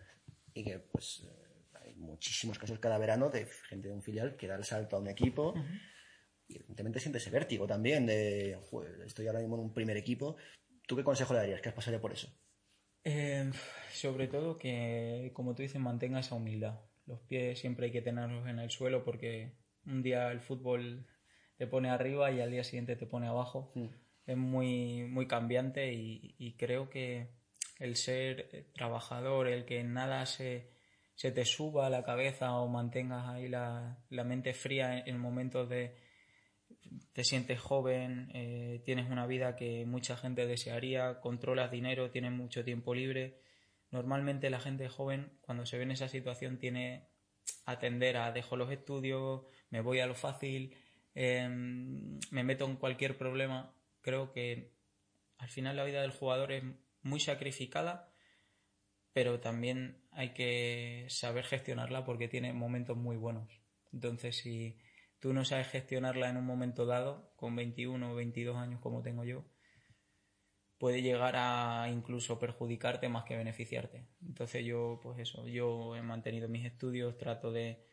y 0.53 0.63
que, 0.63 0.79
pues, 0.79 1.23
eh, 1.25 1.79
hay 1.81 1.95
muchísimos 1.95 2.57
casos 2.57 2.79
cada 2.79 2.97
verano 2.97 3.29
de 3.29 3.45
gente 3.69 3.87
de 3.89 3.93
un 3.93 4.01
filial 4.01 4.35
que 4.37 4.47
da 4.47 4.55
el 4.55 4.63
salto 4.63 4.95
a 4.95 4.99
un 4.99 5.07
equipo 5.07 5.53
y 6.47 6.57
evidentemente 6.57 6.99
siente 6.99 7.17
ese 7.17 7.29
vértigo 7.29 7.65
también 7.65 8.05
de, 8.05 8.57
estoy 9.05 9.27
ahora 9.27 9.39
mismo 9.39 9.55
en 9.55 9.61
un 9.61 9.73
primer 9.73 9.97
equipo. 9.97 10.35
¿Tú 10.87 10.95
qué 10.95 11.03
consejo 11.03 11.33
le 11.33 11.39
darías? 11.39 11.61
¿Qué 11.61 11.69
has 11.69 11.75
pasado 11.75 12.01
por 12.01 12.11
eso? 12.11 12.29
Eh, 13.03 13.49
sobre 13.91 14.27
todo 14.27 14.57
que, 14.57 15.31
como 15.33 15.55
tú 15.55 15.61
dices, 15.61 15.81
mantenga 15.81 16.19
esa 16.19 16.35
humildad. 16.35 16.79
Los 17.05 17.21
pies 17.21 17.59
siempre 17.59 17.87
hay 17.87 17.91
que 17.91 18.01
tenerlos 18.01 18.47
en 18.47 18.59
el 18.59 18.69
suelo 18.69 19.03
porque 19.03 19.53
un 19.85 20.03
día 20.03 20.31
el 20.31 20.41
fútbol 20.41 21.07
te 21.57 21.67
pone 21.67 21.89
arriba 21.89 22.31
y 22.31 22.41
al 22.41 22.51
día 22.51 22.63
siguiente 22.63 22.95
te 22.95 23.07
pone 23.07 23.27
abajo. 23.27 23.71
Mm. 23.75 23.87
Es 24.31 24.38
muy, 24.38 25.03
muy 25.03 25.27
cambiante 25.27 25.93
y, 25.93 26.55
creo 26.57 26.89
que 26.89 27.29
el 27.79 27.95
ser 27.95 28.67
trabajador, 28.73 29.47
el 29.47 29.65
que 29.65 29.83
nada 29.83 30.25
se, 30.25 30.71
se 31.15 31.31
te 31.31 31.45
suba 31.45 31.88
a 31.88 31.89
la 31.89 32.03
cabeza 32.03 32.53
o 32.55 32.67
mantengas 32.67 33.27
ahí 33.27 33.47
la, 33.47 34.03
la 34.09 34.23
mente 34.23 34.53
fría 34.53 35.00
en 35.00 35.19
momentos 35.19 35.69
de, 35.69 35.95
te 37.13 37.23
sientes 37.23 37.59
joven, 37.59 38.29
eh, 38.33 38.81
tienes 38.85 39.09
una 39.09 39.25
vida 39.25 39.55
que 39.55 39.85
mucha 39.85 40.17
gente 40.17 40.45
desearía, 40.45 41.19
controlas 41.19 41.71
dinero, 41.71 42.11
tienes 42.11 42.31
mucho 42.31 42.63
tiempo 42.63 42.93
libre. 42.93 43.41
Normalmente 43.91 44.50
la 44.50 44.59
gente 44.59 44.88
joven, 44.89 45.38
cuando 45.41 45.65
se 45.65 45.77
ve 45.77 45.83
en 45.83 45.91
esa 45.91 46.07
situación, 46.07 46.57
tiene 46.57 47.07
atender 47.65 48.17
a 48.17 48.31
dejo 48.31 48.55
los 48.55 48.71
estudios, 48.71 49.43
me 49.69 49.81
voy 49.81 50.00
a 50.00 50.07
lo 50.07 50.15
fácil, 50.15 50.75
em, 51.13 52.19
me 52.31 52.43
meto 52.43 52.65
en 52.65 52.77
cualquier 52.77 53.17
problema. 53.17 53.73
Creo 54.01 54.31
que 54.31 54.74
al 55.38 55.50
final 55.50 55.75
la 55.75 55.84
vida 55.84 56.01
del 56.01 56.12
jugador 56.12 56.51
es 56.51 56.63
muy 57.01 57.20
sacrificada, 57.20 58.13
pero 59.13 59.39
también 59.39 60.03
hay 60.12 60.34
que 60.34 61.05
saber 61.10 61.46
gestionarla 61.46 62.05
porque 62.05 62.27
tiene 62.27 62.53
momentos 62.53 62.98
muy 62.98 63.17
buenos. 63.17 63.50
Entonces, 63.91 64.38
si 64.38 64.79
tú 65.20 65.34
no 65.34 65.46
sabes 65.46 65.67
gestionarla 65.67 66.29
en 66.29 66.38
un 66.38 66.46
momento 66.46 66.86
dado, 66.86 67.34
con 67.36 67.55
21 67.55 68.12
o 68.12 68.15
22 68.15 68.58
años 68.58 68.79
como 68.81 69.01
tengo 69.01 69.24
yo, 69.24 69.46
puede 70.77 71.03
llegar 71.03 71.36
a 71.38 71.89
incluso 71.91 72.39
perjudicarte 72.39 73.08
más 73.08 73.24
que 73.25 73.38
beneficiarte. 73.38 74.08
Entonces 74.25 74.65
yo, 74.65 75.00
pues 75.03 75.20
eso, 75.20 75.48
yo 75.48 75.96
he 75.96 76.01
mantenido 76.01 76.50
mis 76.50 76.65
estudios, 76.65 77.17
trato 77.17 77.51
de 77.51 77.86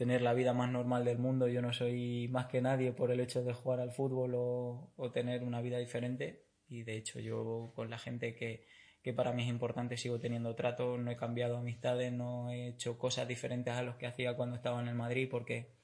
tener 0.00 0.22
la 0.22 0.32
vida 0.32 0.54
más 0.54 0.70
normal 0.70 1.04
del 1.04 1.18
mundo, 1.18 1.46
yo 1.46 1.60
no 1.60 1.74
soy 1.74 2.26
más 2.28 2.46
que 2.46 2.62
nadie 2.62 2.90
por 2.90 3.10
el 3.10 3.20
hecho 3.20 3.44
de 3.44 3.52
jugar 3.52 3.80
al 3.80 3.92
fútbol 3.92 4.32
o, 4.34 5.10
tener 5.12 5.42
una 5.42 5.60
vida 5.60 5.76
diferente 5.76 6.46
y 6.68 6.84
de 6.84 6.96
hecho 6.96 7.20
yo 7.20 7.70
con 7.74 7.90
la 7.90 7.98
gente 7.98 8.34
que, 8.34 8.66
que 9.02 9.12
para 9.12 9.34
mí 9.34 9.42
es 9.42 9.50
importante 9.50 9.98
sigo 9.98 10.18
teniendo 10.18 10.54
trato, 10.54 10.96
no 10.96 11.10
he 11.10 11.18
cambiado 11.18 11.58
amistades, 11.58 12.14
no 12.14 12.50
he 12.50 12.68
hecho 12.68 12.96
cosas 12.96 13.28
diferentes 13.28 13.74
a 13.74 13.82
los 13.82 13.96
que 13.96 14.06
hacía 14.06 14.36
cuando 14.36 14.56
estaba 14.56 14.80
en 14.80 14.88
el 14.88 14.94
Madrid 14.94 15.28
porque 15.30 15.74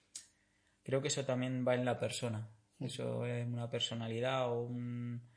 creo 0.83 1.03
que 1.03 1.09
eso 1.09 1.27
también 1.27 1.67
va 1.69 1.75
en 1.75 1.85
la 1.85 2.01
persona. 2.01 2.49
Eso 2.81 3.27
es 3.27 3.47
una 3.47 3.69
personalidad 3.71 4.51
o 4.51 4.63
un... 4.63 5.29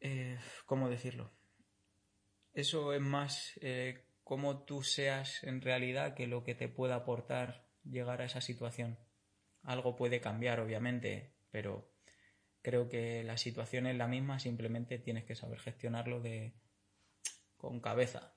Eh, 0.00 0.38
¿Cómo 0.64 0.88
decirlo? 0.88 1.30
Eso 2.54 2.94
es 2.94 3.02
más 3.02 3.52
eh, 3.60 4.02
cómo 4.26 4.64
tú 4.64 4.82
seas 4.82 5.44
en 5.44 5.60
realidad 5.60 6.14
que 6.14 6.26
lo 6.26 6.42
que 6.42 6.56
te 6.56 6.68
pueda 6.68 6.96
aportar 6.96 7.64
llegar 7.84 8.20
a 8.20 8.24
esa 8.24 8.40
situación. 8.40 8.98
Algo 9.62 9.94
puede 9.94 10.20
cambiar, 10.20 10.58
obviamente, 10.58 11.36
pero 11.52 11.88
creo 12.60 12.88
que 12.88 13.22
la 13.22 13.36
situación 13.36 13.86
es 13.86 13.96
la 13.96 14.08
misma, 14.08 14.40
simplemente 14.40 14.98
tienes 14.98 15.24
que 15.24 15.36
saber 15.36 15.60
gestionarlo 15.60 16.20
de 16.20 16.54
con 17.56 17.78
cabeza. 17.78 18.34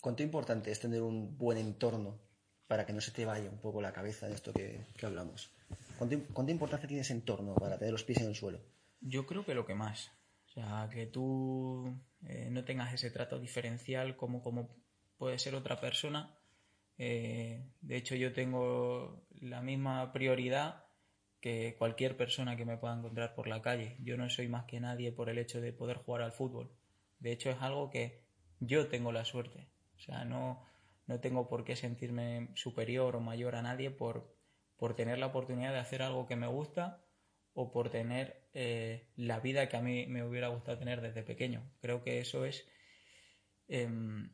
¿Cuánto 0.00 0.22
importante 0.22 0.70
es 0.70 0.80
tener 0.80 1.02
un 1.02 1.36
buen 1.36 1.58
entorno 1.58 2.18
para 2.66 2.86
que 2.86 2.94
no 2.94 3.02
se 3.02 3.10
te 3.10 3.26
vaya 3.26 3.50
un 3.50 3.60
poco 3.60 3.82
la 3.82 3.92
cabeza 3.92 4.26
de 4.26 4.36
esto 4.36 4.54
que, 4.54 4.86
hablamos? 5.02 5.52
¿Cuánta, 5.98 6.50
importancia 6.50 6.88
tiene 6.88 7.02
ese 7.02 7.12
entorno 7.12 7.54
para 7.56 7.76
tener 7.76 7.92
los 7.92 8.04
pies 8.04 8.22
en 8.22 8.28
el 8.28 8.34
suelo? 8.34 8.62
Yo 9.02 9.26
creo 9.26 9.44
que 9.44 9.54
lo 9.54 9.66
que 9.66 9.74
más. 9.74 10.12
O 10.46 10.48
sea, 10.48 10.88
que 10.90 11.04
tú 11.04 11.94
eh, 12.22 12.48
no 12.50 12.64
tengas 12.64 12.94
ese 12.94 13.10
trato 13.10 13.38
diferencial 13.38 14.16
como, 14.16 14.40
como 14.42 14.83
puede 15.16 15.38
ser 15.38 15.54
otra 15.54 15.80
persona. 15.80 16.38
Eh, 16.98 17.64
de 17.80 17.96
hecho, 17.96 18.14
yo 18.14 18.32
tengo 18.32 19.26
la 19.40 19.60
misma 19.62 20.12
prioridad 20.12 20.84
que 21.40 21.76
cualquier 21.78 22.16
persona 22.16 22.56
que 22.56 22.64
me 22.64 22.78
pueda 22.78 22.96
encontrar 22.96 23.34
por 23.34 23.48
la 23.48 23.60
calle. 23.60 23.96
Yo 24.00 24.16
no 24.16 24.30
soy 24.30 24.48
más 24.48 24.64
que 24.64 24.80
nadie 24.80 25.12
por 25.12 25.28
el 25.28 25.38
hecho 25.38 25.60
de 25.60 25.72
poder 25.72 25.98
jugar 25.98 26.22
al 26.22 26.32
fútbol. 26.32 26.70
De 27.18 27.32
hecho, 27.32 27.50
es 27.50 27.60
algo 27.60 27.90
que 27.90 28.24
yo 28.60 28.88
tengo 28.88 29.12
la 29.12 29.24
suerte. 29.24 29.68
O 29.96 30.00
sea, 30.00 30.24
no, 30.24 30.66
no 31.06 31.20
tengo 31.20 31.48
por 31.48 31.64
qué 31.64 31.76
sentirme 31.76 32.48
superior 32.54 33.16
o 33.16 33.20
mayor 33.20 33.56
a 33.56 33.62
nadie 33.62 33.90
por, 33.90 34.34
por 34.76 34.94
tener 34.94 35.18
la 35.18 35.26
oportunidad 35.26 35.72
de 35.72 35.78
hacer 35.78 36.02
algo 36.02 36.26
que 36.26 36.36
me 36.36 36.46
gusta 36.46 37.04
o 37.52 37.70
por 37.70 37.90
tener 37.90 38.48
eh, 38.52 39.08
la 39.16 39.40
vida 39.40 39.68
que 39.68 39.76
a 39.76 39.82
mí 39.82 40.06
me 40.06 40.24
hubiera 40.24 40.48
gustado 40.48 40.78
tener 40.78 41.00
desde 41.00 41.22
pequeño. 41.22 41.70
Creo 41.80 42.02
que 42.02 42.20
eso 42.20 42.44
es 42.44 42.66
em, 43.68 44.30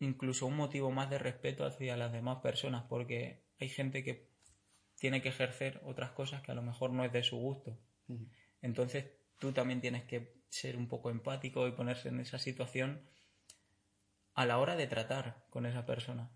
incluso 0.00 0.46
un 0.46 0.56
motivo 0.56 0.90
más 0.90 1.10
de 1.10 1.18
respeto 1.18 1.64
hacia 1.64 1.96
las 1.96 2.12
demás 2.12 2.38
personas 2.40 2.84
porque 2.88 3.44
hay 3.58 3.68
gente 3.68 4.04
que 4.04 4.28
tiene 4.98 5.22
que 5.22 5.28
ejercer 5.28 5.80
otras 5.84 6.10
cosas 6.12 6.42
que 6.42 6.52
a 6.52 6.54
lo 6.54 6.62
mejor 6.62 6.90
no 6.90 7.04
es 7.04 7.12
de 7.12 7.22
su 7.22 7.36
gusto. 7.36 7.78
Entonces 8.62 9.06
tú 9.38 9.52
también 9.52 9.80
tienes 9.80 10.04
que 10.04 10.34
ser 10.48 10.76
un 10.76 10.88
poco 10.88 11.10
empático 11.10 11.66
y 11.68 11.72
ponerse 11.72 12.08
en 12.08 12.20
esa 12.20 12.38
situación 12.38 13.08
a 14.34 14.46
la 14.46 14.58
hora 14.58 14.76
de 14.76 14.86
tratar 14.86 15.44
con 15.50 15.66
esa 15.66 15.84
persona. 15.84 16.30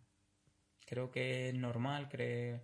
Creo 0.86 1.10
que 1.10 1.48
es 1.48 1.54
normal 1.54 2.08
que 2.08 2.60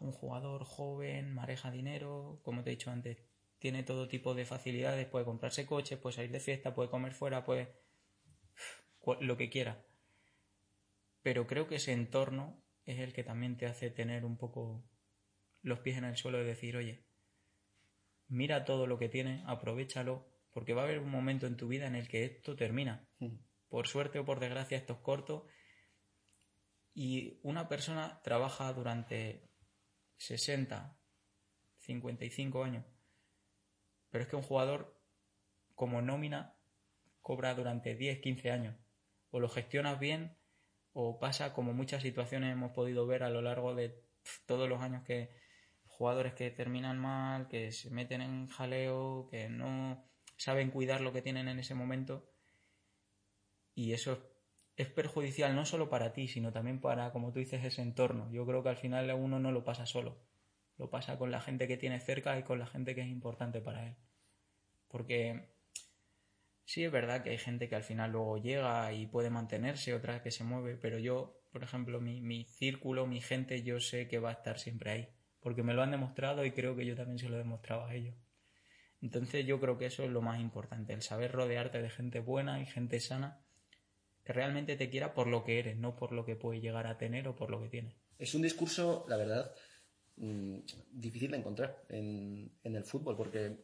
un 0.00 0.12
jugador 0.12 0.64
joven 0.64 1.34
mareja 1.34 1.70
dinero, 1.70 2.40
como 2.42 2.62
te 2.62 2.70
he 2.70 2.76
dicho 2.76 2.90
antes, 2.90 3.18
tiene 3.58 3.82
todo 3.82 4.08
tipo 4.08 4.34
de 4.34 4.46
facilidades, 4.46 5.06
puede 5.06 5.24
comprarse 5.24 5.66
coches, 5.66 5.98
puede 5.98 6.16
salir 6.16 6.30
de 6.30 6.40
fiesta, 6.40 6.74
puede 6.74 6.90
comer 6.90 7.12
fuera, 7.12 7.44
puede 7.44 7.68
lo 9.20 9.36
que 9.36 9.50
quiera. 9.50 9.84
Pero 11.22 11.46
creo 11.46 11.66
que 11.66 11.76
ese 11.76 11.92
entorno 11.92 12.62
es 12.84 12.98
el 12.98 13.12
que 13.12 13.24
también 13.24 13.56
te 13.56 13.66
hace 13.66 13.90
tener 13.90 14.24
un 14.24 14.36
poco 14.36 14.84
los 15.62 15.80
pies 15.80 15.98
en 15.98 16.04
el 16.04 16.16
suelo 16.16 16.38
de 16.38 16.44
decir, 16.44 16.76
oye, 16.76 17.04
mira 18.28 18.64
todo 18.64 18.86
lo 18.86 18.98
que 18.98 19.08
tiene, 19.08 19.42
aprovechalo, 19.46 20.26
porque 20.50 20.74
va 20.74 20.82
a 20.82 20.84
haber 20.84 21.00
un 21.00 21.10
momento 21.10 21.46
en 21.46 21.56
tu 21.56 21.68
vida 21.68 21.86
en 21.86 21.94
el 21.94 22.08
que 22.08 22.24
esto 22.24 22.56
termina. 22.56 23.06
Mm 23.18 23.36
por 23.70 23.86
suerte 23.86 24.18
o 24.18 24.24
por 24.24 24.40
desgracia 24.40 24.76
esto 24.76 24.94
es 24.94 24.98
corto, 24.98 25.46
y 26.92 27.38
una 27.42 27.68
persona 27.68 28.20
trabaja 28.22 28.70
durante 28.72 29.48
60, 30.16 30.98
55 31.78 32.64
años, 32.64 32.84
pero 34.10 34.24
es 34.24 34.28
que 34.28 34.36
un 34.36 34.42
jugador 34.42 35.00
como 35.74 36.02
nómina 36.02 36.58
cobra 37.22 37.54
durante 37.54 37.94
10, 37.94 38.20
15 38.20 38.50
años, 38.50 38.76
o 39.30 39.40
lo 39.40 39.48
gestionas 39.48 39.98
bien 39.98 40.36
o 40.92 41.18
pasa 41.18 41.52
como 41.52 41.72
muchas 41.72 42.02
situaciones 42.02 42.52
hemos 42.52 42.72
podido 42.72 43.06
ver 43.06 43.22
a 43.22 43.30
lo 43.30 43.42
largo 43.42 43.74
de 43.74 44.02
todos 44.46 44.68
los 44.68 44.80
años 44.80 45.04
que 45.04 45.30
jugadores 45.86 46.34
que 46.34 46.50
terminan 46.50 46.98
mal, 46.98 47.46
que 47.48 47.72
se 47.72 47.90
meten 47.90 48.22
en 48.22 48.48
jaleo, 48.48 49.28
que 49.30 49.48
no 49.48 50.04
saben 50.36 50.70
cuidar 50.70 51.00
lo 51.00 51.12
que 51.12 51.22
tienen 51.22 51.48
en 51.48 51.58
ese 51.58 51.74
momento 51.74 52.30
y 53.74 53.92
eso 53.92 54.30
es 54.76 54.88
perjudicial 54.88 55.54
no 55.54 55.64
solo 55.64 55.88
para 55.88 56.12
ti, 56.12 56.28
sino 56.28 56.52
también 56.52 56.80
para, 56.80 57.12
como 57.12 57.32
tú 57.32 57.38
dices, 57.38 57.64
ese 57.64 57.82
entorno. 57.82 58.30
Yo 58.32 58.46
creo 58.46 58.62
que 58.62 58.70
al 58.70 58.76
final 58.76 59.10
uno 59.12 59.38
no 59.38 59.52
lo 59.52 59.64
pasa 59.64 59.86
solo, 59.86 60.22
lo 60.76 60.90
pasa 60.90 61.18
con 61.18 61.30
la 61.30 61.40
gente 61.40 61.68
que 61.68 61.76
tiene 61.76 62.00
cerca 62.00 62.38
y 62.38 62.42
con 62.42 62.58
la 62.58 62.66
gente 62.66 62.94
que 62.94 63.02
es 63.02 63.08
importante 63.08 63.60
para 63.60 63.86
él. 63.86 63.96
Porque 64.88 65.54
sí 66.70 66.84
es 66.84 66.92
verdad 66.92 67.24
que 67.24 67.30
hay 67.30 67.38
gente 67.38 67.68
que 67.68 67.74
al 67.74 67.82
final 67.82 68.12
luego 68.12 68.38
llega 68.38 68.92
y 68.92 69.08
puede 69.08 69.28
mantenerse, 69.28 69.92
otra 69.92 70.22
que 70.22 70.30
se 70.30 70.44
mueve, 70.44 70.76
pero 70.76 70.98
yo 70.98 71.40
por 71.50 71.64
ejemplo, 71.64 72.00
mi, 72.00 72.20
mi 72.20 72.44
círculo, 72.44 73.08
mi 73.08 73.20
gente, 73.20 73.64
yo 73.64 73.80
sé 73.80 74.06
que 74.06 74.20
va 74.20 74.30
a 74.30 74.34
estar 74.34 74.60
siempre 74.60 74.90
ahí, 74.92 75.08
porque 75.40 75.64
me 75.64 75.74
lo 75.74 75.82
han 75.82 75.90
demostrado 75.90 76.44
y 76.44 76.52
creo 76.52 76.76
que 76.76 76.86
yo 76.86 76.94
también 76.94 77.18
se 77.18 77.28
lo 77.28 77.34
he 77.34 77.38
demostrado 77.38 77.86
a 77.86 77.94
ellos. 77.94 78.14
Entonces 79.02 79.44
yo 79.46 79.58
creo 79.58 79.76
que 79.76 79.86
eso 79.86 80.04
es 80.04 80.10
lo 80.10 80.22
más 80.22 80.40
importante, 80.40 80.92
el 80.92 81.02
saber 81.02 81.32
rodearte 81.32 81.82
de 81.82 81.90
gente 81.90 82.20
buena 82.20 82.60
y 82.60 82.66
gente 82.66 83.00
sana 83.00 83.40
que 84.22 84.32
realmente 84.32 84.76
te 84.76 84.90
quiera 84.90 85.12
por 85.12 85.26
lo 85.26 85.42
que 85.42 85.58
eres, 85.58 85.76
no 85.76 85.96
por 85.96 86.12
lo 86.12 86.24
que 86.24 86.36
puedes 86.36 86.62
llegar 86.62 86.86
a 86.86 86.98
tener 86.98 87.26
o 87.26 87.34
por 87.34 87.50
lo 87.50 87.60
que 87.60 87.68
tienes. 87.68 87.96
Es 88.16 88.32
un 88.36 88.42
discurso, 88.42 89.06
la 89.08 89.16
verdad, 89.16 89.52
mm, 90.18 90.58
difícil 90.92 91.32
de 91.32 91.38
encontrar 91.38 91.82
en, 91.88 92.52
en 92.62 92.76
el 92.76 92.84
fútbol, 92.84 93.16
porque, 93.16 93.56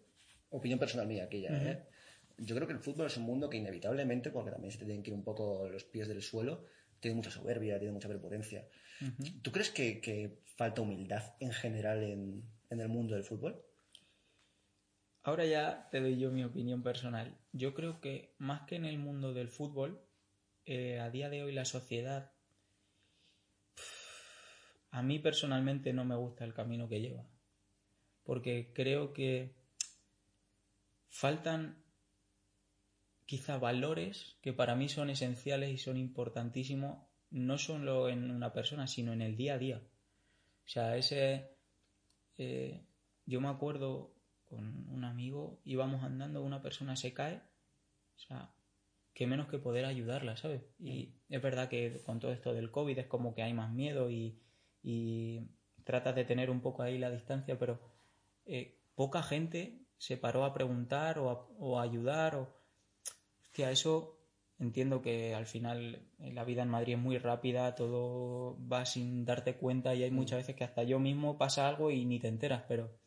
opinión 0.50 0.80
personal 0.80 1.06
mía, 1.06 1.24
aquella, 1.24 1.50
¿eh? 1.70 1.86
Yo 2.38 2.54
creo 2.54 2.66
que 2.66 2.74
el 2.74 2.80
fútbol 2.80 3.06
es 3.06 3.16
un 3.16 3.24
mundo 3.24 3.48
que 3.48 3.56
inevitablemente, 3.56 4.30
porque 4.30 4.50
también 4.50 4.72
se 4.72 4.78
te 4.78 4.84
tienen 4.84 5.02
que 5.02 5.10
ir 5.10 5.16
un 5.16 5.24
poco 5.24 5.68
los 5.68 5.84
pies 5.84 6.08
del 6.08 6.22
suelo, 6.22 6.64
tiene 7.00 7.16
mucha 7.16 7.30
soberbia, 7.30 7.78
tiene 7.78 7.92
mucha 7.92 8.08
prepotencia. 8.08 8.66
¿Tú 9.42 9.52
crees 9.52 9.70
que, 9.70 10.00
que, 10.00 10.42
falta 10.56 10.80
humildad 10.80 11.34
en 11.40 11.52
general 11.52 12.02
en, 12.02 12.42
en 12.70 12.80
el 12.80 12.88
mundo 12.88 13.14
del 13.14 13.24
fútbol? 13.24 13.62
Ahora 15.22 15.44
ya 15.44 15.88
te 15.90 16.00
doy 16.00 16.18
yo 16.18 16.30
mi 16.30 16.44
opinión 16.44 16.82
personal. 16.82 17.36
Yo 17.52 17.74
creo 17.74 18.00
que 18.00 18.34
más 18.38 18.62
que 18.62 18.76
en 18.76 18.84
el 18.84 18.98
mundo 18.98 19.34
del 19.34 19.48
fútbol, 19.48 20.00
eh, 20.64 21.00
a 21.00 21.10
día 21.10 21.28
de 21.28 21.42
hoy 21.42 21.52
la 21.52 21.64
sociedad, 21.64 22.32
a 24.90 25.02
mí 25.02 25.18
personalmente 25.18 25.92
no 25.92 26.04
me 26.04 26.14
gusta 26.14 26.44
el 26.44 26.54
camino 26.54 26.88
que 26.88 27.00
lleva. 27.00 27.28
Porque 28.22 28.72
creo 28.72 29.12
que 29.12 29.56
faltan 31.08 31.85
quizá 33.26 33.58
valores 33.58 34.38
que 34.40 34.52
para 34.52 34.74
mí 34.74 34.88
son 34.88 35.10
esenciales 35.10 35.70
y 35.70 35.78
son 35.78 35.96
importantísimos, 35.96 37.06
no 37.30 37.58
solo 37.58 38.08
en 38.08 38.30
una 38.30 38.52
persona, 38.52 38.86
sino 38.86 39.12
en 39.12 39.22
el 39.22 39.36
día 39.36 39.54
a 39.54 39.58
día. 39.58 39.82
O 40.64 40.68
sea, 40.68 40.96
ese... 40.96 41.50
Eh, 42.38 42.82
yo 43.26 43.40
me 43.40 43.48
acuerdo 43.48 44.12
con 44.48 44.88
un 44.88 45.04
amigo, 45.04 45.60
íbamos 45.64 46.04
andando, 46.04 46.42
una 46.42 46.62
persona 46.62 46.94
se 46.94 47.12
cae, 47.12 47.42
o 48.16 48.18
sea, 48.18 48.50
que 49.12 49.26
menos 49.26 49.48
que 49.48 49.58
poder 49.58 49.84
ayudarla, 49.84 50.36
¿sabes? 50.36 50.62
Y 50.78 51.14
es 51.28 51.42
verdad 51.42 51.68
que 51.68 52.00
con 52.04 52.20
todo 52.20 52.32
esto 52.32 52.52
del 52.52 52.70
COVID 52.70 52.98
es 52.98 53.06
como 53.06 53.34
que 53.34 53.42
hay 53.42 53.52
más 53.52 53.72
miedo 53.72 54.10
y, 54.10 54.38
y 54.82 55.40
tratas 55.84 56.14
de 56.14 56.24
tener 56.24 56.50
un 56.50 56.60
poco 56.60 56.82
ahí 56.82 56.98
la 56.98 57.10
distancia, 57.10 57.58
pero 57.58 57.80
eh, 58.44 58.78
poca 58.94 59.22
gente 59.22 59.80
se 59.98 60.16
paró 60.16 60.44
a 60.44 60.52
preguntar 60.52 61.18
o 61.18 61.30
a, 61.30 61.46
o 61.58 61.80
a 61.80 61.82
ayudar. 61.82 62.36
O... 62.36 62.54
Hostia, 63.56 63.70
eso 63.70 64.18
entiendo 64.58 65.00
que 65.00 65.34
al 65.34 65.46
final 65.46 66.10
la 66.18 66.44
vida 66.44 66.62
en 66.62 66.68
Madrid 66.68 66.92
es 66.92 67.00
muy 67.00 67.16
rápida, 67.16 67.74
todo 67.74 68.58
va 68.70 68.84
sin 68.84 69.24
darte 69.24 69.56
cuenta 69.56 69.94
y 69.94 70.02
hay 70.02 70.10
muchas 70.10 70.40
veces 70.40 70.56
que 70.56 70.64
hasta 70.64 70.82
yo 70.82 70.98
mismo 70.98 71.38
pasa 71.38 71.66
algo 71.66 71.90
y 71.90 72.04
ni 72.04 72.18
te 72.20 72.28
enteras, 72.28 72.64
pero 72.68 72.98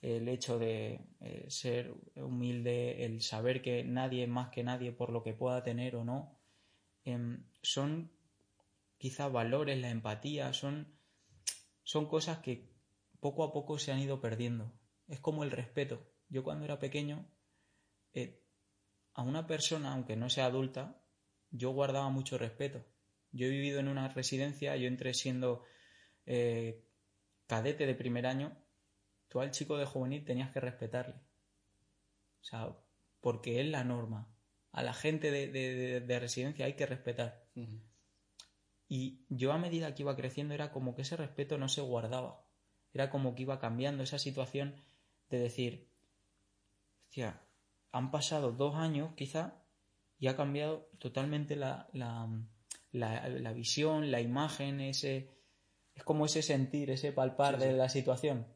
el 0.00 0.26
hecho 0.30 0.58
de 0.58 1.00
eh, 1.20 1.44
ser 1.50 1.92
humilde, 2.16 3.04
el 3.04 3.20
saber 3.20 3.60
que 3.60 3.84
nadie 3.84 4.22
es 4.22 4.28
más 4.30 4.48
que 4.48 4.64
nadie 4.64 4.90
por 4.90 5.12
lo 5.12 5.22
que 5.22 5.34
pueda 5.34 5.62
tener 5.62 5.96
o 5.96 6.04
no, 6.04 6.38
eh, 7.04 7.36
son 7.60 8.10
quizá 8.96 9.28
valores, 9.28 9.78
la 9.78 9.90
empatía, 9.90 10.54
son, 10.54 10.96
son 11.82 12.06
cosas 12.06 12.38
que 12.38 12.70
poco 13.20 13.44
a 13.44 13.52
poco 13.52 13.78
se 13.78 13.92
han 13.92 13.98
ido 13.98 14.18
perdiendo. 14.18 14.72
Es 15.08 15.20
como 15.20 15.44
el 15.44 15.50
respeto. 15.50 16.10
Yo 16.30 16.42
cuando 16.42 16.64
era 16.64 16.78
pequeño, 16.78 17.26
eh, 18.14 18.41
a 19.14 19.22
una 19.22 19.46
persona, 19.46 19.92
aunque 19.92 20.16
no 20.16 20.30
sea 20.30 20.46
adulta, 20.46 21.00
yo 21.50 21.70
guardaba 21.70 22.08
mucho 22.10 22.38
respeto. 22.38 22.84
Yo 23.32 23.46
he 23.46 23.50
vivido 23.50 23.80
en 23.80 23.88
una 23.88 24.08
residencia, 24.08 24.76
yo 24.76 24.88
entré 24.88 25.14
siendo 25.14 25.64
eh, 26.26 26.84
cadete 27.46 27.86
de 27.86 27.94
primer 27.94 28.26
año 28.26 28.56
tú 29.32 29.40
al 29.40 29.50
chico 29.50 29.78
de 29.78 29.86
juvenil 29.86 30.26
tenías 30.26 30.50
que 30.50 30.60
respetarle. 30.60 31.14
O 31.14 32.44
sea, 32.44 32.76
porque 33.22 33.62
es 33.62 33.66
la 33.66 33.82
norma. 33.82 34.28
A 34.72 34.82
la 34.82 34.92
gente 34.92 35.30
de, 35.30 36.18
residencia 36.20 36.66
hay 36.66 36.74
que 36.74 36.84
respetar. 36.84 37.46
Y 38.88 39.24
yo 39.30 39.52
a 39.52 39.58
medida 39.58 39.94
que 39.94 40.02
iba 40.02 40.16
creciendo 40.16 40.52
era 40.52 40.70
como 40.70 40.94
que 40.94 41.00
ese 41.00 41.16
respeto 41.16 41.56
no 41.56 41.70
se 41.70 41.80
guardaba. 41.80 42.44
Era 42.92 43.08
como 43.08 43.34
que 43.34 43.42
iba 43.42 43.58
cambiando 43.58 44.02
esa 44.02 44.18
situación 44.18 44.74
de 45.30 45.38
decir, 45.38 45.88
hostia, 47.04 47.40
han 47.92 48.10
pasado 48.10 48.52
dos 48.52 48.74
años 48.74 49.14
quizá 49.14 49.62
y 50.18 50.28
ha 50.28 50.36
cambiado 50.36 50.88
totalmente 50.98 51.56
la, 51.56 51.88
la, 51.92 52.28
la, 52.92 53.52
visión, 53.52 54.10
la 54.10 54.20
imagen, 54.20 54.80
ese... 54.80 55.30
Es 55.94 56.04
como 56.04 56.24
ese 56.24 56.42
sentir, 56.42 56.90
ese 56.90 57.12
palpar 57.12 57.58
de 57.58 57.72
la 57.74 57.90
situación. 57.90 58.46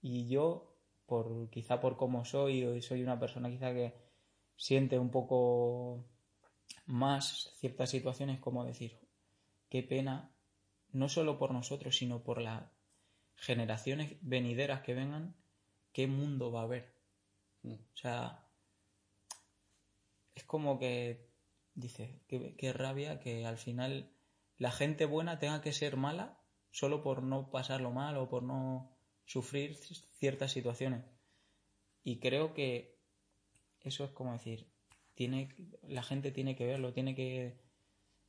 Y 0.00 0.28
yo, 0.28 0.76
por 1.04 1.50
quizá 1.50 1.80
por 1.80 1.96
cómo 1.96 2.24
soy, 2.24 2.80
soy 2.80 3.02
una 3.02 3.18
persona 3.18 3.50
quizá 3.50 3.72
que 3.72 3.92
siente 4.56 5.00
un 5.00 5.10
poco 5.10 6.04
más 6.84 7.50
ciertas 7.56 7.90
situaciones, 7.90 8.38
como 8.38 8.64
decir, 8.64 9.00
qué 9.68 9.82
pena, 9.82 10.30
no 10.92 11.08
solo 11.08 11.38
por 11.38 11.52
nosotros, 11.52 11.96
sino 11.96 12.22
por 12.22 12.40
las 12.40 12.62
generaciones 13.34 14.16
venideras 14.20 14.82
que 14.82 14.94
vengan, 14.94 15.34
qué 15.92 16.06
mundo 16.06 16.52
va 16.52 16.60
a 16.60 16.64
haber. 16.64 16.95
Mm. 17.66 17.74
O 17.74 17.96
sea, 17.96 18.42
es 20.34 20.44
como 20.44 20.78
que, 20.78 21.28
dice, 21.74 22.22
qué 22.26 22.72
rabia 22.72 23.20
que 23.20 23.44
al 23.44 23.58
final 23.58 24.10
la 24.56 24.72
gente 24.72 25.04
buena 25.04 25.38
tenga 25.38 25.60
que 25.60 25.72
ser 25.72 25.96
mala 25.96 26.40
solo 26.70 27.02
por 27.02 27.22
no 27.22 27.50
pasarlo 27.50 27.90
mal 27.90 28.16
o 28.16 28.28
por 28.28 28.42
no 28.42 28.96
sufrir 29.24 29.76
ciertas 30.18 30.52
situaciones. 30.52 31.04
Y 32.04 32.18
creo 32.20 32.54
que 32.54 32.96
eso 33.80 34.04
es 34.04 34.10
como 34.10 34.32
decir, 34.32 34.66
tiene, 35.14 35.54
la 35.82 36.02
gente 36.02 36.30
tiene 36.30 36.54
que 36.56 36.66
verlo, 36.66 36.92
tiene 36.92 37.14
que 37.14 37.58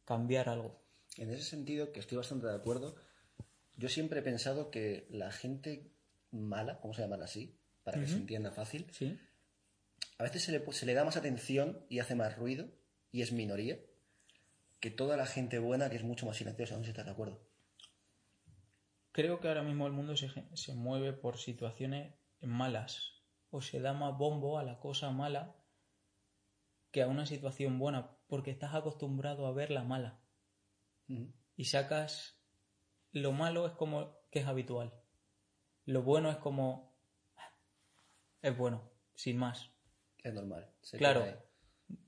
cambiar 0.05 0.49
algo. 0.49 0.79
En 1.17 1.31
ese 1.31 1.43
sentido, 1.43 1.91
que 1.91 1.99
estoy 1.99 2.17
bastante 2.17 2.47
de 2.47 2.55
acuerdo, 2.55 2.95
yo 3.75 3.89
siempre 3.89 4.19
he 4.19 4.23
pensado 4.23 4.71
que 4.71 5.07
la 5.09 5.31
gente 5.31 5.91
mala, 6.31 6.79
vamos 6.81 6.97
a 6.99 7.03
llamarla 7.03 7.25
así, 7.25 7.59
para 7.83 7.99
que 7.99 8.07
se 8.07 8.15
entienda 8.15 8.51
fácil, 8.51 8.87
¿Sí? 8.91 9.17
A 10.17 10.23
veces 10.23 10.43
se 10.43 10.51
le, 10.51 10.71
se 10.71 10.85
le 10.85 10.93
da 10.93 11.05
más 11.05 11.17
atención 11.17 11.85
y 11.89 11.99
hace 11.99 12.15
más 12.15 12.37
ruido, 12.37 12.69
y 13.11 13.21
es 13.21 13.31
minoría, 13.31 13.79
que 14.79 14.89
toda 14.89 15.17
la 15.17 15.25
gente 15.25 15.59
buena 15.59 15.89
que 15.89 15.95
es 15.95 16.03
mucho 16.03 16.25
más 16.25 16.37
silenciosa, 16.37 16.75
no 16.75 16.81
sé 16.81 16.85
si 16.85 16.89
estás 16.91 17.05
de 17.05 17.11
acuerdo. 17.11 17.41
Creo 19.11 19.39
que 19.39 19.47
ahora 19.47 19.63
mismo 19.63 19.87
el 19.87 19.93
mundo 19.93 20.15
se, 20.15 20.29
se 20.55 20.75
mueve 20.75 21.13
por 21.13 21.37
situaciones 21.37 22.13
malas 22.41 23.13
o 23.49 23.61
se 23.61 23.79
da 23.79 23.93
más 23.93 24.17
bombo 24.17 24.59
a 24.59 24.63
la 24.63 24.79
cosa 24.79 25.11
mala 25.11 25.55
que 26.91 27.01
a 27.01 27.07
una 27.07 27.25
situación 27.25 27.79
buena 27.79 28.15
porque 28.27 28.51
estás 28.51 28.75
acostumbrado 28.75 29.47
a 29.47 29.53
ver 29.53 29.71
la 29.71 29.83
mala. 29.83 30.19
Y 31.55 31.65
sacas 31.65 32.39
lo 33.11 33.31
malo 33.31 33.65
es 33.65 33.73
como 33.73 34.19
que 34.29 34.39
es 34.39 34.45
habitual. 34.45 34.93
Lo 35.85 36.03
bueno 36.03 36.29
es 36.29 36.37
como 36.37 36.95
es 38.41 38.55
bueno 38.55 38.91
sin 39.15 39.37
más 39.37 39.76
es 40.27 40.33
normal 40.33 40.69
claro 40.97 41.25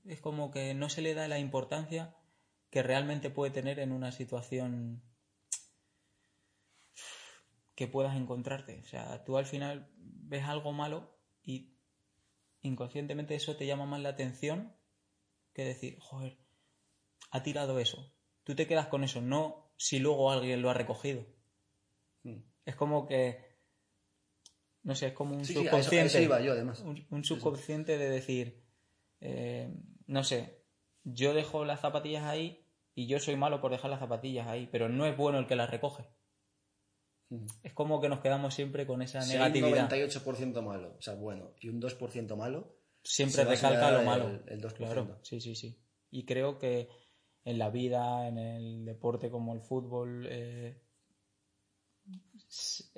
es 0.04 0.20
como 0.20 0.50
que 0.50 0.74
no 0.74 0.88
se 0.88 1.02
le 1.02 1.14
da 1.14 1.28
la 1.28 1.38
importancia 1.38 2.14
que 2.70 2.82
realmente 2.82 3.30
puede 3.30 3.50
tener 3.50 3.78
en 3.80 3.92
una 3.92 4.12
situación 4.12 5.02
que 7.74 7.88
puedas 7.88 8.16
encontrarte. 8.16 8.80
O 8.80 8.86
sea, 8.86 9.24
tú 9.24 9.38
al 9.38 9.46
final 9.46 9.90
ves 9.96 10.44
algo 10.44 10.72
malo 10.72 11.18
y 11.42 11.74
inconscientemente 12.62 13.34
eso 13.34 13.56
te 13.56 13.66
llama 13.66 13.86
más 13.86 14.00
la 14.00 14.10
atención 14.10 14.76
que 15.54 15.64
decir, 15.64 15.98
joder, 15.98 16.38
ha 17.30 17.42
tirado 17.42 17.78
eso. 17.78 18.12
Tú 18.44 18.54
te 18.54 18.66
quedas 18.66 18.88
con 18.88 19.02
eso, 19.02 19.20
no 19.20 19.72
si 19.76 19.98
luego 19.98 20.30
alguien 20.30 20.62
lo 20.62 20.70
ha 20.70 20.74
recogido. 20.74 21.26
Hmm. 22.22 22.42
Es 22.66 22.76
como 22.76 23.06
que, 23.06 23.49
no 24.82 24.94
sé, 24.94 25.08
es 25.08 25.12
como 25.12 25.36
un 25.36 25.44
subconsciente. 25.44 26.28
Un, 27.10 27.24
subconsciente 27.24 27.98
de 27.98 28.08
decir, 28.08 28.62
eh, 29.20 29.74
no 30.06 30.24
sé, 30.24 30.64
yo 31.04 31.34
dejo 31.34 31.64
las 31.64 31.80
zapatillas 31.80 32.24
ahí 32.24 32.66
y 32.94 33.06
yo 33.06 33.18
soy 33.18 33.36
malo 33.36 33.60
por 33.60 33.70
dejar 33.70 33.90
las 33.90 34.00
zapatillas 34.00 34.46
ahí, 34.48 34.68
pero 34.70 34.88
no 34.88 35.06
es 35.06 35.16
bueno 35.16 35.38
el 35.38 35.46
que 35.46 35.56
las 35.56 35.70
recoge. 35.70 36.04
Es 37.62 37.72
como 37.74 38.00
que 38.00 38.08
nos 38.08 38.20
quedamos 38.20 38.54
siempre 38.54 38.86
con 38.86 39.02
esa 39.02 39.20
negatividad. 39.20 39.88
Si 39.88 40.18
un 40.18 40.24
98% 40.24 40.62
malo, 40.62 40.96
o 40.98 41.02
sea, 41.02 41.14
bueno, 41.14 41.52
y 41.60 41.68
un 41.68 41.80
2% 41.80 42.36
malo. 42.36 42.76
Siempre 43.02 43.44
recalca 43.44 43.92
lo 43.92 44.02
malo. 44.02 44.42
El, 44.46 44.60
2%. 44.60 44.74
Claro, 44.74 45.18
sí, 45.22 45.40
sí, 45.40 45.54
sí. 45.54 45.78
Y 46.10 46.24
creo 46.24 46.58
que 46.58 46.88
en 47.44 47.58
la 47.58 47.70
vida, 47.70 48.26
en 48.26 48.38
el 48.38 48.84
deporte 48.84 49.30
como 49.30 49.54
el 49.54 49.60
fútbol, 49.60 50.26
eh, 50.28 50.82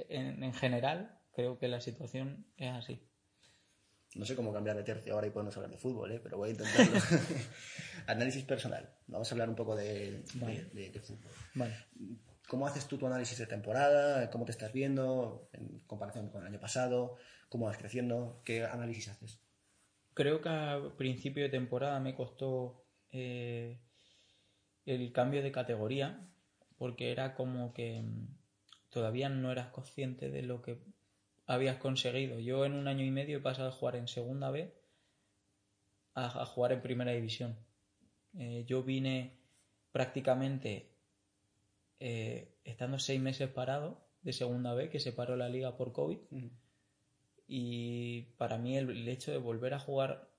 en, 0.09 0.55
general, 0.55 1.21
creo 1.33 1.59
que 1.59 1.69
la 1.69 1.81
situación 1.81 2.47
es 2.57 2.71
así. 2.73 3.01
No 4.15 4.27
sé 4.27 4.37
cómo 4.37 4.53
cambiar 4.53 4.77
de 4.77 4.83
tercio 4.83 5.15
ahora 5.15 5.27
y 5.27 5.31
podemos 5.31 5.57
hablar 5.57 5.71
de 5.71 5.79
fútbol, 5.79 6.13
¿eh? 6.13 6.21
pero 6.23 6.37
voy 6.37 6.51
a 6.51 6.53
intentarlo. 6.53 6.99
análisis 8.07 8.45
personal. 8.45 8.91
Vamos 9.07 9.31
a 9.31 9.35
hablar 9.35 9.49
un 9.49 9.55
poco 9.55 9.75
de, 9.75 10.23
de, 10.75 11.01
fútbol. 11.01 11.33
Vale. 11.55 11.75
¿Cómo 12.47 12.67
haces 12.67 12.87
tú 12.87 12.99
tu 12.99 13.07
análisis 13.07 13.39
de 13.39 13.47
temporada? 13.47 14.29
¿Cómo 14.31 14.45
te 14.45 14.51
estás 14.51 14.73
viendo 14.73 15.49
en 15.55 15.81
comparación 15.87 16.29
con 16.29 16.43
el 16.43 16.49
año 16.49 16.61
pasado? 16.61 17.17
¿Cómo 17.49 17.67
vas 17.67 17.79
creciendo? 17.79 18.43
¿Qué 18.45 18.65
análisis 18.65 19.09
haces? 19.09 19.41
Creo 20.13 20.43
que 20.43 20.51
a 20.51 20.79
principio 20.99 21.45
de 21.45 21.49
temporada 21.49 21.99
me 21.99 22.15
costó 22.15 22.85
eh, 23.11 23.81
el 24.85 25.13
cambio 25.13 25.43
de 25.43 25.53
categoría 25.53 26.29
porque 26.77 27.13
era 27.13 27.35
como 27.35 27.73
que 27.73 28.03
mm, 28.03 28.27
todavía 28.91 29.31
no 29.31 29.51
eras 29.51 29.69
consciente 29.69 30.29
de 30.29 30.43
lo 30.43 30.61
que 30.61 30.79
habías 31.53 31.77
conseguido. 31.77 32.39
Yo 32.41 32.65
en 32.65 32.73
un 32.73 32.89
año 32.89 33.05
y 33.05 33.11
medio 33.11 33.39
he 33.39 33.41
pasado 33.41 33.71
de 33.71 33.77
jugar 33.77 33.97
en 33.97 34.09
segunda 34.09 34.51
B 34.51 34.73
a, 36.15 36.47
jugar 36.47 36.73
en 36.73 36.83
primera 36.83 37.13
división. 37.13 37.57
Eh, 38.39 38.65
yo 38.67 38.83
vine 38.83 39.39
prácticamente 39.93 40.89
eh, 42.01 42.57
estando 42.65 42.99
seis 42.99 43.21
meses 43.21 43.51
parado 43.51 44.03
de 44.23 44.33
segunda 44.33 44.73
B, 44.73 44.89
que 44.89 45.01
se 45.01 45.13
paró 45.13 45.37
la 45.37 45.49
liga 45.49 45.77
por 45.77 45.93
COVID. 45.93 46.19
Y 47.47 48.23
para 48.39 48.57
mí 48.57 48.79
el, 48.79 49.07
hecho 49.09 49.31
de 49.31 49.39
volver 49.39 49.75
a 49.75 49.79
jugar 49.79 50.31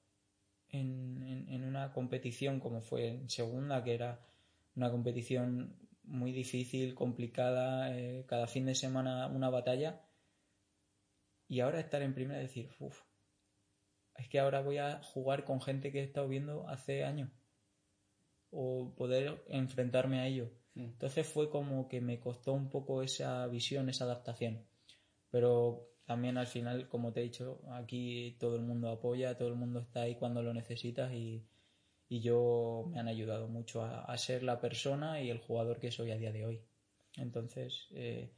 en, 0.69 1.45
en, 1.47 1.63
una 1.63 1.93
competición 1.93 2.59
como 2.59 2.81
fue 2.81 3.09
en 3.09 3.29
segunda, 3.29 3.83
que 3.83 3.93
era 3.93 4.25
una 4.75 4.89
competición 4.89 5.75
muy 6.05 6.31
difícil, 6.31 6.95
complicada, 6.95 7.95
eh, 7.95 8.25
cada 8.27 8.47
fin 8.47 8.65
de 8.65 8.73
semana 8.73 9.27
una 9.27 9.49
batalla, 9.49 10.01
y 11.53 11.59
ahora 11.59 11.79
estar 11.79 12.01
en 12.01 12.15
primera 12.15 12.39
y 12.39 12.47
decir, 12.47 12.67
uff, 12.79 12.99
es 14.15 14.27
que 14.27 14.39
ahora 14.39 14.61
voy 14.61 14.79
a 14.79 15.03
jugar 15.03 15.43
con 15.43 15.61
gente 15.61 15.91
que 15.91 15.99
he 15.99 16.03
estado 16.03 16.27
viendo 16.27 16.67
hace 16.67 17.03
años. 17.03 17.29
O 18.49 18.95
poder 18.95 19.43
enfrentarme 19.49 20.19
a 20.19 20.25
ello. 20.25 20.49
Mm. 20.73 20.85
Entonces 20.85 21.27
fue 21.27 21.51
como 21.51 21.87
que 21.87 22.01
me 22.01 22.19
costó 22.19 22.53
un 22.53 22.71
poco 22.71 23.03
esa 23.03 23.45
visión, 23.45 23.87
esa 23.87 24.05
adaptación. 24.05 24.65
Pero 25.29 25.91
también 26.05 26.39
al 26.39 26.47
final, 26.47 26.89
como 26.89 27.13
te 27.13 27.19
he 27.19 27.23
dicho, 27.23 27.61
aquí 27.73 28.35
todo 28.39 28.55
el 28.55 28.63
mundo 28.63 28.89
apoya, 28.89 29.37
todo 29.37 29.49
el 29.49 29.55
mundo 29.55 29.79
está 29.81 30.01
ahí 30.01 30.15
cuando 30.15 30.41
lo 30.41 30.55
necesitas 30.55 31.13
y, 31.13 31.45
y 32.09 32.19
yo 32.21 32.87
me 32.89 32.99
han 32.99 33.07
ayudado 33.07 33.47
mucho 33.47 33.83
a, 33.83 34.17
ser 34.17 34.41
la 34.41 34.59
persona 34.59 35.21
y 35.21 35.29
el 35.29 35.37
jugador 35.37 35.79
que 35.79 35.91
soy 35.91 36.09
a 36.09 36.17
día 36.17 36.31
de 36.31 36.45
hoy. 36.47 36.61
Entonces, 37.15 37.89
eh, 37.91 38.31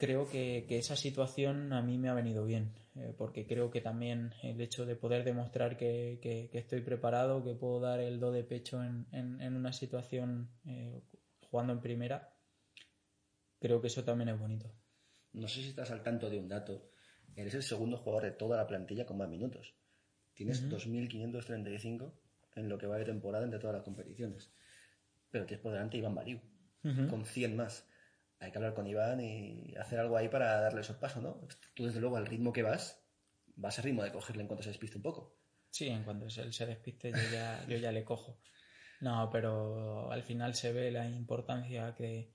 creo 0.00 0.28
que, 0.28 0.64
esa 0.70 0.96
situación 0.96 1.74
a 1.74 1.82
mí 1.82 1.98
me 1.98 2.08
ha 2.08 2.14
venido 2.14 2.46
bien, 2.46 2.72
eh, 2.96 3.14
porque 3.16 3.46
creo 3.46 3.70
que 3.70 3.82
también 3.82 4.32
el 4.42 4.58
hecho 4.62 4.86
de 4.86 4.96
poder 4.96 5.24
demostrar 5.24 5.76
que, 5.76 6.48
estoy 6.54 6.80
preparado, 6.80 7.44
que 7.44 7.54
puedo 7.54 7.80
dar 7.80 8.00
el 8.00 8.18
do 8.18 8.32
de 8.32 8.42
pecho 8.42 8.82
en, 8.82 9.54
una 9.54 9.72
situación 9.74 10.48
eh, 10.64 11.02
jugando 11.50 11.74
en 11.74 11.80
primera, 11.80 12.34
creo 13.60 13.82
que 13.82 13.88
eso 13.88 14.02
también 14.02 14.30
es 14.30 14.38
bonito. 14.38 14.72
No 15.34 15.46
sé 15.46 15.60
si 15.60 15.68
estás 15.68 15.90
al 15.90 16.02
tanto 16.02 16.30
de 16.30 16.38
un 16.38 16.48
dato. 16.48 16.90
Eres 17.36 17.54
el 17.54 17.62
segundo 17.62 17.98
jugador 17.98 18.24
de 18.24 18.32
toda 18.32 18.56
la 18.56 18.66
plantilla 18.66 19.04
con 19.04 19.18
más 19.18 19.28
minutos. 19.28 19.74
Tienes 20.32 20.68
2.535 20.68 22.12
en 22.56 22.68
lo 22.68 22.78
que 22.78 22.86
va 22.86 22.96
de 22.96 23.04
temporada 23.04 23.44
entre 23.44 23.60
todas 23.60 23.76
las 23.76 23.84
competiciones. 23.84 24.50
Pero 25.30 25.44
tienes 25.44 25.62
por 25.62 25.72
delante 25.72 25.98
Iván 25.98 26.14
Bariu, 26.14 26.40
con 26.82 27.24
100 27.24 27.54
más 27.54 27.86
hay 28.40 28.50
que 28.50 28.58
hablar 28.58 28.74
con 28.74 28.86
Iván 28.86 29.20
y 29.20 29.74
hacer 29.76 30.00
algo 30.00 30.16
ahí 30.16 30.28
para 30.28 30.60
darle 30.60 30.80
esos 30.80 30.96
pasos, 30.96 31.22
¿no? 31.22 31.46
Tú, 31.74 31.84
desde 31.84 32.00
luego, 32.00 32.16
al 32.16 32.26
ritmo 32.26 32.52
que 32.52 32.62
vas, 32.62 33.04
vas 33.54 33.78
a 33.78 33.82
ritmo 33.82 34.02
de 34.02 34.12
cogerle 34.12 34.42
en 34.42 34.48
cuanto 34.48 34.62
se 34.62 34.70
despiste 34.70 34.96
un 34.96 35.02
poco. 35.02 35.36
Sí, 35.70 35.88
en 35.88 36.02
cuanto 36.02 36.26
él 36.26 36.52
se 36.52 36.66
despiste, 36.66 37.12
yo 37.12 37.30
ya, 37.32 37.64
yo 37.68 37.76
ya 37.76 37.92
le 37.92 38.02
cojo. 38.02 38.40
No, 39.00 39.28
pero 39.30 40.10
al 40.10 40.22
final 40.22 40.54
se 40.54 40.72
ve 40.72 40.90
la 40.90 41.08
importancia 41.08 41.94
que, 41.94 42.32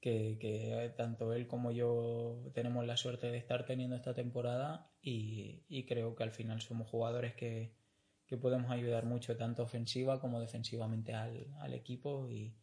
que, 0.00 0.94
tanto 0.96 1.32
él 1.34 1.46
como 1.46 1.70
yo 1.70 2.50
tenemos 2.54 2.86
la 2.86 2.96
suerte 2.96 3.30
de 3.30 3.38
estar 3.38 3.66
teniendo 3.66 3.96
esta 3.96 4.14
temporada 4.14 4.90
y, 5.02 5.84
creo 5.86 6.16
que 6.16 6.22
al 6.22 6.32
final 6.32 6.60
somos 6.60 6.88
jugadores 6.88 7.34
que, 7.34 7.74
que, 8.26 8.36
podemos 8.36 8.70
ayudar 8.70 9.04
mucho, 9.04 9.36
tanto 9.36 9.62
ofensiva 9.62 10.20
como 10.20 10.40
defensivamente 10.40 11.14
al, 11.14 11.46
al 11.60 11.74
equipo 11.74 12.28
y, 12.28 12.54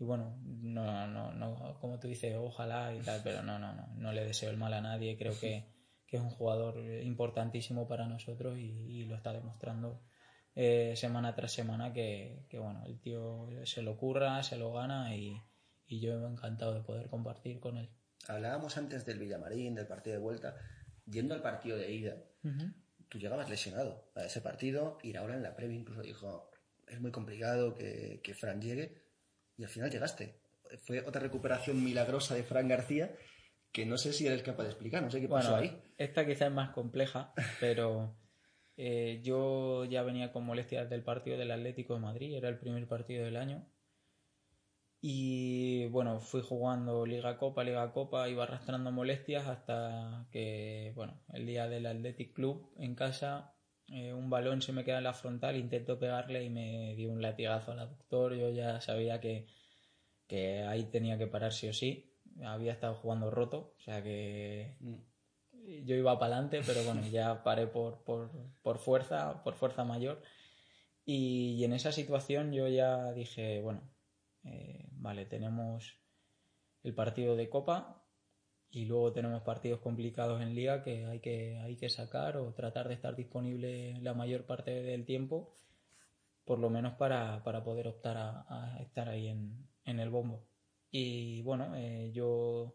y 0.00 0.04
bueno, 0.04 0.38
no, 0.44 1.08
no, 1.08 1.32
no, 1.32 1.76
como 1.80 1.98
tú 1.98 2.06
dices, 2.06 2.36
ojalá 2.38 2.94
y 2.94 3.00
tal, 3.00 3.20
pero 3.24 3.42
no, 3.42 3.58
no, 3.58 3.74
no, 3.74 3.88
no 3.96 4.12
le 4.12 4.24
deseo 4.24 4.50
el 4.50 4.56
mal 4.56 4.72
a 4.72 4.80
nadie, 4.80 5.16
creo 5.16 5.38
que, 5.38 5.76
es 6.10 6.20
un 6.22 6.30
jugador 6.30 6.78
importantísimo 7.02 7.86
para 7.86 8.06
nosotros 8.06 8.56
y, 8.56 9.04
lo 9.04 9.14
está 9.14 9.30
demostrando 9.30 10.00
eh, 10.54 10.94
semana 10.96 11.34
tras 11.34 11.52
semana 11.52 11.92
que, 11.92 12.46
bueno, 12.52 12.82
el 12.86 12.98
tío 12.98 13.46
se 13.64 13.82
lo 13.82 13.98
curra, 13.98 14.42
se 14.42 14.56
lo 14.56 14.72
gana 14.72 15.14
y, 15.14 15.42
y 15.86 16.00
yo 16.00 16.26
encantado 16.26 16.72
de 16.72 16.80
poder 16.80 17.10
compartir 17.10 17.60
con 17.60 17.76
él. 17.76 17.90
Hablábamos 18.26 18.78
antes 18.78 19.04
del 19.04 19.18
Villamarín, 19.18 19.74
del 19.74 19.86
partido 19.86 20.16
de 20.16 20.22
vuelta, 20.22 20.56
yendo 21.04 21.34
al 21.34 21.42
partido 21.42 21.76
de 21.76 21.92
ida, 21.92 22.16
tú 23.10 23.18
llegabas 23.18 23.50
lesionado 23.50 24.10
a 24.14 24.24
ese 24.24 24.40
partido 24.40 24.96
y 25.02 25.14
ahora 25.16 25.34
en 25.34 25.42
la 25.42 25.56
previa 25.56 25.76
incluso 25.76 26.00
dijo, 26.00 26.50
es 26.86 27.00
muy 27.00 27.10
complicado 27.10 27.74
que, 27.74 28.20
que 28.22 28.34
Fran 28.34 28.62
llegue 28.62 29.07
y 29.58 29.64
al 29.64 29.68
final 29.68 29.90
llegaste. 29.90 30.40
Fue 30.84 31.00
otra 31.00 31.20
recuperación 31.20 31.82
milagrosa 31.82 32.34
de 32.34 32.44
Fran 32.44 32.68
García 32.68 33.14
que 33.72 33.84
no 33.84 33.98
sé 33.98 34.12
si 34.12 34.26
eres 34.26 34.42
capaz 34.42 34.64
de 34.64 34.70
explicar, 34.70 35.02
no 35.02 35.10
sé 35.10 35.20
qué 35.20 35.28
pasó 35.28 35.56
ahí. 35.56 35.78
Esta 35.98 36.26
quizás 36.26 36.48
es 36.48 36.54
más 36.54 36.70
compleja, 36.70 37.32
pero 37.60 38.16
eh, 38.76 39.20
yo 39.22 39.84
ya 39.84 40.02
venía 40.02 40.32
con 40.32 40.44
molestias 40.44 40.88
del 40.88 41.02
partido 41.02 41.36
del 41.36 41.50
Atlético 41.50 41.94
de 41.94 42.00
Madrid, 42.00 42.34
era 42.34 42.48
el 42.48 42.58
primer 42.58 42.86
partido 42.86 43.24
del 43.24 43.36
año. 43.36 43.66
Y 45.00 45.86
bueno, 45.88 46.18
fui 46.18 46.42
jugando 46.42 47.06
Liga 47.06 47.38
Copa, 47.38 47.62
Liga 47.62 47.92
Copa, 47.92 48.28
iba 48.28 48.42
arrastrando 48.42 48.90
molestias 48.90 49.46
hasta 49.46 50.26
que, 50.32 50.92
bueno, 50.96 51.22
el 51.32 51.46
día 51.46 51.68
del 51.68 51.86
Athletic 51.86 52.32
Club 52.34 52.72
en 52.78 52.96
casa, 52.96 53.54
eh, 53.90 54.12
un 54.12 54.28
balón 54.30 54.60
se 54.62 54.72
me 54.72 54.84
queda 54.84 54.98
en 54.98 55.04
la 55.04 55.14
frontal, 55.14 55.56
intento 55.56 55.98
pegarle 55.98 56.44
y 56.44 56.50
me 56.50 56.94
dio 56.94 57.10
un 57.10 57.22
latigazo 57.22 57.72
al 57.72 57.80
aductor. 57.80 58.34
Yo 58.34 58.50
ya 58.50 58.80
sabía 58.80 59.20
que, 59.20 59.46
que 60.26 60.62
ahí 60.64 60.84
tenía 60.84 61.18
que 61.18 61.26
parar 61.26 61.52
sí 61.52 61.68
o 61.68 61.72
sí. 61.72 62.12
Había 62.44 62.72
estado 62.72 62.94
jugando 62.94 63.30
roto, 63.30 63.74
o 63.78 63.80
sea 63.80 64.02
que 64.02 64.76
mm. 64.80 65.84
yo 65.84 65.96
iba 65.96 66.18
para 66.18 66.36
adelante, 66.36 66.60
pero 66.66 66.84
bueno, 66.84 67.06
ya 67.08 67.42
paré 67.42 67.66
por, 67.66 68.04
por, 68.04 68.30
por 68.62 68.78
fuerza, 68.78 69.42
por 69.42 69.54
fuerza 69.54 69.84
mayor. 69.84 70.22
Y, 71.10 71.64
en 71.64 71.72
esa 71.72 71.90
situación 71.90 72.52
yo 72.52 72.68
ya 72.68 73.12
dije, 73.12 73.62
bueno, 73.62 73.80
eh, 74.44 74.86
vale, 74.92 75.24
tenemos 75.24 75.98
el 76.82 76.94
partido 76.94 77.34
de 77.34 77.48
Copa, 77.48 77.97
y 78.70 78.84
luego 78.84 79.12
tenemos 79.12 79.42
partidos 79.42 79.80
complicados 79.80 80.42
en 80.42 80.54
liga 80.54 80.82
que 80.82 81.06
hay 81.06 81.20
que, 81.20 81.58
hay 81.58 81.76
que 81.76 81.88
sacar 81.88 82.36
o 82.36 82.52
tratar 82.52 82.88
de 82.88 82.94
estar 82.94 83.16
disponible 83.16 83.98
la 84.02 84.14
mayor 84.14 84.44
parte 84.44 84.82
del 84.82 85.04
tiempo, 85.04 85.56
por 86.44 86.58
lo 86.58 86.68
menos 86.70 86.94
para, 86.94 87.42
poder 87.64 87.88
optar 87.88 88.16
a, 88.18 88.78
estar 88.82 89.08
ahí 89.08 89.28
en, 89.28 90.00
el 90.00 90.10
bombo. 90.10 90.44
Y 90.90 91.42
bueno, 91.42 91.74
eh, 91.76 92.10
yo 92.12 92.74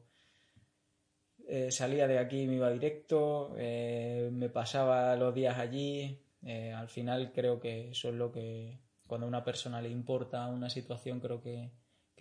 eh, 1.48 1.72
salía 1.72 2.08
de 2.08 2.18
aquí, 2.18 2.48
me 2.48 2.56
iba 2.56 2.72
directo, 2.72 3.56
eh, 3.58 4.30
me 4.32 4.50
pasaba 4.50 5.16
los 5.16 5.34
días 5.34 5.58
allí. 5.60 6.20
al 6.76 6.90
final 6.90 7.32
creo 7.34 7.60
que 7.60 7.92
eso 7.92 8.10
es 8.10 8.16
lo 8.16 8.32
que 8.32 8.80
cuando 9.08 9.26
a 9.26 9.30
una 9.30 9.44
persona 9.44 9.82
le 9.82 9.90
importa 9.90 10.48
una 10.48 10.70
situación 10.70 11.20
creo 11.20 11.42
que, 11.42 11.72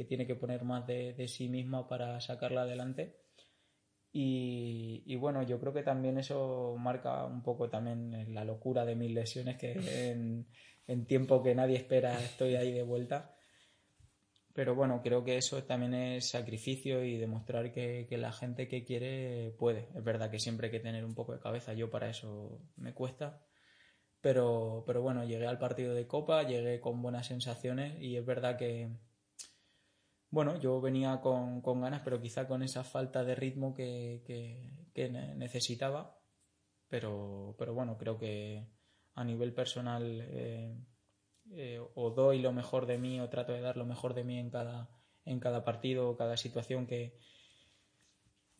tiene 0.09 0.27
que 0.27 0.35
poner 0.35 0.65
más 0.65 0.85
de, 0.85 1.13
de 1.15 1.29
sí 1.29 1.49
misma 1.49 1.87
para 1.87 2.21
sacarla 2.21 2.63
adelante 2.63 3.22
y, 4.15 5.17
bueno, 5.17 5.43
yo 5.43 5.59
creo 5.59 5.73
que 5.73 5.83
también 5.83 6.19
eso 6.19 6.77
marca 6.79 7.25
un 7.25 7.43
poco 7.43 7.71
también 7.71 8.35
la 8.35 8.45
locura 8.45 8.85
de 8.85 8.95
mis 8.95 9.11
lesiones, 9.11 9.57
que 9.57 9.73
en, 10.87 11.07
tiempo 11.07 11.43
que 11.43 11.55
nadie 11.55 11.77
espera 11.77 12.23
estoy 12.23 12.57
ahí 12.57 12.73
de 12.73 12.83
vuelta. 12.83 13.35
Pero 14.53 14.75
bueno, 14.75 15.01
creo 15.03 15.25
que 15.25 15.39
eso 15.39 15.63
también 15.65 15.95
es 15.95 16.29
sacrificio 16.29 17.03
y 17.03 17.17
demostrar 17.17 17.73
que, 17.73 18.07
la 18.11 18.33
gente 18.33 18.69
que 18.69 18.85
quiere 18.85 19.55
puede. 19.59 19.89
Es 19.95 20.05
verdad 20.05 20.31
que 20.31 20.39
siempre 20.39 20.67
hay 20.67 20.73
que 20.73 20.81
tener 20.81 21.07
un 21.07 21.15
poco 21.15 21.33
de 21.33 21.41
cabeza, 21.41 21.73
yo 21.73 21.91
para 21.91 22.11
eso 22.11 22.61
me 22.77 22.93
cuesta. 22.93 23.43
Pero, 24.21 24.85
pero 24.87 25.01
bueno, 25.03 25.25
llegué 25.25 25.47
al 25.47 25.59
partido 25.59 25.95
de 25.95 26.07
Copa, 26.07 26.43
llegué 26.43 26.81
con 26.81 27.01
buenas 27.01 27.27
sensaciones 27.27 28.01
y 28.01 28.17
es 28.17 28.27
verdad 28.27 28.59
que, 28.59 28.91
bueno, 30.33 30.59
yo 30.59 30.81
venía 30.81 31.21
con, 31.21 31.61
ganas, 31.63 32.01
pero 32.03 32.21
quizá 32.21 32.49
con 32.49 32.63
esa 32.63 32.85
falta 32.85 33.23
de 33.23 33.35
ritmo 33.35 33.75
que, 33.75 34.23
necesitaba. 35.37 36.19
Pero, 36.89 37.55
pero 37.59 37.75
bueno, 37.75 37.99
creo 37.99 38.19
que 38.19 38.67
a 39.15 39.25
nivel 39.25 39.53
personal 39.53 40.03
eh, 40.23 40.75
eh, 41.51 41.81
o 41.95 42.11
doy 42.11 42.41
lo 42.41 42.53
mejor 42.53 42.87
de 42.87 42.97
mí 42.97 43.21
o 43.21 43.29
trato 43.29 43.53
de 43.53 43.61
dar 43.61 43.77
lo 43.77 43.85
mejor 43.85 44.15
de 44.15 44.25
mí 44.25 44.39
en 44.39 44.49
cada, 44.49 44.89
en 45.27 45.39
cada 45.39 45.65
partido 45.65 46.09
o 46.09 46.17
cada 46.17 46.39
situación 46.39 46.87
que, 46.87 47.19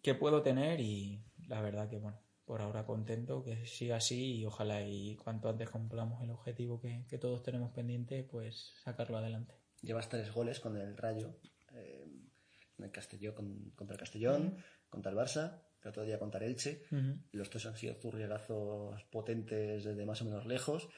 que 0.03 0.15
puedo 0.15 0.43
tener 0.43 0.79
y 0.81 1.25
la 1.49 1.63
verdad 1.63 1.89
que 1.89 1.99
bueno, 1.99 2.21
por 2.45 2.61
ahora 2.61 2.85
contento, 2.85 3.43
que 3.43 3.65
siga 3.65 3.97
así 3.97 4.41
y 4.41 4.45
ojalá 4.45 4.83
y 4.83 5.17
cuanto 5.17 5.49
antes 5.49 5.71
cumplamos 5.71 6.23
el 6.23 6.31
objetivo 6.31 6.79
que, 6.81 7.07
que 7.09 7.17
todos 7.17 7.43
tenemos 7.43 7.73
pendiente, 7.73 8.25
pues 8.25 8.75
sacarlo 8.85 9.17
adelante. 9.17 9.55
Llevas 9.81 10.09
tres 10.09 10.33
goles 10.33 10.61
con 10.61 10.77
el 10.77 10.97
Rayo, 10.97 11.35
en 12.83 12.87
el 12.87 12.93
Castellón, 12.93 13.73
contra 13.75 13.95
el 13.95 14.01
Castellón, 14.01 14.57
contra 14.89 15.11
el 15.13 15.19
Barça, 15.19 15.63
el 15.83 15.89
otro 15.89 16.05
día 16.05 16.19
contra 16.19 16.45
el 16.45 16.51
Elche. 16.51 16.83
Los 17.33 17.51
tres 17.51 17.67
han 17.67 17.77
sido 17.77 17.95
zurriagazos 17.95 19.03
potentes 19.05 19.85
desde 19.85 20.05
más 20.05 20.21
o 20.23 20.25
menos 20.25 20.47
lejos. 20.47 20.89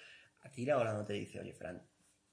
A 0.42 0.50
ti 0.50 0.68
ahora 0.70 0.92
no 0.92 1.04
te 1.04 1.14
dice, 1.14 1.40
oye, 1.40 1.54
Fran, 1.54 1.82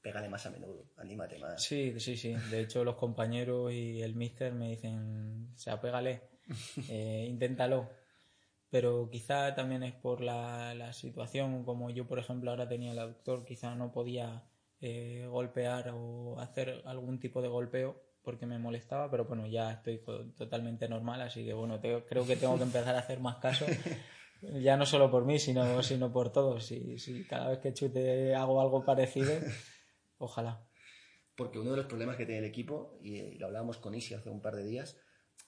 pégale 0.01 0.29
más 0.29 0.45
a 0.45 0.49
menudo, 0.49 0.91
anímate 0.97 1.37
más. 1.39 1.63
Sí, 1.63 1.99
sí, 1.99 2.17
sí. 2.17 2.33
De 2.49 2.61
hecho, 2.61 2.83
los 2.83 2.95
compañeros 2.95 3.71
y 3.71 4.01
el 4.01 4.15
mister 4.15 4.53
me 4.53 4.69
dicen, 4.69 5.51
o 5.53 5.57
sea, 5.57 5.79
pégale, 5.79 6.21
eh, 6.89 7.25
inténtalo 7.27 7.89
pero 8.71 9.09
quizá 9.11 9.53
también 9.53 9.83
es 9.83 9.93
por 9.93 10.21
la, 10.21 10.73
la, 10.73 10.93
situación, 10.93 11.65
como 11.65 11.89
yo 11.89 12.07
por 12.07 12.19
ejemplo 12.19 12.51
ahora 12.51 12.69
tenía 12.69 12.93
el 12.93 12.99
aductor, 12.99 13.43
quizá 13.43 13.75
no 13.75 13.91
podía 13.91 14.45
eh, 14.79 15.27
golpear 15.29 15.91
o 15.93 16.39
hacer 16.39 16.81
algún 16.85 17.19
tipo 17.19 17.41
de 17.41 17.49
golpeo 17.49 18.01
porque 18.23 18.45
me 18.45 18.59
molestaba, 18.59 19.09
pero 19.09 19.25
bueno, 19.25 19.47
ya 19.47 19.71
estoy 19.71 20.01
totalmente 20.37 20.87
normal, 20.87 21.21
así 21.21 21.43
que 21.45 21.53
bueno, 21.53 21.79
creo 21.81 22.25
que 22.25 22.35
tengo 22.35 22.57
que 22.57 22.63
empezar 22.63 22.95
a 22.95 22.99
hacer 22.99 23.19
más 23.19 23.37
caso, 23.37 23.65
ya 24.61 24.77
no 24.77 24.85
solo 24.85 25.09
por 25.09 25.25
mí, 25.25 25.39
sino, 25.39 25.81
sino 25.83 26.11
por 26.11 26.31
todos. 26.31 26.65
Si, 26.65 26.97
si 26.99 27.23
cada 27.25 27.49
vez 27.49 27.59
que 27.59 27.73
chute 27.73 28.35
hago 28.35 28.61
algo 28.61 28.85
parecido, 28.85 29.33
ojalá. 30.17 30.65
Porque 31.35 31.59
uno 31.59 31.71
de 31.71 31.77
los 31.77 31.85
problemas 31.85 32.17
que 32.17 32.25
tiene 32.25 32.39
el 32.39 32.45
equipo, 32.45 32.99
y 33.01 33.37
lo 33.37 33.47
hablábamos 33.47 33.77
con 33.77 33.95
Isi 33.95 34.13
hace 34.13 34.29
un 34.29 34.41
par 34.41 34.55
de 34.55 34.63
días, 34.63 34.97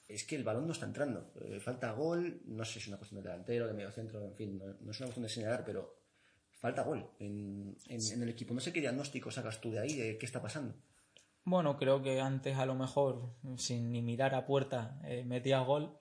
es 0.08 0.26
que 0.26 0.36
el 0.36 0.44
balón 0.44 0.68
no 0.68 0.74
está 0.74 0.86
entrando. 0.86 1.32
Eh, 1.42 1.60
falta 1.60 1.92
gol, 1.92 2.42
no 2.46 2.66
sé 2.66 2.74
si 2.74 2.80
es 2.80 2.88
una 2.88 2.98
cuestión 2.98 3.22
de 3.22 3.30
delantero, 3.30 3.68
de 3.68 3.74
medio 3.74 3.92
centro, 3.92 4.24
en 4.24 4.36
fin, 4.36 4.58
no, 4.58 4.92
es 4.92 5.00
una 5.00 5.08
cuestión 5.08 5.24
de 5.24 5.30
señalar, 5.30 5.64
pero 5.66 6.00
falta 6.52 6.84
gol 6.84 7.10
en, 7.20 7.76
el 7.88 8.30
equipo. 8.30 8.54
No 8.54 8.60
sé 8.60 8.72
qué 8.72 8.82
diagnóstico 8.82 9.32
sacas 9.32 9.60
tú 9.62 9.72
de 9.72 9.80
ahí, 9.80 9.96
de 9.96 10.18
qué 10.18 10.26
está 10.26 10.42
pasando. 10.42 10.76
Bueno, 11.45 11.77
creo 11.77 12.01
que 12.01 12.21
antes 12.21 12.58
a 12.58 12.65
lo 12.65 12.75
mejor, 12.75 13.36
sin 13.58 13.91
ni 13.91 14.01
mirar 14.01 14.34
a 14.36 14.45
puerta, 14.45 14.99
eh, 15.03 15.23
metía 15.25 15.60
gol. 15.60 15.97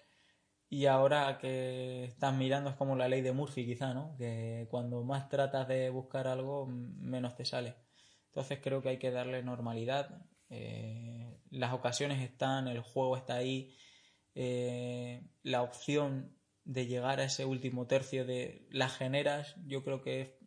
Y 0.69 0.87
ahora 0.87 1.39
que 1.39 2.05
estás 2.05 2.35
mirando 2.35 2.71
es 2.71 2.77
como 2.77 2.97
la 2.97 3.09
ley 3.09 3.21
de 3.21 3.33
Murphy, 3.33 3.67
quizá, 3.67 3.93
¿no? 3.95 4.17
Que 4.17 4.67
cuando 4.71 5.05
más 5.05 5.29
tratas 5.29 5.69
de 5.69 5.91
buscar 5.91 6.27
algo, 6.29 6.67
menos 6.67 7.35
te 7.37 7.45
sale. 7.45 7.77
Entonces 8.27 8.61
creo 8.63 8.81
que 8.83 8.91
hay 8.91 8.99
que 8.99 9.11
darle 9.11 9.43
normalidad. 9.43 10.27
Eh, 10.49 11.41
las 11.51 11.73
ocasiones 11.75 12.23
están, 12.23 12.69
el 12.69 12.81
juego 12.81 13.17
está 13.17 13.35
ahí 13.35 13.77
eh, 14.35 15.23
la 15.43 15.63
opción 15.63 16.39
de 16.65 16.87
llegar 16.87 17.21
a 17.21 17.25
ese 17.25 17.45
último 17.45 17.87
tercio 17.87 18.25
de 18.25 18.67
las 18.71 18.97
generas, 18.97 19.57
yo 19.67 19.83
creo 19.85 20.01
que 20.01 20.39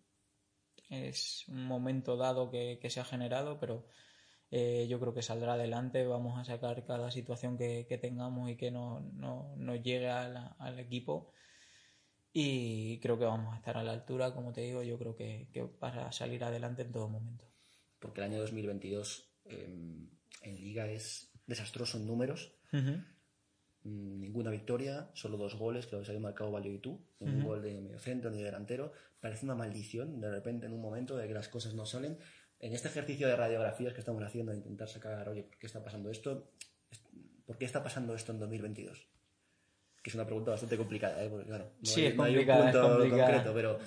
es 0.90 1.46
un 1.48 1.66
momento 1.66 2.16
dado 2.18 2.50
que, 2.50 2.80
se 2.90 3.00
ha 3.00 3.06
generado, 3.06 3.60
pero 3.60 3.88
eh, 4.52 4.88
yo 4.90 5.00
creo 5.00 5.14
que 5.14 5.22
saldrá 5.22 5.54
adelante. 5.54 6.06
Vamos 6.06 6.40
a 6.40 6.46
sacar 6.46 6.86
cada 6.86 7.12
situación 7.12 7.58
que, 7.58 8.00
tengamos 8.02 8.50
y 8.50 8.56
que 8.56 8.72
no, 8.72 9.02
no, 9.14 9.76
llegue 9.76 10.10
al 10.10 10.80
equipo. 10.80 11.32
Y 12.38 13.00
creo 13.00 13.18
que 13.18 13.24
vamos 13.24 13.54
a 13.54 13.58
estar 13.58 13.78
a 13.78 13.84
la 13.84 13.94
altura, 13.94 14.34
como 14.34 14.52
te 14.52 14.60
digo, 14.60 14.84
yo 14.84 14.98
creo 15.00 15.16
que, 15.16 15.48
para 15.80 16.12
salir 16.12 16.44
adelante 16.44 16.82
en 16.82 16.92
todo 16.92 17.08
momento. 17.08 17.46
Porque 17.98 18.20
el 18.20 18.26
año 18.26 18.40
2022 18.42 19.32
em, 19.46 20.10
en 20.42 20.56
Liga 20.56 20.86
es 20.86 21.32
desastroso 21.48 21.98
en 21.98 22.06
números. 22.06 22.54
Mm, 22.74 24.20
ninguna 24.20 24.52
victoria, 24.52 25.10
solo 25.14 25.38
dos 25.38 25.56
goles 25.56 25.86
que 25.86 25.96
los 25.96 26.10
había 26.10 26.20
marcado 26.20 26.52
Valio 26.52 26.74
y 26.74 26.80
tú, 26.80 27.08
un 27.20 27.42
gol 27.42 27.62
de 27.62 27.80
medio 27.80 28.00
centro 28.00 28.30
ni 28.30 28.40
de 28.40 28.44
delantero. 28.44 28.92
Parece 29.22 29.46
una 29.46 29.56
maldición 29.56 30.20
de 30.20 30.30
repente 30.30 30.66
en 30.66 30.74
un 30.74 30.82
momento 30.82 31.16
de 31.16 31.30
que 31.30 31.34
las 31.34 31.48
cosas 31.48 31.74
no 31.74 31.86
salen. 31.86 32.18
En 32.60 32.74
este 32.74 32.88
ejercicio 32.88 33.28
de 33.28 33.36
radiografías 33.36 33.94
que 33.94 34.00
estamos 34.00 34.24
haciendo, 34.24 34.52
de 34.52 34.60
intentar 34.60 34.88
sacar, 34.88 35.28
oye, 35.30 35.44
¿por 35.44 35.58
qué 35.58 35.68
está 35.68 35.84
pasando 35.84 36.10
esto? 36.10 36.52
¿Por 37.46 37.58
qué 37.58 37.66
está 37.66 37.84
pasando 37.84 38.16
esto 38.16 38.32
en 38.32 38.40
2022? 38.40 39.08
Que 40.02 40.10
es 40.10 40.16
una 40.16 40.26
pregunta 40.26 40.52
bastante 40.52 40.78
complicada, 40.78 41.24
¿eh? 41.24 41.30
porque 41.30 41.48
claro, 41.48 41.74
no, 41.80 42.24
hay, 42.24 42.38
un 42.38 42.46
punto 42.46 43.10
concreto, 43.10 43.54
pero 43.54 43.80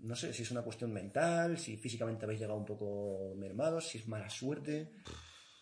no 0.00 0.14
sé 0.14 0.32
si 0.32 0.42
es 0.42 0.50
una 0.50 0.62
cuestión 0.62 0.92
mental, 0.92 1.58
si 1.58 1.76
físicamente 1.76 2.24
habéis 2.24 2.40
llegado 2.40 2.58
un 2.58 2.64
poco 2.64 3.34
mermados, 3.36 3.88
si 3.88 3.98
es 3.98 4.08
mala 4.08 4.30
suerte. 4.30 4.92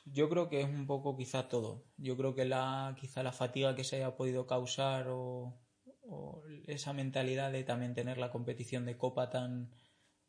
Yo 0.05 0.29
creo 0.29 0.49
que 0.49 0.61
es 0.61 0.69
un 0.69 0.87
poco 0.87 1.17
quizá 1.17 1.49
todo. 1.49 1.85
Yo 1.97 2.17
creo 2.17 2.35
que 2.35 2.45
la, 2.45 2.95
quizá 2.99 3.23
la 3.23 3.33
fatiga 3.33 3.75
que 3.75 3.85
se 3.85 3.97
haya 3.97 4.17
podido 4.17 4.47
causar 4.47 5.09
o, 5.09 5.61
esa 6.67 6.93
mentalidad 6.93 7.51
de 7.51 7.65
también 7.65 7.95
tener 7.95 8.19
la 8.19 8.31
competición 8.31 8.87
de 8.87 8.97
copa 8.97 9.31
tan, 9.31 9.73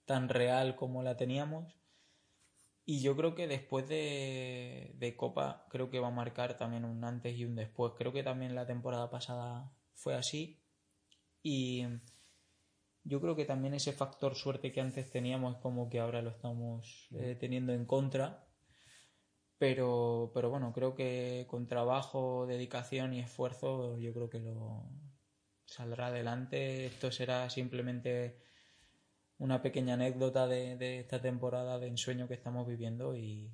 tan 0.05 0.29
real 0.29 0.75
como 0.75 1.03
la 1.03 1.15
teníamos. 1.15 1.77
Y 2.87 3.01
yo 3.01 3.15
creo 3.15 3.35
que 3.35 3.47
después 3.47 3.87
de, 3.87 4.95
de 4.97 5.15
Copa 5.15 5.67
creo 5.69 5.91
que 5.91 5.99
va 5.99 6.07
a 6.07 6.11
marcar 6.11 6.57
también 6.57 6.85
un 6.85 7.03
antes 7.03 7.37
y 7.37 7.45
un 7.45 7.55
después. 7.55 7.93
Creo 7.95 8.11
que 8.11 8.23
también 8.23 8.55
la 8.55 8.65
temporada 8.65 9.11
pasada 9.11 9.71
fue 9.93 10.15
así. 10.15 10.59
Y 11.43 11.85
yo 13.03 13.21
creo 13.21 13.35
que 13.35 13.45
también 13.45 13.75
ese 13.75 13.93
factor 13.93 14.35
suerte 14.35 14.71
que 14.71 14.81
antes 14.81 15.11
teníamos 15.11 15.57
como 15.57 15.89
que 15.89 15.99
ahora 15.99 16.23
lo 16.23 16.31
estamos 16.31 17.09
eh, 17.11 17.35
teniendo 17.39 17.73
en 17.73 17.85
contra 17.85 18.47
pero, 19.57 20.31
pero 20.33 20.49
bueno, 20.49 20.71
creo 20.73 20.95
que 20.95 21.45
con 21.49 21.67
trabajo, 21.67 22.45
dedicación 22.47 23.13
y 23.13 23.19
esfuerzo 23.21 23.97
yo 23.97 24.13
creo 24.13 24.29
que 24.29 24.39
lo 24.39 24.89
saldrá 25.65 26.07
adelante. 26.07 26.85
Esto 26.85 27.11
será 27.11 27.49
simplemente 27.49 28.37
una 29.39 29.61
pequeña 29.61 29.93
anécdota 29.95 30.47
de, 30.47 30.77
de 30.77 30.99
esta 30.99 31.21
temporada 31.21 31.79
de 31.79 31.87
ensueño 31.87 32.27
que 32.27 32.33
estamos 32.33 32.67
viviendo 32.67 33.15
y, 33.15 33.51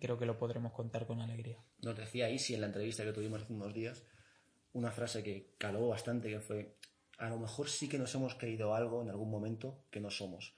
creo 0.00 0.18
que 0.18 0.26
lo 0.26 0.38
podremos 0.38 0.72
contar 0.72 1.06
con 1.06 1.20
alegría. 1.20 1.58
Nos 1.82 1.96
decía 1.96 2.30
Isi 2.30 2.54
en 2.54 2.60
la 2.60 2.68
entrevista 2.68 3.04
que 3.04 3.12
tuvimos 3.12 3.42
hace 3.42 3.52
unos 3.52 3.74
días 3.74 4.04
una 4.72 4.92
frase 4.92 5.24
que 5.24 5.54
caló 5.58 5.88
bastante, 5.88 6.28
que 6.28 6.38
fue, 6.38 6.76
a 7.18 7.28
lo 7.28 7.38
mejor 7.38 7.68
sí 7.68 7.88
que 7.88 7.98
nos 7.98 8.14
hemos 8.14 8.36
creído 8.36 8.74
algo 8.74 9.02
en 9.02 9.10
algún 9.10 9.28
momento 9.28 9.84
que 9.90 10.00
no 10.00 10.10
somos 10.10 10.54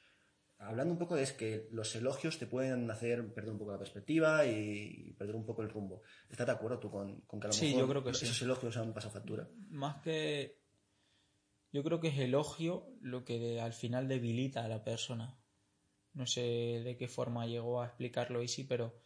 hablando 0.64 0.92
un 0.92 0.98
poco 0.98 1.16
de 1.16 1.22
es 1.22 1.32
que 1.32 1.68
los 1.72 1.94
elogios 1.96 2.38
te 2.38 2.46
pueden 2.46 2.90
hacer 2.90 3.32
perder 3.34 3.52
un 3.52 3.58
poco 3.58 3.72
la 3.72 3.78
perspectiva 3.78 4.46
y 4.46 5.12
perder 5.18 5.36
un 5.36 5.44
poco 5.44 5.62
el 5.62 5.70
rumbo. 5.70 6.02
¿Estás 6.30 6.46
de 6.46 6.52
acuerdo 6.52 6.78
tú 6.78 6.90
con, 6.90 7.20
con 7.22 7.40
que 7.40 7.46
a 7.46 7.48
lo 7.48 7.52
sí, 7.52 7.74
yo 7.76 7.88
creo 7.88 8.02
que 8.02 8.10
esos 8.10 8.40
elogios 8.42 8.76
han 8.76 8.92
pasado 8.92 9.12
factura? 9.12 9.48
Más 9.70 10.00
que... 10.02 10.61
Yo 11.72 11.82
creo 11.82 12.00
que 12.00 12.08
es 12.08 12.18
elogio 12.18 12.86
lo 13.00 13.24
que 13.24 13.60
al 13.60 13.72
final 13.72 14.06
debilita 14.06 14.64
a 14.64 14.68
la 14.68 14.84
persona. 14.84 15.38
No 16.12 16.26
sé 16.26 16.82
de 16.84 16.96
qué 16.98 17.08
forma 17.08 17.46
llegó 17.46 17.80
a 17.80 17.86
explicarlo 17.86 18.42
Isi, 18.42 18.64
pero 18.64 19.00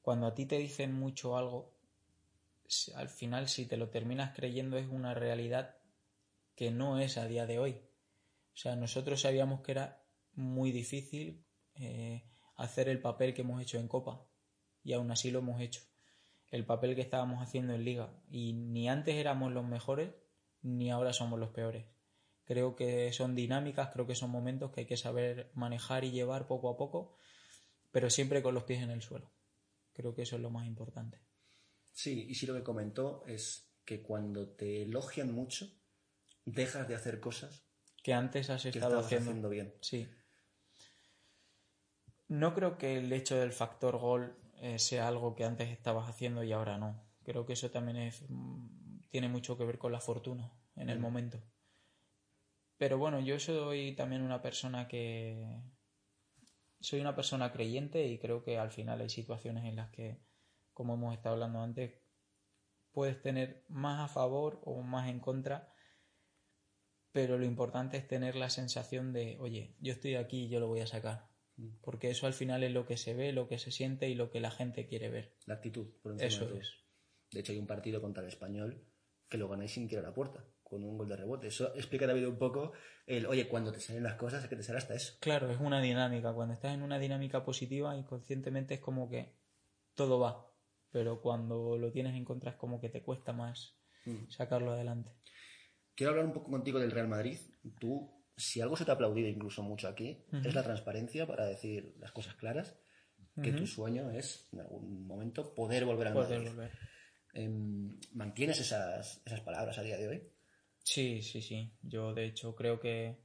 cuando 0.00 0.26
a 0.26 0.34
ti 0.34 0.46
te 0.46 0.58
dicen 0.58 0.92
mucho 0.92 1.36
algo, 1.36 1.76
al 2.96 3.08
final 3.08 3.48
si 3.48 3.66
te 3.66 3.76
lo 3.76 3.90
terminas 3.90 4.34
creyendo 4.34 4.78
es 4.78 4.88
una 4.88 5.14
realidad 5.14 5.76
que 6.56 6.72
no 6.72 6.98
es 6.98 7.18
a 7.18 7.26
día 7.26 7.46
de 7.46 7.60
hoy. 7.60 7.80
O 8.52 8.56
sea, 8.56 8.74
nosotros 8.74 9.20
sabíamos 9.20 9.60
que 9.62 9.72
era 9.72 10.04
muy 10.34 10.72
difícil 10.72 11.44
eh, 11.76 12.24
hacer 12.56 12.88
el 12.88 13.00
papel 13.00 13.32
que 13.32 13.42
hemos 13.42 13.62
hecho 13.62 13.78
en 13.78 13.86
Copa 13.86 14.26
y 14.82 14.92
aún 14.92 15.10
así 15.12 15.30
lo 15.30 15.38
hemos 15.38 15.60
hecho. 15.60 15.82
El 16.50 16.66
papel 16.66 16.96
que 16.96 17.00
estábamos 17.00 17.40
haciendo 17.40 17.74
en 17.74 17.84
Liga 17.84 18.12
y 18.28 18.54
ni 18.54 18.88
antes 18.88 19.14
éramos 19.14 19.52
los 19.52 19.64
mejores 19.64 20.10
ni 20.62 20.90
ahora 20.90 21.12
somos 21.12 21.38
los 21.38 21.50
peores. 21.50 21.86
Creo 22.44 22.74
que 22.74 23.12
son 23.12 23.34
dinámicas, 23.34 23.90
creo 23.92 24.06
que 24.06 24.14
son 24.14 24.30
momentos 24.30 24.72
que 24.72 24.80
hay 24.80 24.86
que 24.86 24.96
saber 24.96 25.50
manejar 25.54 26.04
y 26.04 26.10
llevar 26.10 26.46
poco 26.46 26.70
a 26.70 26.76
poco, 26.76 27.16
pero 27.90 28.10
siempre 28.10 28.42
con 28.42 28.54
los 28.54 28.64
pies 28.64 28.82
en 28.82 28.90
el 28.90 29.02
suelo. 29.02 29.32
Creo 29.92 30.14
que 30.14 30.22
eso 30.22 30.36
es 30.36 30.42
lo 30.42 30.50
más 30.50 30.66
importante. 30.66 31.20
Sí, 31.92 32.26
y 32.28 32.34
sí 32.34 32.46
lo 32.46 32.54
que 32.54 32.62
comentó 32.62 33.24
es 33.26 33.70
que 33.84 34.02
cuando 34.02 34.48
te 34.48 34.82
elogian 34.82 35.32
mucho, 35.32 35.68
dejas 36.44 36.88
de 36.88 36.94
hacer 36.94 37.20
cosas 37.20 37.64
que 38.02 38.12
antes 38.12 38.50
has 38.50 38.64
estado 38.64 38.98
haciendo. 38.98 39.48
bien. 39.48 39.74
Sí. 39.80 40.08
No 42.28 42.54
creo 42.54 42.78
que 42.78 42.98
el 42.98 43.12
hecho 43.12 43.36
del 43.36 43.52
factor 43.52 43.98
gol 43.98 44.34
eh, 44.56 44.78
sea 44.78 45.06
algo 45.06 45.36
que 45.36 45.44
antes 45.44 45.68
estabas 45.68 46.08
haciendo 46.08 46.42
y 46.42 46.52
ahora 46.52 46.78
no. 46.78 47.04
Creo 47.24 47.46
que 47.46 47.52
eso 47.52 47.70
también 47.70 47.98
es, 47.98 48.24
mm, 48.28 49.02
tiene 49.10 49.28
mucho 49.28 49.56
que 49.56 49.64
ver 49.64 49.78
con 49.78 49.92
la 49.92 50.00
fortuna 50.00 50.52
en 50.76 50.90
el 50.90 50.98
mm. 50.98 51.02
momento. 51.02 51.42
Pero 52.76 52.98
bueno, 52.98 53.20
yo 53.20 53.38
soy 53.38 53.94
también 53.94 54.22
una 54.22 54.42
persona 54.42 54.88
que... 54.88 55.62
Soy 56.80 57.00
una 57.00 57.14
persona 57.14 57.52
creyente 57.52 58.06
y 58.08 58.18
creo 58.18 58.42
que 58.42 58.58
al 58.58 58.72
final 58.72 59.00
hay 59.00 59.08
situaciones 59.08 59.64
en 59.66 59.76
las 59.76 59.90
que, 59.90 60.20
como 60.72 60.94
hemos 60.94 61.14
estado 61.14 61.34
hablando 61.34 61.62
antes, 61.62 61.94
puedes 62.90 63.22
tener 63.22 63.64
más 63.68 64.00
a 64.00 64.12
favor 64.12 64.60
o 64.64 64.82
más 64.82 65.08
en 65.08 65.20
contra, 65.20 65.72
pero 67.12 67.38
lo 67.38 67.44
importante 67.44 67.98
es 67.98 68.08
tener 68.08 68.34
la 68.34 68.50
sensación 68.50 69.12
de, 69.12 69.38
oye, 69.38 69.76
yo 69.78 69.92
estoy 69.92 70.16
aquí 70.16 70.44
y 70.44 70.48
yo 70.48 70.58
lo 70.58 70.66
voy 70.66 70.80
a 70.80 70.86
sacar. 70.86 71.30
Porque 71.82 72.10
eso 72.10 72.26
al 72.26 72.32
final 72.32 72.64
es 72.64 72.72
lo 72.72 72.86
que 72.86 72.96
se 72.96 73.14
ve, 73.14 73.32
lo 73.32 73.46
que 73.46 73.58
se 73.58 73.70
siente 73.70 74.08
y 74.08 74.14
lo 74.14 74.30
que 74.30 74.40
la 74.40 74.50
gente 74.50 74.86
quiere 74.86 75.10
ver. 75.10 75.36
La 75.46 75.54
actitud, 75.54 75.86
por 76.02 76.12
encima 76.12 76.28
Eso 76.28 76.46
de 76.46 76.60
es. 76.60 76.72
De 77.30 77.40
hecho, 77.40 77.52
hay 77.52 77.58
un 77.58 77.66
partido 77.66 78.00
contra 78.00 78.22
el 78.22 78.28
español 78.28 78.86
que 79.28 79.38
lo 79.38 79.48
ganáis 79.48 79.72
sin 79.72 79.86
tirar 79.86 80.04
a 80.04 80.08
la 80.08 80.14
puerta. 80.14 80.44
Con 80.72 80.82
un 80.84 80.96
gol 80.96 81.06
de 81.08 81.16
rebote. 81.16 81.48
Eso 81.48 81.74
explica 81.74 82.06
también 82.06 82.26
un 82.26 82.38
poco 82.38 82.72
el, 83.06 83.26
oye, 83.26 83.46
cuando 83.46 83.70
te 83.72 83.78
salen 83.78 84.02
las 84.02 84.14
cosas, 84.14 84.42
es 84.42 84.48
que 84.48 84.56
te 84.56 84.62
sale 84.62 84.78
hasta 84.78 84.94
eso. 84.94 85.18
Claro, 85.20 85.50
es 85.50 85.60
una 85.60 85.82
dinámica. 85.82 86.32
Cuando 86.32 86.54
estás 86.54 86.72
en 86.72 86.82
una 86.82 86.98
dinámica 86.98 87.44
positiva, 87.44 87.94
inconscientemente 87.94 88.74
es 88.74 88.80
como 88.80 89.10
que 89.10 89.34
todo 89.94 90.18
va. 90.18 90.46
Pero 90.90 91.20
cuando 91.20 91.76
lo 91.76 91.92
tienes 91.92 92.14
en 92.14 92.24
contra 92.24 92.50
es 92.52 92.56
como 92.56 92.80
que 92.80 92.88
te 92.88 93.02
cuesta 93.02 93.32
más 93.32 93.76
Mm. 94.04 94.28
sacarlo 94.30 94.72
adelante. 94.72 95.10
Quiero 95.94 96.10
hablar 96.10 96.24
un 96.26 96.32
poco 96.32 96.50
contigo 96.50 96.80
del 96.80 96.90
Real 96.90 97.06
Madrid. 97.06 97.38
Tú, 97.78 98.10
si 98.36 98.60
algo 98.62 98.76
se 98.76 98.84
te 98.86 98.90
ha 98.90 98.94
aplaudido 98.94 99.28
incluso 99.28 99.62
mucho 99.62 99.86
aquí, 99.88 100.24
es 100.42 100.54
la 100.54 100.62
transparencia 100.64 101.26
para 101.26 101.44
decir 101.46 101.94
las 102.00 102.10
cosas 102.12 102.34
claras, 102.34 102.74
que 103.42 103.52
tu 103.52 103.66
sueño 103.66 104.10
es, 104.10 104.48
en 104.52 104.60
algún 104.60 105.06
momento, 105.06 105.54
poder 105.54 105.84
volver 105.84 106.08
a 106.08 106.12
Poder 106.14 106.38
Madrid. 106.38 106.50
volver. 106.50 106.70
Em, 107.34 107.98
¿Mantienes 108.12 108.58
esas, 108.60 109.22
esas 109.24 109.40
palabras 109.40 109.78
a 109.78 109.82
día 109.82 109.96
de 109.96 110.08
hoy? 110.08 110.31
Sí, 110.82 111.22
sí, 111.22 111.40
sí. 111.42 111.72
Yo 111.82 112.14
de 112.14 112.26
hecho 112.26 112.54
creo 112.54 112.80
que 112.80 113.18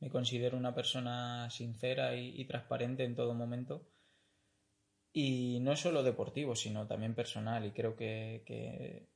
me 0.00 0.10
considero 0.10 0.56
una 0.56 0.74
persona 0.74 1.48
sincera 1.50 2.16
y, 2.16 2.44
transparente 2.46 3.04
en 3.04 3.14
todo 3.14 3.34
momento. 3.34 3.88
Y 5.12 5.60
no 5.60 5.74
solo 5.76 6.02
deportivo, 6.02 6.54
sino 6.54 6.86
también 6.86 7.14
personal. 7.14 7.64
Y 7.64 7.72
creo 7.72 7.96
que, 7.96 8.42
que 8.46 9.08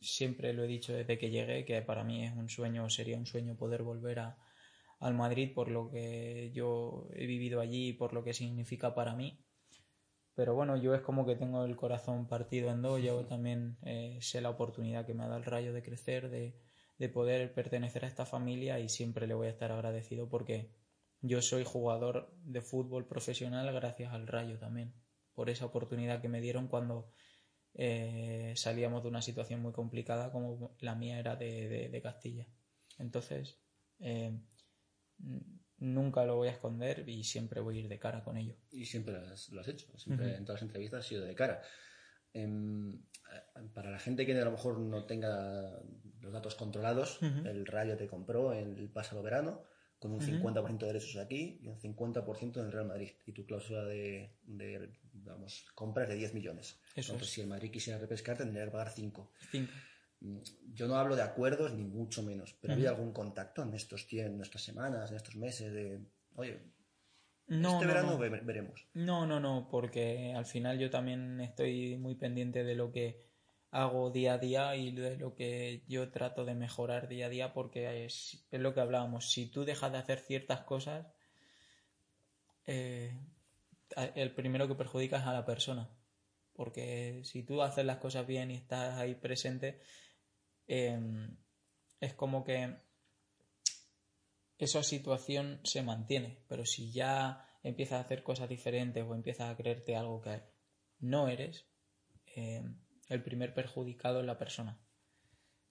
siempre 0.00 0.52
lo 0.54 0.64
he 0.64 0.66
dicho 0.66 0.92
desde 0.92 1.18
que 1.18 1.30
llegué, 1.30 1.64
que 1.64 1.82
para 1.82 2.04
mí 2.04 2.24
es 2.24 2.32
un 2.34 2.48
sueño, 2.48 2.88
sería 2.88 3.18
un 3.18 3.26
sueño 3.26 3.56
poder 3.56 3.82
volver 3.82 4.20
a, 4.20 4.38
al 5.00 5.14
Madrid 5.14 5.52
por 5.54 5.68
lo 5.70 5.90
que 5.90 6.50
yo 6.54 7.08
he 7.14 7.26
vivido 7.26 7.60
allí 7.60 7.88
y 7.88 7.92
por 7.92 8.12
lo 8.12 8.24
que 8.24 8.32
significa 8.32 8.94
para 8.94 9.14
mí. 9.14 9.44
Pero 10.34 10.54
bueno, 10.54 10.76
yo 10.76 10.94
es 10.94 11.02
como 11.02 11.26
que 11.26 11.36
tengo 11.36 11.64
el 11.64 11.76
corazón 11.76 12.28
partido 12.28 12.70
en 12.70 12.80
dos. 12.80 13.02
Yo 13.02 13.26
también 13.26 13.76
eh, 13.82 14.18
sé 14.20 14.40
la 14.40 14.50
oportunidad 14.50 15.04
que 15.04 15.12
me 15.12 15.24
ha 15.24 15.26
dado 15.26 15.38
el 15.38 15.44
rayo 15.44 15.72
de 15.72 15.82
crecer, 15.82 16.30
de, 16.30 16.54
de 16.98 17.08
poder 17.08 17.52
pertenecer 17.54 18.04
a 18.04 18.08
esta 18.08 18.26
familia 18.26 18.80
y 18.80 18.88
siempre 18.88 19.26
le 19.26 19.34
voy 19.34 19.46
a 19.46 19.50
estar 19.50 19.70
agradecido 19.72 20.28
porque 20.28 20.72
yo 21.20 21.42
soy 21.42 21.64
jugador 21.64 22.32
de 22.42 22.60
fútbol 22.60 23.06
profesional 23.06 23.72
gracias 23.72 24.12
al 24.12 24.26
rayo 24.26 24.58
también, 24.58 24.94
por 25.34 25.50
esa 25.50 25.66
oportunidad 25.66 26.20
que 26.20 26.28
me 26.28 26.40
dieron 26.40 26.68
cuando 26.68 27.12
eh, 27.74 28.52
salíamos 28.56 29.02
de 29.02 29.08
una 29.08 29.22
situación 29.22 29.60
muy 29.62 29.72
complicada 29.72 30.32
como 30.32 30.76
la 30.80 30.94
mía 30.94 31.18
era 31.18 31.36
de, 31.36 31.68
de- 31.68 31.88
de 31.88 32.02
Castilla. 32.02 32.48
Entonces, 32.98 33.60
eh, 34.00 34.36
nunca 35.78 36.24
lo 36.24 36.36
voy 36.36 36.48
a 36.48 36.52
esconder 36.52 37.08
y 37.08 37.24
siempre 37.24 37.60
voy 37.60 37.76
a 37.78 37.80
ir 37.80 37.88
de 37.88 37.98
cara 37.98 38.22
con 38.24 38.36
ello. 38.36 38.56
Y 38.70 38.84
siempre 38.84 39.12
lo 39.14 39.20
has, 39.20 39.48
lo 39.50 39.60
has 39.60 39.68
hecho, 39.68 39.96
siempre 39.96 40.34
en 40.36 40.44
todas 40.44 40.60
las 40.62 40.68
entrevistas 40.68 41.00
has 41.00 41.06
sido 41.06 41.24
de 41.24 41.34
cara. 41.34 41.62
Em, 42.32 42.94
eh, 42.94 43.68
para 43.74 43.90
la 43.90 43.98
gente 43.98 44.26
que 44.26 44.38
a 44.38 44.44
lo 44.44 44.52
mejor 44.52 44.78
no 44.78 45.04
tenga 45.04 45.80
los 46.20 46.32
datos 46.32 46.54
controlados, 46.54 47.20
el 47.22 47.66
Rayo 47.66 47.96
te 47.96 48.06
compró 48.06 48.52
el 48.52 48.90
pasado 48.90 49.22
verano 49.22 49.62
con 49.98 50.12
un 50.12 50.20
50% 50.20 50.78
de 50.78 50.86
derechos 50.86 51.16
aquí 51.16 51.58
y 51.60 51.68
un 51.68 51.78
50% 51.78 52.60
en 52.60 52.66
el 52.66 52.72
Real 52.72 52.86
Madrid. 52.86 53.10
Y 53.26 53.32
tu 53.32 53.44
cláusula 53.44 53.84
de, 53.84 54.36
de, 54.44 54.90
vamos, 55.12 55.66
compra 55.74 56.04
es 56.04 56.10
de 56.10 56.16
10 56.16 56.34
millones. 56.34 56.78
Eso 56.94 57.12
Entonces, 57.12 57.28
es. 57.28 57.34
si 57.34 57.40
el 57.40 57.48
Madrid 57.48 57.70
quisiera 57.70 57.98
repescar, 57.98 58.36
tendría 58.36 58.64
que 58.64 58.70
pagar 58.70 58.90
5. 58.90 59.32
Cinco. 59.50 59.72
Yo 60.72 60.88
no 60.88 60.96
hablo 60.96 61.14
de 61.14 61.22
acuerdos, 61.22 61.72
ni 61.74 61.84
mucho 61.84 62.22
menos, 62.22 62.56
pero 62.60 62.72
¿ha 62.72 62.76
habido 62.76 62.90
algún 62.90 63.12
contacto 63.12 63.62
en 63.62 63.74
estos 63.74 64.06
tiempos, 64.06 64.34
en 64.34 64.42
estas 64.42 64.62
semanas, 64.62 65.10
en 65.10 65.16
estos 65.16 65.36
meses 65.36 65.72
de, 65.72 66.00
oye, 66.34 66.58
No, 67.48 67.72
este 67.74 67.86
no, 67.86 67.92
verano 67.92 68.12
no. 68.12 68.18
ve- 68.18 68.40
veremos? 68.42 68.86
No, 68.94 69.26
no, 69.26 69.40
no, 69.40 69.68
porque 69.70 70.32
al 70.34 70.44
final 70.46 70.78
yo 70.78 70.90
también 70.90 71.40
estoy 71.40 71.96
muy 71.96 72.14
pendiente 72.14 72.64
de 72.64 72.74
lo 72.74 72.92
que 72.92 73.22
hago 73.70 74.10
día 74.10 74.34
a 74.34 74.38
día 74.38 74.76
y 74.76 74.92
de 74.92 75.16
lo 75.16 75.34
que 75.34 75.82
yo 75.88 76.10
trato 76.10 76.44
de 76.44 76.54
mejorar 76.54 77.08
día 77.08 77.26
a 77.26 77.28
día 77.30 77.52
porque 77.52 78.04
es, 78.04 78.46
es 78.50 78.60
lo 78.60 78.74
que 78.74 78.80
hablábamos. 78.80 79.30
Si 79.30 79.46
tú 79.50 79.64
dejas 79.64 79.92
de 79.92 79.98
hacer 79.98 80.18
ciertas 80.20 80.60
cosas, 80.62 81.06
eh, 82.66 83.16
el 84.14 84.34
primero 84.34 84.68
que 84.68 84.74
perjudica 84.74 85.18
es 85.18 85.24
a 85.24 85.32
la 85.32 85.44
persona. 85.46 85.88
Porque 86.52 87.20
si 87.24 87.42
tú 87.44 87.62
haces 87.62 87.84
las 87.84 87.98
cosas 87.98 88.26
bien 88.26 88.50
y 88.50 88.56
estás 88.56 88.98
ahí 88.98 89.14
presente, 89.14 89.80
eh, 90.66 90.98
es 92.00 92.14
como 92.14 92.44
que 92.44 92.74
esa 94.58 94.82
situación 94.82 95.60
se 95.64 95.82
mantiene, 95.82 96.44
pero 96.48 96.66
si 96.66 96.92
ya 96.92 97.46
empiezas 97.62 97.98
a 97.98 98.04
hacer 98.04 98.22
cosas 98.22 98.48
diferentes 98.48 99.04
o 99.04 99.14
empiezas 99.14 99.50
a 99.50 99.56
creerte 99.56 99.96
algo 99.96 100.20
que 100.20 100.42
no 100.98 101.28
eres, 101.28 101.66
eh, 102.34 102.62
el 103.08 103.22
primer 103.22 103.54
perjudicado 103.54 104.20
es 104.20 104.26
la 104.26 104.38
persona. 104.38 104.80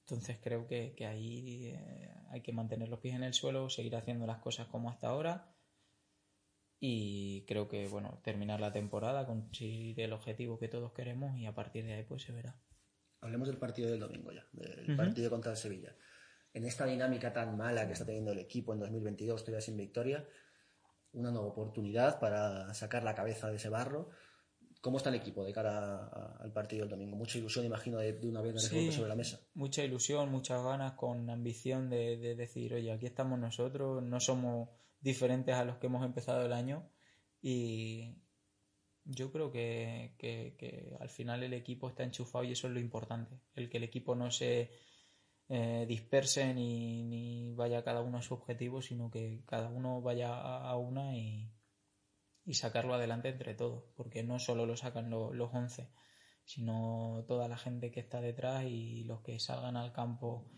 Entonces 0.01 0.39
creo 0.41 0.67
que, 0.67 0.95
que 0.95 1.05
ahí 1.05 1.67
eh, 1.67 2.09
hay 2.29 2.41
que 2.41 2.53
mantener 2.53 2.87
los 2.87 2.99
pies 2.99 3.15
en 3.15 3.23
el 3.23 3.33
suelo, 3.33 3.69
seguir 3.69 3.95
haciendo 3.95 4.25
las 4.25 4.39
cosas 4.39 4.67
como 4.67 4.89
hasta 4.89 5.09
ahora 5.09 5.53
y 6.79 7.43
creo 7.45 7.67
que 7.67 7.87
bueno 7.87 8.21
terminar 8.23 8.59
la 8.59 8.71
temporada, 8.71 9.25
conseguir 9.25 9.99
el 9.99 10.13
objetivo 10.13 10.59
que 10.59 10.67
todos 10.67 10.93
queremos 10.93 11.37
y 11.37 11.45
a 11.45 11.55
partir 11.55 11.85
de 11.85 11.93
ahí 11.93 12.03
pues 12.03 12.23
se 12.23 12.31
verá. 12.31 12.59
Hablemos 13.19 13.47
del 13.47 13.57
partido 13.57 13.89
del 13.89 13.99
domingo 13.99 14.31
ya, 14.31 14.45
del 14.53 14.95
partido 14.95 15.29
contra 15.29 15.51
el 15.51 15.57
Sevilla. 15.57 15.95
En 16.57 16.65
esta 16.65 16.85
dinámica 16.85 17.31
tan 17.31 17.55
mala 17.55 17.85
que 17.85 17.93
está 17.93 18.05
teniendo 18.05 18.31
el 18.31 18.39
equipo 18.39 18.73
en 18.73 18.79
2022, 18.79 19.43
todavía 19.43 19.61
sin 19.61 19.77
victoria, 19.77 20.25
una 21.13 21.29
nueva 21.31 21.47
oportunidad 21.47 22.19
para 22.19 22.73
sacar 22.73 23.03
la 23.03 23.13
cabeza 23.13 23.49
de 23.49 23.57
ese 23.57 23.69
barro. 23.69 24.09
¿Cómo 24.81 24.97
está 24.97 25.09
el 25.09 25.15
equipo 25.15 25.43
de 25.43 25.53
cara 25.53 25.97
a- 26.07 26.37
al 26.39 26.51
partido 26.51 26.81
del 26.81 26.89
domingo? 26.89 27.15
Mucha 27.15 27.37
ilusión, 27.37 27.63
imagino, 27.65 27.99
de, 27.99 28.13
de 28.13 28.27
una 28.27 28.41
vez 28.41 28.61
Sí. 28.63 28.91
sobre 28.91 29.09
la 29.09 29.15
mesa. 29.15 29.39
mucha 29.53 29.83
ilusión, 29.83 30.31
muchas 30.31 30.63
ganas, 30.63 30.93
con 30.93 31.29
ambición 31.29 31.89
de, 31.89 32.17
de 32.17 32.35
decir, 32.35 32.73
oye, 32.73 32.91
aquí 32.91 33.05
estamos 33.05 33.37
nosotros, 33.39 34.01
no 34.03 34.19
somos 34.19 34.69
diferentes 34.99 35.53
a 35.55 35.63
los 35.63 35.77
que 35.77 35.87
hemos 35.87 36.03
empezado 36.05 36.43
el 36.45 36.53
año 36.53 36.89
y 37.41 38.15
yo 39.05 39.31
creo 39.31 39.51
que, 39.51 40.15
que- 40.17 40.55
que 40.57 40.95
al 40.99 41.09
final 41.09 41.43
el 41.43 41.53
equipo 41.53 41.89
está 41.89 42.03
enchufado 42.03 42.43
y 42.45 42.51
eso 42.51 42.67
es 42.67 42.73
lo 42.73 42.79
importante, 42.79 43.39
el 43.55 43.69
que 43.69 43.77
el 43.77 43.83
equipo 43.83 44.15
no 44.15 44.31
se 44.31 44.71
eh, 45.49 45.85
disperse 45.87 46.53
ni, 46.53 47.03
ni 47.03 47.53
vaya 47.53 47.83
cada 47.83 48.01
uno 48.01 48.17
a 48.17 48.21
su 48.21 48.33
objetivo, 48.33 48.81
sino 48.81 49.09
que 49.09 49.43
cada 49.45 49.69
uno 49.69 50.01
vaya 50.01 50.33
a, 50.35 50.75
una 50.77 51.15
y, 51.15 51.51
y 52.45 52.53
sacarlo 52.53 52.93
adelante 52.93 53.29
entre 53.29 53.53
todos, 53.55 53.83
porque 53.95 54.23
no 54.23 54.39
solo 54.39 54.65
lo 54.65 54.75
sacan 54.77 55.09
lo- 55.09 55.33
los 55.33 55.53
11, 55.53 55.89
sino 56.45 57.25
toda 57.27 57.47
la 57.47 57.57
gente 57.57 57.91
que 57.91 57.99
está 57.99 58.21
detrás 58.21 58.65
y 58.65 59.03
los 59.03 59.21
que 59.21 59.39
salgan 59.39 59.75
al 59.77 59.91
campo 59.93 60.49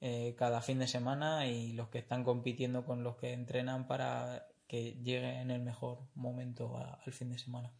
eh, 0.00 0.34
cada 0.36 0.60
fin 0.60 0.78
de 0.78 0.86
semana 0.88 1.46
y 1.46 1.72
los 1.72 1.88
que 1.88 1.98
están 1.98 2.24
compitiendo 2.24 2.84
con 2.84 3.02
los 3.04 3.16
que 3.16 3.32
entrenan 3.32 3.86
para 3.86 4.46
que 4.66 4.94
llegue 5.02 5.40
en 5.40 5.50
el 5.50 5.60
mejor 5.62 6.08
momento 6.14 6.76
al 6.76 7.12
fin 7.12 7.30
de 7.30 7.38
semana. 7.38 7.72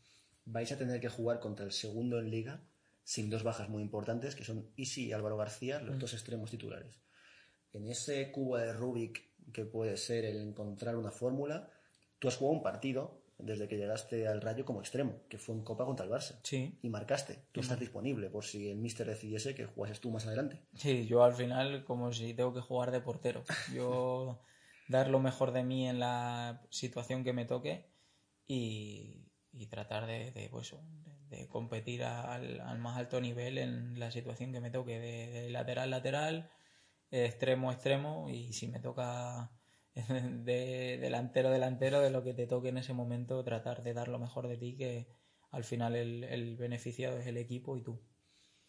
Vais 0.44 0.70
a 0.72 0.78
tener 0.78 1.00
que 1.00 1.08
jugar 1.08 1.40
contra 1.40 1.64
el 1.64 1.72
segundo 1.72 2.18
en 2.18 2.30
liga 2.30 2.62
sin 3.04 3.30
dos 3.30 3.42
bajas 3.42 3.68
muy 3.68 3.82
importantes, 3.82 4.34
que 4.34 4.44
son 4.44 4.70
Isi 4.76 5.06
y 5.06 5.12
Álvaro 5.12 5.36
García, 5.36 5.80
los 5.80 5.98
dos 5.98 6.14
extremos 6.14 6.50
titulares. 6.50 7.02
En 7.72 7.88
ese 7.88 8.30
cubo 8.30 8.58
de 8.58 8.72
Rubik 8.72 9.32
que 9.52 9.64
puede 9.64 9.96
ser 9.96 10.24
el 10.24 10.36
encontrar 10.36 10.96
una 10.96 11.10
fórmula, 11.10 11.70
tú 12.18 12.28
has 12.28 12.36
jugado 12.36 12.56
un 12.56 12.62
partido 12.62 13.22
desde 13.38 13.66
que 13.66 13.76
llegaste 13.76 14.28
al 14.28 14.40
Rayo 14.40 14.64
como 14.64 14.80
extremo, 14.80 15.22
que 15.28 15.38
fue 15.38 15.54
en 15.54 15.62
Copa 15.62 15.84
contra 15.84 16.06
el 16.06 16.12
Barça. 16.12 16.38
Sí, 16.44 16.78
Y 16.82 16.88
marcaste. 16.88 17.44
Tú 17.50 17.60
estás 17.60 17.80
disponible 17.80 18.30
por 18.30 18.44
si 18.44 18.70
el 18.70 18.78
Mister 18.78 19.06
decidiese 19.06 19.54
que 19.54 19.66
jugases 19.66 20.00
tú 20.00 20.10
más 20.10 20.26
adelante. 20.26 20.62
Sí, 20.76 21.06
yo 21.06 21.24
al 21.24 21.34
final 21.34 21.84
como 21.84 22.12
si 22.12 22.34
tengo 22.34 22.54
que 22.54 22.60
jugar 22.60 22.92
de 22.92 23.00
portero. 23.00 23.42
Yo 23.74 24.40
dar 24.88 25.08
lo 25.08 25.18
mejor 25.18 25.52
de 25.52 25.64
mí 25.64 25.88
en 25.88 25.98
la 25.98 26.62
situación 26.70 27.24
que 27.24 27.32
me 27.32 27.44
toque 27.44 27.90
y, 28.46 29.26
y 29.52 29.66
tratar 29.66 30.06
de, 30.06 30.30
de, 30.30 30.48
pues, 30.48 30.72
de, 31.04 31.11
de 31.32 31.48
competir 31.48 32.04
al, 32.04 32.78
más 32.78 32.96
alto 32.96 33.20
nivel 33.20 33.58
en 33.58 33.98
la 33.98 34.10
situación 34.10 34.52
que 34.52 34.60
me 34.60 34.70
toque, 34.70 35.00
de, 35.00 35.42
de 35.42 35.50
lateral 35.50 35.90
lateral, 35.90 36.50
extremo 37.10 37.72
extremo 37.72 38.28
y 38.30 38.52
si 38.52 38.68
me 38.68 38.80
toca 38.80 39.50
de 39.94 40.98
delantero 41.00 41.50
delantero 41.50 42.00
de 42.00 42.10
lo 42.10 42.22
que 42.22 42.34
te 42.34 42.46
toque 42.46 42.68
en 42.68 42.78
ese 42.78 42.94
momento 42.94 43.44
tratar 43.44 43.82
de 43.82 43.94
dar 43.94 44.08
lo 44.08 44.18
mejor 44.18 44.48
de 44.48 44.56
ti 44.56 44.76
que 44.76 45.08
al 45.50 45.64
final 45.64 45.96
el, 45.96 46.24
el 46.24 46.56
beneficiado 46.56 47.18
es 47.18 47.26
el 47.26 47.36
equipo 47.36 47.76
y 47.76 47.82
tú. 47.82 48.00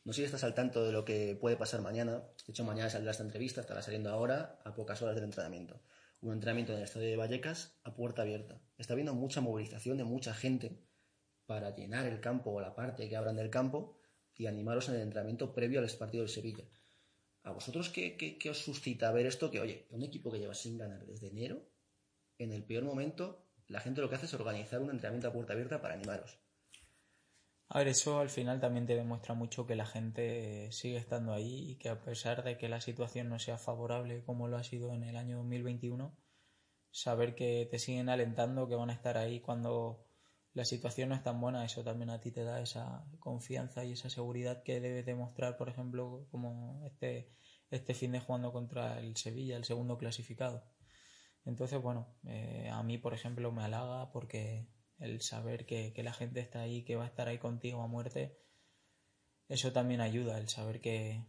No 0.03 0.11
sé 0.11 0.21
si 0.21 0.25
estás 0.25 0.43
al 0.43 0.53
tanto 0.53 0.83
de 0.83 0.91
lo 0.91 1.05
que 1.05 1.37
puede 1.39 1.55
pasar 1.55 1.81
mañana. 1.81 2.19
De 2.45 2.51
hecho, 2.51 2.65
mañana 2.65 2.89
saldrá 2.89 3.11
esta 3.11 3.23
entrevista, 3.23 3.61
estará 3.61 3.81
saliendo 3.81 4.09
ahora, 4.09 4.59
a 4.65 4.73
pocas 4.73 5.01
horas 5.01 5.15
del 5.15 5.23
entrenamiento. 5.23 5.81
Un 6.19 6.33
entrenamiento 6.33 6.73
en 6.73 6.79
el 6.79 6.83
estadio 6.83 7.07
de 7.07 7.15
Vallecas 7.15 7.79
a 7.85 7.95
puerta 7.95 8.23
abierta. 8.23 8.61
Está 8.77 8.93
habiendo 8.93 9.13
mucha 9.13 9.39
movilización 9.39 9.97
de 9.97 10.03
mucha 10.03 10.33
gente 10.33 10.83
para 11.53 11.75
llenar 11.75 12.07
el 12.07 12.19
campo 12.19 12.49
o 12.49 12.59
la 12.59 12.73
parte 12.73 13.07
que 13.07 13.15
abran 13.15 13.35
del 13.35 13.51
campo 13.51 13.95
y 14.35 14.47
animaros 14.47 14.89
en 14.89 14.95
el 14.95 15.01
entrenamiento 15.01 15.53
previo 15.53 15.79
al 15.81 15.89
partido 15.99 16.23
del 16.23 16.33
Sevilla. 16.33 16.65
¿A 17.43 17.51
vosotros 17.51 17.89
qué, 17.89 18.39
os 18.49 18.57
suscita 18.57 19.11
ver 19.11 19.27
esto? 19.27 19.51
Que, 19.51 19.59
oye, 19.59 19.85
un 19.91 20.01
equipo 20.01 20.31
que 20.31 20.39
lleva 20.39 20.55
sin 20.55 20.79
ganar 20.79 21.05
desde 21.05 21.27
enero, 21.27 21.61
en 22.39 22.53
el 22.53 22.63
peor 22.63 22.85
momento, 22.85 23.45
la 23.67 23.81
gente 23.81 24.01
lo 24.01 24.09
que 24.09 24.15
hace 24.15 24.25
es 24.25 24.33
organizar 24.33 24.81
un 24.81 24.89
entrenamiento 24.89 25.27
a 25.27 25.33
puerta 25.33 25.53
abierta 25.53 25.79
para 25.79 25.93
animaros. 25.93 26.39
A 27.69 27.77
ver, 27.77 27.89
eso 27.89 28.17
al 28.17 28.31
final 28.31 28.59
también 28.59 28.87
te 28.87 28.95
demuestra 28.95 29.35
mucho 29.35 29.67
que 29.67 29.75
la 29.75 29.85
gente 29.85 30.71
sigue 30.71 30.97
estando 30.97 31.33
ahí 31.33 31.69
y 31.69 31.75
que 31.75 31.89
a 31.89 32.01
pesar 32.01 32.43
de 32.43 32.57
que 32.57 32.67
la 32.67 32.81
situación 32.81 33.29
no 33.29 33.37
sea 33.37 33.59
favorable 33.59 34.23
como 34.23 34.47
lo 34.47 34.57
ha 34.57 34.63
sido 34.63 34.91
en 34.95 35.03
el 35.03 35.17
año 35.17 35.37
2021, 35.37 36.17
saber 36.89 37.35
que 37.35 37.67
te 37.69 37.77
siguen 37.77 38.09
alentando, 38.09 38.67
que 38.67 38.75
van 38.75 38.89
a 38.89 38.93
estar 38.93 39.19
ahí 39.19 39.39
cuando 39.39 40.07
la 40.53 40.65
situación 40.65 41.09
no 41.09 41.15
es 41.15 41.23
tan 41.23 41.41
buena, 41.41 41.65
eso 41.65 41.83
también 41.83 42.11
a 42.11 42.19
ti 42.19 42.31
te 42.31 42.43
da 42.43 42.61
esa 42.61 43.05
confianza 43.19 43.83
y 43.85 43.93
esa 43.93 44.09
seguridad 44.09 44.61
que 44.63 44.79
debes 44.79 45.05
demostrar, 45.05 45.57
por 45.57 45.67
ejemplo, 45.67 46.27
como 46.29 46.85
este, 46.85 47.31
este 47.71 47.95
fin 47.95 48.11
de 48.11 48.19
jugando 48.19 48.53
contra 48.53 48.99
el 48.99 49.17
Sevilla, 49.17 49.57
el 49.57 49.65
segundo 49.65 49.97
clasificado. 49.97 50.63
Entonces, 51.45 51.81
bueno, 51.81 52.15
eh, 52.25 52.69
a 52.71 52.83
mí, 52.83 52.99
por 52.99 53.13
ejemplo, 53.15 53.51
me 53.51 53.63
halaga 53.63 54.11
porque 54.11 54.67
el 54.99 55.21
saber 55.21 55.65
que, 55.65 55.91
la 56.03 56.13
gente 56.13 56.39
está 56.39 56.61
ahí, 56.61 56.83
que 56.83 56.95
va 56.95 57.05
a 57.05 57.07
estar 57.07 57.27
ahí 57.27 57.39
contigo 57.39 57.81
a 57.81 57.87
muerte, 57.87 58.37
eso 59.49 59.71
también 59.73 60.01
ayuda, 60.01 60.37
el 60.37 60.49
saber 60.49 60.81
que, 60.81 61.25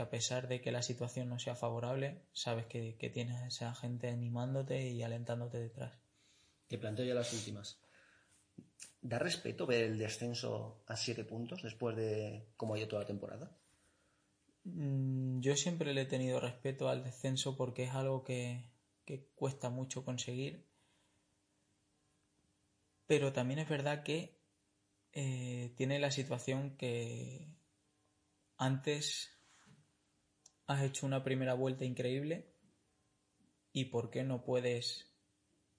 a 0.00 0.10
pesar 0.10 0.46
de 0.46 0.60
que 0.60 0.70
la 0.70 0.82
situación 0.82 1.28
no 1.28 1.40
sea 1.40 1.56
favorable, 1.56 2.22
sabes 2.32 2.66
que, 2.66 2.96
que 2.98 3.10
tienes 3.10 3.36
a 3.36 3.48
esa 3.48 3.74
gente 3.74 4.08
animándote 4.08 4.88
y 4.88 5.02
alentándote 5.02 5.58
detrás. 5.58 5.98
Te 6.68 6.78
planteo 6.78 7.04
ya 7.04 7.14
las 7.14 7.32
últimas. 7.32 7.80
¿Da 9.02 9.18
respeto 9.18 9.66
ver 9.66 9.84
el 9.84 9.98
descenso 9.98 10.82
a 10.86 10.96
siete 10.96 11.24
puntos 11.24 11.62
después 11.62 11.96
de 11.96 12.52
cómo 12.56 12.74
ha 12.74 12.78
ido 12.78 12.88
toda 12.88 13.02
la 13.02 13.08
temporada? 13.08 13.56
Mm, 14.64 15.40
yo 15.40 15.56
siempre 15.56 15.94
le 15.94 16.02
he 16.02 16.06
tenido 16.06 16.38
respeto 16.38 16.88
al 16.88 17.02
descenso 17.02 17.56
porque 17.56 17.84
es 17.84 17.94
algo 17.94 18.24
que, 18.24 18.68
cuesta 19.34 19.70
mucho 19.70 20.04
conseguir. 20.04 20.68
Pero 23.06 23.32
también 23.32 23.58
es 23.58 23.68
verdad 23.68 24.04
que 24.04 24.38
eh, 25.12 25.72
tiene 25.76 25.98
la 25.98 26.12
situación 26.12 26.76
que 26.76 27.56
antes 28.56 29.30
has 30.66 30.84
hecho 30.84 31.06
una 31.06 31.24
primera 31.24 31.54
vuelta 31.54 31.84
increíble 31.84 32.54
y 33.72 33.86
por 33.86 34.10
qué 34.10 34.22
no 34.22 34.44
puedes 34.44 35.10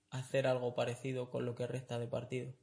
hacer 0.09 0.47
algo 0.47 0.75
parecido 0.75 1.29
con 1.29 1.45
lo 1.45 1.55
que 1.55 1.67
resta 1.67 1.99
de 1.99 2.07
partido. 2.07 2.53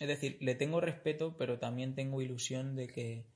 Es 0.00 0.08
decir, 0.08 0.38
le 0.40 0.54
tengo 0.54 0.80
respeto, 0.80 1.36
pero 1.36 1.58
también 1.58 1.94
tengo 1.94 2.20
ilusión 2.20 2.74
de 2.74 2.88
que 2.88 3.26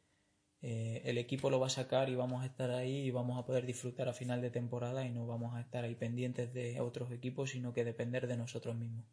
eh, 0.61 1.03
el 1.05 1.19
equipo 1.19 1.51
lo 1.51 1.61
va 1.61 1.69
a 1.69 1.71
sacar 1.71 2.09
y 2.09 2.17
vamos 2.17 2.43
a 2.43 2.47
estar 2.47 2.71
ahí 2.71 3.07
y 3.07 3.11
vamos 3.11 3.39
a 3.39 3.47
poder 3.47 3.65
disfrutar 3.65 4.09
a 4.09 4.13
final 4.13 4.43
de 4.43 4.51
temporada 4.51 5.05
y 5.05 5.11
no 5.11 5.27
vamos 5.27 5.55
a 5.55 5.61
estar 5.61 5.85
ahí 5.85 5.95
pendientes 5.95 6.53
de 6.53 6.81
otros 6.81 7.13
equipos, 7.13 7.51
sino 7.51 7.73
que 7.73 7.85
depender 7.85 8.27
de 8.27 8.37
nosotros 8.37 8.77
mismos. 8.77 9.07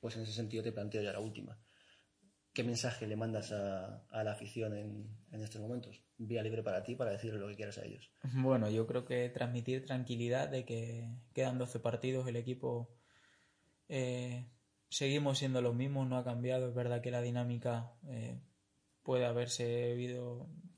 Pues 0.00 0.16
en 0.16 0.22
ese 0.22 0.32
sentido 0.32 0.64
te 0.64 0.72
planteo 0.72 1.00
ya 1.00 1.12
la 1.12 1.20
última. 1.20 1.56
¿Qué 2.52 2.64
mensaje 2.64 3.06
le 3.06 3.16
mandas 3.16 3.50
a, 3.52 4.04
la 4.10 4.32
afición 4.32 4.76
en, 4.76 5.42
estos 5.42 5.60
momentos? 5.60 6.02
Vía 6.18 6.42
libre 6.42 6.62
para 6.62 6.82
ti, 6.82 6.96
para 6.96 7.12
decirle 7.12 7.38
lo 7.38 7.48
que 7.48 7.56
quieras 7.56 7.78
a 7.78 7.84
ellos. 7.84 8.10
Bueno, 8.34 8.68
yo 8.68 8.86
creo 8.86 9.06
que 9.06 9.30
transmitir 9.30 9.86
tranquilidad 9.86 10.48
de 10.50 10.66
que 10.66 11.08
quedan 11.32 11.56
12 11.56 11.80
partidos, 11.80 12.28
el 12.28 12.36
equipo 12.36 12.94
eh, 13.88 14.50
seguimos 14.92 15.38
siendo 15.38 15.62
los 15.62 15.74
mismos, 15.74 16.06
no 16.06 16.18
ha 16.18 16.24
cambiado. 16.24 16.68
Es 16.68 16.74
verdad 16.74 17.00
que 17.00 17.10
la 17.10 17.22
dinámica 17.22 17.94
eh, 18.08 18.40
puede 19.02 19.24
haberse 19.24 19.96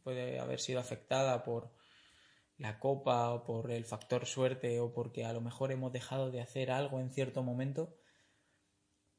puede 0.03 0.39
haber 0.39 0.61
sido 0.61 0.81
afectada 0.81 1.43
por 1.43 1.73
la 2.57 2.79
copa 2.79 3.33
o 3.33 3.45
por 3.45 3.73
el 3.73 3.85
factor 3.85 4.27
suerte 4.27 4.79
o 4.79 4.93
porque 4.93 5.25
a 5.25 5.33
lo 5.33 5.41
mejor 5.41 5.73
hemos 5.73 5.93
dejado 5.93 6.31
de 6.31 6.41
hacer 6.41 6.71
algo 6.71 7.01
en 7.01 7.11
cierto 7.11 7.43
momento. 7.43 7.97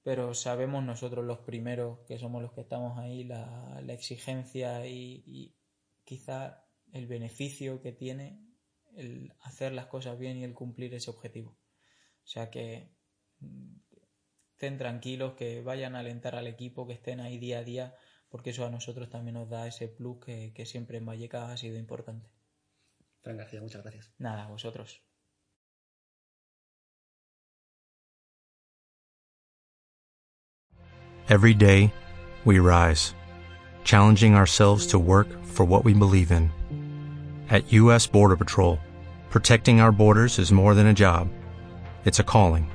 Pero 0.02 0.34
sabemos 0.34 0.84
nosotros 0.84 1.26
los 1.26 1.40
primeros 1.40 2.00
que 2.08 2.18
somos 2.18 2.42
los 2.42 2.54
que 2.54 2.62
estamos 2.62 2.98
ahí 2.98 3.24
la, 3.26 3.82
exigencia 3.90 4.88
y, 4.88 5.24
y 5.26 5.58
quizá 6.06 6.64
el 6.94 7.08
beneficio 7.08 7.82
que 7.82 7.92
tiene 7.92 8.40
el 8.96 9.34
hacer 9.42 9.74
las 9.74 9.88
cosas 9.88 10.18
bien 10.18 10.38
y 10.38 10.46
el 10.46 10.54
cumplir 10.54 10.94
ese 10.94 11.10
objetivo. 11.10 11.58
O 12.24 12.28
sea 12.28 12.50
que 12.50 12.96
estén 14.66 14.80
tranquilos, 14.80 15.34
que 15.34 15.62
vayan 15.62 15.96
a 15.96 16.00
alentar 16.00 16.36
al 16.36 16.48
equipo, 16.48 16.88
que 16.88 16.94
estén 16.94 17.20
ahí 17.20 17.38
día 17.38 17.60
a 17.60 17.64
día, 17.64 17.96
porque 18.30 18.50
eso 18.50 18.66
a 18.66 18.72
nosotros 18.72 19.10
también 19.10 19.36
nos 19.36 19.48
da 19.48 19.68
ese 19.68 19.88
plus 19.88 20.18
que, 20.26 20.66
siempre 20.66 20.98
en 20.98 21.06
Vallecas 21.06 21.52
ha 21.52 21.58
sido 21.58 21.78
importante. 21.78 22.28
Fran 23.22 23.38
García, 23.38 23.62
muchas 23.62 23.84
gracias. 23.84 24.12
Nada, 24.18 24.48
vosotros. 24.48 25.02
Every 31.28 31.54
day, 31.54 31.92
we 32.44 32.60
rise, 32.60 33.16
challenging 33.84 34.36
ourselves 34.36 34.88
to 34.88 35.00
work 35.00 35.28
for 35.44 35.66
what 35.66 35.84
we 35.84 35.94
believe 35.94 36.32
in. 36.32 36.52
At 37.50 37.72
U.S. 37.72 38.08
Border 38.08 38.36
Patrol, 38.36 38.80
protecting 39.30 39.80
our 39.80 39.92
borders 39.92 40.40
is 40.40 40.52
more 40.52 40.74
than 40.74 40.88
a 40.88 40.94
job, 40.94 41.30
it's 42.04 42.20
a 42.20 42.24
calling. 42.24 42.75